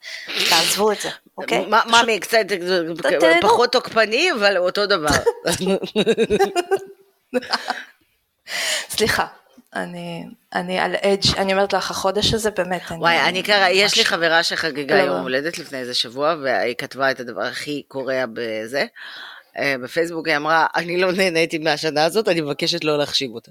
תעזבו 0.49 0.93
את 0.93 1.01
זה, 1.01 1.09
אוקיי? 1.39 1.67
מה- 1.67 1.83
פשוט- 1.83 1.95
ממי, 2.05 2.21
קצת 2.21 2.39
תהנו. 3.21 3.41
פחות 3.41 3.73
תוקפני, 3.73 4.29
אבל 4.33 4.59
אותו 4.59 4.87
דבר. 4.87 5.09
סליחה, 8.91 9.27
אני, 9.75 10.25
אני 10.55 10.79
על 10.79 10.95
אדג', 11.03 11.37
אני 11.39 11.53
אומרת 11.53 11.73
לך, 11.73 11.91
החודש 11.91 12.35
הזה 12.35 12.51
באמת, 12.51 12.83
אני... 12.91 12.99
וואי, 12.99 13.21
אני 13.21 13.43
קרא, 13.43 13.69
יש 13.69 13.97
לי 13.97 14.05
חברה 14.05 14.43
שחגגה 14.43 14.97
לא. 14.97 15.03
יום 15.03 15.21
הולדת 15.21 15.59
לפני 15.59 15.79
איזה 15.79 15.95
שבוע, 15.95 16.35
והיא 16.43 16.75
כתבה 16.79 17.11
את 17.11 17.21
הדבר 17.21 17.43
הכי 17.43 17.83
קורע 17.89 18.25
בזה. 18.33 18.85
אה, 19.59 19.75
בפייסבוק 19.83 20.29
היא 20.29 20.37
אמרה, 20.37 20.67
אני 20.75 20.97
לא 20.97 21.13
נהניתי 21.13 21.59
מהשנה 21.59 22.05
הזאת, 22.05 22.29
אני 22.29 22.41
מבקשת 22.41 22.85
לא 22.85 22.99
להחשיב 22.99 23.31
אותה. 23.31 23.51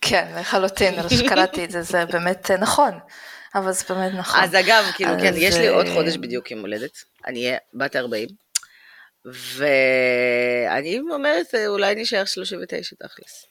כן, 0.00 0.32
לחלוטין, 0.40 0.94
שקראתי 1.08 1.64
את 1.64 1.70
זה, 1.70 1.82
זה 1.82 2.04
באמת 2.04 2.50
אה, 2.50 2.56
נכון. 2.56 2.98
אבל 3.54 3.72
זה 3.72 3.84
באמת 3.88 4.14
נכון. 4.14 4.40
אז 4.40 4.54
אגב, 4.54 4.84
כאילו, 4.94 5.10
כן, 5.20 5.34
יש 5.36 5.54
לי 5.54 5.68
עוד 5.68 5.86
אה, 5.86 5.94
חודש 5.94 6.16
בדיוק 6.16 6.50
יום 6.50 6.60
הולדת. 6.60 7.04
אני 7.26 7.46
אהיה 7.46 7.58
בת 7.74 7.96
40. 7.96 8.28
ואני 9.24 11.00
אומרת, 11.10 11.54
אולי 11.66 11.94
נשאר 11.94 12.24
39 12.24 12.96
תכלס. 12.96 13.46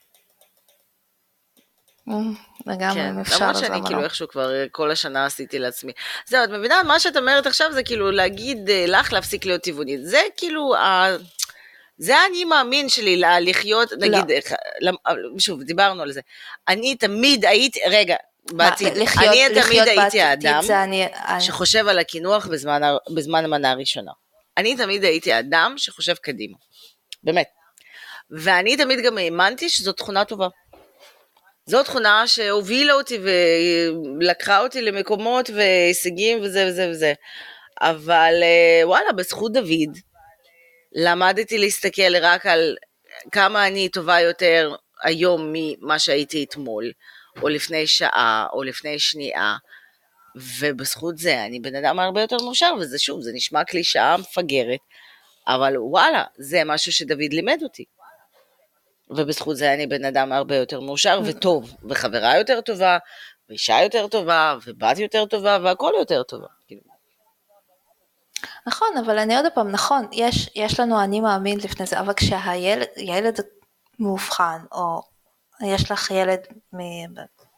אמ, 2.10 2.34
לגמרי, 2.68 2.93
כן, 2.95 3.20
אפשר, 3.20 3.39
למרות 3.49 3.57
שאני 3.57 3.82
כאילו 3.86 3.99
לא? 3.99 4.03
איכשהו 4.03 4.28
כבר 4.28 4.55
אה, 4.55 4.66
כל 4.72 4.91
השנה 4.91 5.26
עשיתי 5.26 5.60
לעצמי. 5.60 5.91
זהו, 6.26 6.43
את 6.43 6.49
מבינה? 6.49 6.84
מה 6.84 6.99
שאת 6.99 7.18
אומרת 7.18 7.47
עכשיו 7.47 7.74
זה 7.74 7.84
כאילו 7.84 8.12
להגיד 8.12 8.70
אה, 8.70 8.86
לך 8.88 9.14
להפסיק 9.14 9.45
להיות 9.45 9.62
טבעונית. 9.62 9.99
זה 10.05 10.22
כאילו, 10.38 10.76
ה- 10.76 11.16
זה 11.97 12.18
האני 12.18 12.43
מאמין 12.45 12.89
שלי, 12.89 13.22
לחיות, 13.41 13.93
נגיד, 13.99 14.32
אה, 14.32 14.39
למ- 14.82 14.95
שוב, 15.39 15.64
דיברנו 15.64 16.01
על 16.03 16.12
זה. 16.12 16.22
אני 16.68 16.95
תמיד 16.95 17.45
הייתי, 17.45 17.80
רגע, 17.89 18.16
בעתיד, 18.51 18.97
לחיות- 18.97 19.24
אני 19.36 19.62
תמיד 19.64 19.82
הייתי 19.88 20.22
האדם 20.22 20.62
אני- 20.84 21.41
שחושב 21.41 21.88
על 21.88 21.99
הקינוח 21.99 22.47
בזמן 23.16 23.43
המנה 23.45 23.72
הראשונה. 23.72 24.12
אני 24.57 24.76
תמיד 24.76 25.03
הייתי 25.03 25.34
האדם 25.34 25.74
שחושב 25.78 26.14
קדימה. 26.16 26.57
באמת. 27.24 27.47
ואני 28.32 28.78
תמיד 28.78 28.99
גם 29.05 29.18
האמנתי 29.18 29.70
שזו 29.70 29.91
תכונה 29.91 30.26
טובה. 30.26 30.47
זו 31.70 31.84
תכונה 31.84 32.28
שהובילה 32.28 32.93
אותי 32.93 33.20
ולקחה 34.20 34.59
אותי 34.59 34.82
למקומות 34.82 35.49
והישגים 35.49 36.41
וזה 36.41 36.67
וזה 36.67 36.89
וזה. 36.89 37.13
אבל 37.82 38.34
אה, 38.41 38.88
וואלה, 38.88 39.11
בזכות 39.11 39.53
דוד, 39.53 39.97
למדתי 40.91 41.57
להסתכל 41.57 42.15
רק 42.22 42.45
על 42.45 42.76
כמה 43.32 43.67
אני 43.67 43.89
טובה 43.89 44.20
יותר 44.20 44.76
היום 45.03 45.53
ממה 45.53 45.99
שהייתי 45.99 46.43
אתמול, 46.43 46.91
או 47.41 47.49
לפני 47.49 47.88
שעה, 47.88 48.47
או 48.53 48.63
לפני 48.63 48.99
שנייה, 48.99 49.55
ובזכות 50.59 51.17
זה 51.17 51.45
אני 51.45 51.59
בן 51.59 51.76
אדם 51.76 51.99
הרבה 51.99 52.22
יותר 52.22 52.38
מאושר, 52.38 52.74
וזה 52.80 52.99
שוב, 52.99 53.22
זה 53.22 53.32
נשמע 53.34 53.63
קלישאה 53.63 54.17
מפגרת, 54.17 54.80
אבל 55.47 55.74
וואלה, 55.78 56.24
זה 56.38 56.63
משהו 56.65 56.91
שדוד 56.91 57.34
לימד 57.34 57.59
אותי. 57.63 57.86
ובזכות 59.10 59.57
זה 59.57 59.74
אני 59.74 59.88
בן 59.88 60.05
אדם 60.05 60.32
הרבה 60.32 60.55
יותר 60.55 60.80
מאושר 60.80 61.22
וטוב, 61.26 61.76
וחברה 61.89 62.38
יותר 62.38 62.62
טובה, 62.62 62.97
ואישה 63.49 63.82
יותר 63.84 64.07
טובה, 64.07 64.55
ובת 64.68 64.97
יותר 64.97 65.26
טובה, 65.26 65.57
והכל 65.64 65.91
יותר 65.99 66.24
טובה. 66.24 66.47
כאילו, 66.68 66.82
נכון, 68.68 68.88
אבל 69.05 69.20
אני 69.20 69.38
עוד 69.38 69.45
פעם, 69.53 69.72
נכון, 69.72 70.07
יש, 70.12 70.49
יש 70.55 70.80
לנו 70.80 71.03
אני 71.03 71.22
מאמין 71.22 71.60
לפני 71.64 71.86
זה, 71.86 71.99
אבל 71.99 72.14
כשהילד 72.14 72.88
ילד 72.97 73.39
מאובחן, 73.99 74.60
או 74.72 75.01
יש 75.66 75.91
לך 75.91 76.12
ילד 76.12 76.39
מ, 76.76 76.80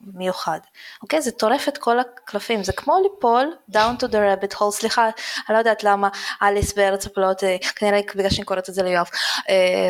מיוחד, 0.01 0.59
אוקיי? 1.01 1.21
זה 1.21 1.31
טורף 1.31 1.67
את 1.67 1.77
כל 1.77 1.99
הקלפים, 1.99 2.63
זה 2.63 2.73
כמו 2.73 2.97
ליפול 3.03 3.55
down 3.71 4.03
to 4.03 4.07
the 4.07 4.15
rabbit 4.15 4.55
hole, 4.55 4.71
סליחה, 4.71 5.05
אני 5.05 5.53
לא 5.53 5.57
יודעת 5.57 5.83
למה 5.83 6.09
אליס 6.41 6.73
בארץ 6.73 7.05
הפלאות, 7.05 7.43
אה, 7.43 7.57
כנראה 7.75 7.99
בגלל 8.15 8.29
שאני 8.29 8.45
קוראת 8.45 8.69
את 8.69 8.73
זה 8.73 8.83
ליואב, 8.83 9.09
אה, 9.49 9.89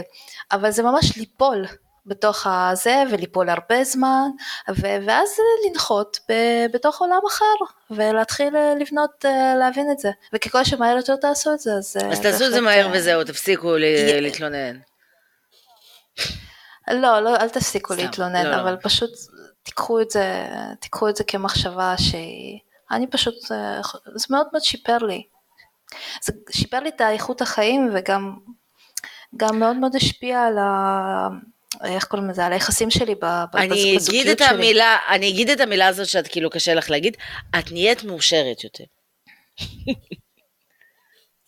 אבל 0.51 0.71
זה 0.71 0.83
ממש 0.83 1.17
ליפול. 1.17 1.65
בתוך 2.05 2.47
הזה 2.47 3.03
וליפול 3.11 3.49
הרבה 3.49 3.83
זמן 3.83 4.29
ו- 4.69 4.97
ואז 5.07 5.29
לנחות 5.69 6.19
ב- 6.31 6.65
בתוך 6.73 7.01
עולם 7.01 7.19
אחר 7.27 7.45
ולהתחיל 7.91 8.55
אה, 8.55 8.73
לבנות 8.79 9.25
אה, 9.25 9.55
להבין 9.55 9.91
את 9.91 9.99
זה 9.99 10.09
וככל 10.33 10.63
שמהר 10.63 10.97
יותר 10.97 11.15
תעשו 11.15 11.53
את 11.53 11.59
זה 11.59 11.73
אז 11.73 11.97
אה, 12.01 12.11
אז 12.11 12.19
תעשו 12.19 12.45
את 12.45 12.51
זה 12.51 12.61
מהר 12.61 12.89
וזהו, 12.93 13.23
תפסיקו 13.23 13.77
יה- 13.77 14.21
להתלונן. 14.21 14.77
לא 16.91 17.19
לא 17.19 17.35
אל 17.35 17.49
תפסיקו 17.49 17.93
סתם, 17.93 18.03
להתלונן 18.03 18.45
לא, 18.45 18.51
לא. 18.51 18.61
אבל 18.61 18.77
פשוט 18.77 19.11
תיקחו 19.63 20.01
את 20.01 20.09
זה 20.09 20.45
תיקחו 20.79 21.09
את 21.09 21.15
זה 21.15 21.23
כמחשבה 21.23 21.93
שהיא 21.97 22.59
אני 22.91 23.07
פשוט 23.07 23.35
זה 24.15 24.25
מאוד 24.29 24.47
מאוד 24.51 24.63
שיפר 24.63 24.97
לי 24.97 25.23
זה 26.23 26.33
שיפר 26.51 26.79
לי 26.79 26.89
את 26.89 27.01
האיכות 27.01 27.41
החיים 27.41 27.89
וגם 27.93 28.35
גם 29.37 29.59
מאוד 29.59 29.75
מאוד 29.75 29.95
השפיע 29.95 30.41
על 30.43 30.57
ה... 30.57 31.27
איך 31.83 32.05
קוראים 32.05 32.29
לזה? 32.29 32.45
על 32.45 32.53
היחסים 32.53 32.91
שלי 32.91 33.15
בזוגיות 33.15 34.37
שלי. 34.37 34.47
המילה, 34.47 34.97
אני 35.09 35.29
אגיד 35.29 35.49
את 35.49 35.59
המילה 35.59 35.87
הזאת 35.87 36.07
שאת 36.07 36.27
כאילו 36.27 36.49
קשה 36.49 36.73
לך 36.73 36.89
להגיד, 36.89 37.17
את 37.59 37.71
נהיית 37.71 38.03
מאושרת 38.03 38.63
יותר. 38.63 38.83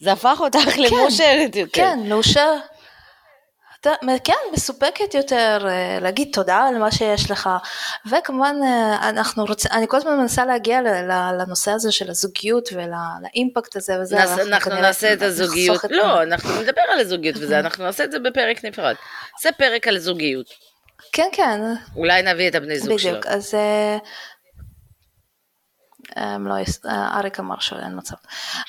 זה 0.04 0.12
הפך 0.12 0.38
אותך 0.40 0.78
למאושרת 0.78 1.56
יותר. 1.56 1.82
כן, 1.82 2.00
מאושר. 2.06 2.58
כן, 4.24 4.34
מסופקת 4.54 5.14
יותר, 5.14 5.66
אה, 5.68 5.98
להגיד 6.02 6.30
תודה 6.34 6.58
על 6.58 6.78
מה 6.78 6.92
שיש 6.92 7.32
לך, 7.32 7.50
וכמובן 8.06 8.56
אה, 8.64 9.10
אנחנו 9.10 9.46
רוצים, 9.46 9.72
אני 9.72 9.86
כל 9.88 9.98
הזמן 9.98 10.18
מנסה 10.18 10.46
להגיע 10.46 10.82
לנושא 11.40 11.72
הזה 11.72 11.92
של 11.92 12.10
הזוגיות 12.10 12.70
ולאימפקט 12.74 13.76
הזה 13.76 13.94
וזה, 14.02 14.16
ואנחנו 14.16 14.42
אנחנו 14.42 14.72
כנראה 14.72 14.82
נעשה 14.88 15.14
את 15.14 15.22
הזוגיות, 15.22 15.86
את- 15.86 15.92
לא, 15.92 16.24
אנחנו 16.24 16.62
נדבר 16.62 16.82
על 16.94 17.00
הזוגיות 17.00 17.36
וזה, 17.40 17.60
אנחנו 17.60 17.84
נעשה 17.86 18.04
את 18.04 18.12
זה 18.12 18.20
בפרק 18.20 18.66
נפרד. 18.66 18.96
זה 19.42 19.50
פרק 19.58 19.88
על 19.88 20.00
זוגיות. 20.00 20.48
כן, 21.12 21.28
כן, 21.32 21.62
אולי 21.96 22.22
נביא 22.22 22.50
את 22.50 22.56
הבני 22.56 22.80
זוג 22.80 22.98
שלנו. 22.98 23.18
בדיוק, 23.20 23.28
אז 23.28 23.56
אה, 23.56 23.98
לא, 26.40 26.54
אריק 27.18 27.40
אמר 27.40 27.60
שאין 27.60 27.98
מצב, 27.98 28.16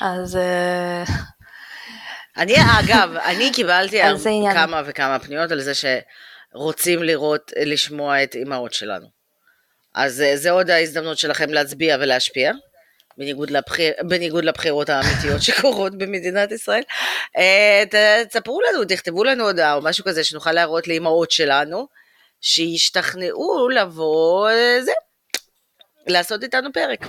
אז 0.00 0.38
אני, 2.36 2.54
אגב, 2.80 3.16
אני 3.16 3.52
קיבלתי. 3.52 4.02
כמה 4.54 4.82
וכמה 4.86 5.18
פניות 5.18 5.50
על 5.50 5.60
זה 5.60 5.72
שרוצים 5.74 7.02
לראות, 7.02 7.52
לשמוע 7.56 8.22
את 8.22 8.34
אימהות 8.34 8.72
שלנו. 8.72 9.06
אז 9.94 10.20
אה, 10.20 10.36
זה 10.36 10.50
עוד 10.50 10.70
ההזדמנות 10.70 11.18
שלכם 11.18 11.50
להצביע 11.50 11.96
ולהשפיע, 12.00 12.52
בניגוד, 13.18 13.50
לבחיר, 13.50 13.92
בניגוד 14.08 14.44
לבחירות 14.44 14.88
האמיתיות 14.88 15.42
שקורות 15.46 15.98
במדינת 15.98 16.52
ישראל. 16.52 16.82
אה, 17.36 18.24
תספרו 18.28 18.60
לנו, 18.60 18.84
תכתבו 18.84 19.24
לנו 19.24 19.44
הודעה 19.44 19.74
או 19.74 19.82
משהו 19.82 20.04
כזה, 20.04 20.24
שנוכל 20.24 20.52
להראות 20.52 20.88
לאימהות 20.88 21.30
שלנו, 21.30 21.86
שישתכנעו 22.40 23.68
לבוא, 23.68 24.48
אה, 24.48 24.82
זה, 24.82 24.92
לעשות 26.06 26.42
איתנו 26.42 26.72
פרק. 26.72 27.00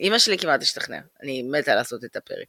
אימא 0.00 0.18
שלי 0.18 0.38
כמעט 0.38 0.62
השתכנעה, 0.62 1.00
אני 1.22 1.42
מתה 1.42 1.74
לעשות 1.74 2.04
את 2.04 2.16
הפרק. 2.16 2.48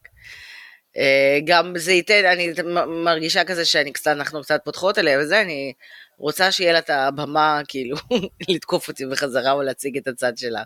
אה, 0.98 1.39
גם 1.46 1.74
זה 1.78 1.92
ייתן, 1.92 2.26
אני 2.26 2.54
מרגישה 2.88 3.44
כזה 3.44 3.66
שאני 3.66 3.92
קצת, 3.92 4.12
אנחנו 4.12 4.42
קצת 4.42 4.62
פותחות 4.64 4.98
עליה 4.98 5.20
וזה, 5.20 5.42
אני 5.42 5.74
רוצה 6.18 6.52
שיהיה 6.52 6.74
לה 6.74 6.80
את 6.80 6.89
הבמה, 6.89 7.62
כאילו, 7.68 7.98
לתקוף 8.50 8.88
אותי 8.88 9.06
בחזרה 9.06 9.52
או 9.52 9.62
להציג 9.62 9.98
את 9.98 10.08
הצד 10.08 10.38
שלה. 10.38 10.64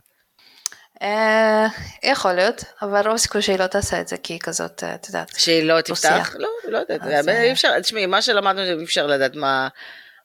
אה, 1.02 1.68
יכול 2.04 2.34
להיות, 2.34 2.64
אבל 2.82 3.06
רוב 3.06 3.16
הסיכוי 3.16 3.42
שהיא 3.42 3.60
לא 3.60 3.68
תעשה 3.68 4.02
את 4.02 4.08
זה, 4.08 4.18
כי 4.18 4.34
היא 4.34 4.40
כזאת, 4.40 4.84
אה, 4.84 4.96
את 4.96 5.08
יודעת, 5.08 5.32
שהיא 5.38 5.64
לא. 5.64 5.82
תפתח? 5.82 6.36
לא, 6.40 6.50
לא 6.68 6.78
יודעת, 6.78 7.28
אי 7.30 7.52
אפשר, 7.52 7.80
תשמעי, 7.80 8.06
מה 8.06 8.22
שלמדנו 8.22 8.80
אי 8.80 8.84
אפשר 8.84 9.08
לדעת 9.08 9.36
מה, 9.36 9.68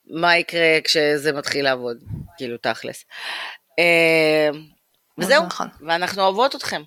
מה 0.07 0.37
יקרה 0.37 0.79
כשזה 0.85 1.33
מתחיל 1.33 1.65
לעבוד, 1.65 1.97
כאילו, 2.37 2.57
תכלס. 2.57 3.05
אה, 3.79 4.59
וזהו, 5.19 5.47
נכון. 5.47 5.69
ואנחנו 5.87 6.23
אוהבות 6.23 6.55
אתכם. 6.55 6.83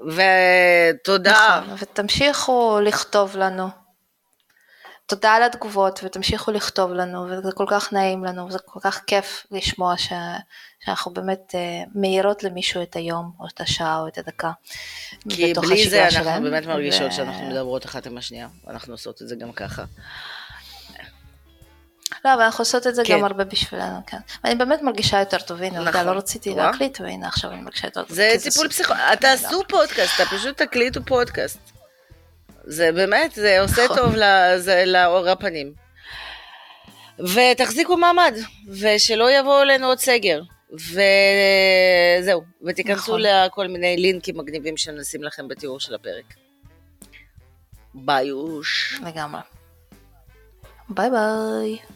ותודה. 0.00 1.60
נכון, 1.62 1.76
ותמשיכו 1.78 2.80
לכתוב 2.82 3.36
לנו. 3.36 3.68
תודה 5.06 5.32
על 5.32 5.42
התגובות, 5.42 6.00
ותמשיכו 6.04 6.50
לכתוב 6.50 6.92
לנו, 6.92 7.26
וזה 7.30 7.52
כל 7.52 7.64
כך 7.68 7.92
נעים 7.92 8.24
לנו, 8.24 8.46
וזה 8.46 8.58
כל 8.58 8.80
כך 8.82 9.00
כיף 9.06 9.46
לשמוע 9.50 9.96
ש... 9.96 10.12
שאנחנו 10.84 11.12
באמת 11.12 11.54
uh, 11.54 11.88
מאירות 11.94 12.44
למישהו 12.44 12.82
את 12.82 12.96
היום, 12.96 13.32
או 13.40 13.46
את 13.54 13.60
השעה, 13.60 14.00
או 14.00 14.08
את 14.08 14.18
הדקה. 14.18 14.50
כי 15.28 15.54
בלי 15.54 15.88
זה 15.90 16.04
אנחנו 16.04 16.20
שלהם, 16.20 16.42
באמת 16.42 16.66
מרגישות 16.66 17.08
ו- 17.08 17.12
שאנחנו 17.12 17.46
מדברות 17.46 17.86
אחת 17.86 18.06
עם 18.06 18.18
השנייה, 18.18 18.48
ואנחנו 18.66 18.94
עושות 18.94 19.22
את 19.22 19.28
זה 19.28 19.36
גם 19.36 19.52
ככה. 19.52 19.84
לא, 22.24 22.34
אבל 22.34 22.42
אנחנו 22.42 22.62
עושות 22.62 22.86
את 22.86 22.94
זה 22.94 23.02
כן. 23.04 23.18
גם 23.18 23.24
הרבה 23.24 23.44
בשבילנו, 23.44 23.98
כן. 24.06 24.16
ואני 24.44 24.54
באמת 24.54 24.82
מרגישה 24.82 25.18
יותר 25.18 25.38
טוב, 25.38 25.62
הנה, 25.62 25.68
נכון. 25.68 25.86
עובדה, 25.86 26.02
לא 26.02 26.10
רציתי? 26.10 26.54
להקליט, 26.54 27.00
והנה 27.00 27.28
עכשיו 27.28 27.50
אני 27.50 27.60
מרגישה 27.60 27.86
יותר 27.86 28.02
טוב. 28.02 28.16
זה 28.16 28.34
טיפול 28.42 28.68
פסיכולוגי, 28.68 29.02
תעשו 29.20 29.62
פודקאסט, 29.68 30.20
אתה 30.20 30.36
פשוט 30.36 30.62
תקליטו 30.62 31.00
פודקאסט. 31.04 31.58
זה 32.64 32.92
באמת, 32.92 33.32
זה 33.32 33.60
עושה 33.60 33.84
נכון. 33.84 33.96
טוב 33.96 34.14
לאור 34.86 35.28
הפנים. 35.28 35.72
ותחזיקו 37.18 37.96
מעמד, 37.96 38.34
ושלא 38.68 39.30
יבואו 39.30 39.62
אלינו 39.62 39.86
עוד 39.86 39.98
סגר. 39.98 40.42
וזהו, 40.72 42.42
ותיכנסו 42.66 43.18
נכון. 43.18 43.20
לכל 43.20 43.68
מיני 43.68 43.96
לינקים 43.96 44.38
מגניבים 44.38 44.76
שנשים 44.76 45.24
לכם 45.24 45.48
בתיאור 45.48 45.80
של 45.80 45.94
הפרק. 45.94 46.24
ביוש. 47.94 49.00
לגמרי. 49.06 49.40
ביי 50.88 51.10
ביי. 51.10 51.95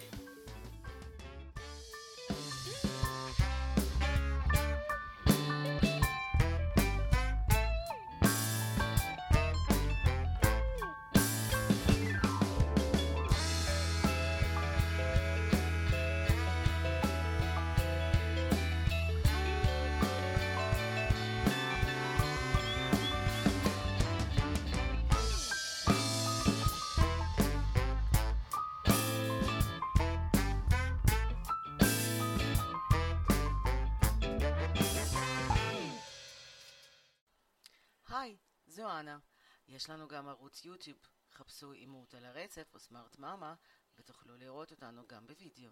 יש 39.81 39.91
לנו 39.91 40.09
גם 40.09 40.29
ערוץ 40.29 40.65
יוטיוב, 40.65 40.99
חפשו 41.33 41.73
אימות 41.73 42.15
על 42.15 42.25
הרצף 42.25 42.75
או 42.75 42.79
סמארט 42.79 43.19
מאמה, 43.19 43.55
ותוכלו 43.99 44.37
לראות 44.37 44.71
אותנו 44.71 45.07
גם 45.07 45.27
בווידאו. 45.27 45.71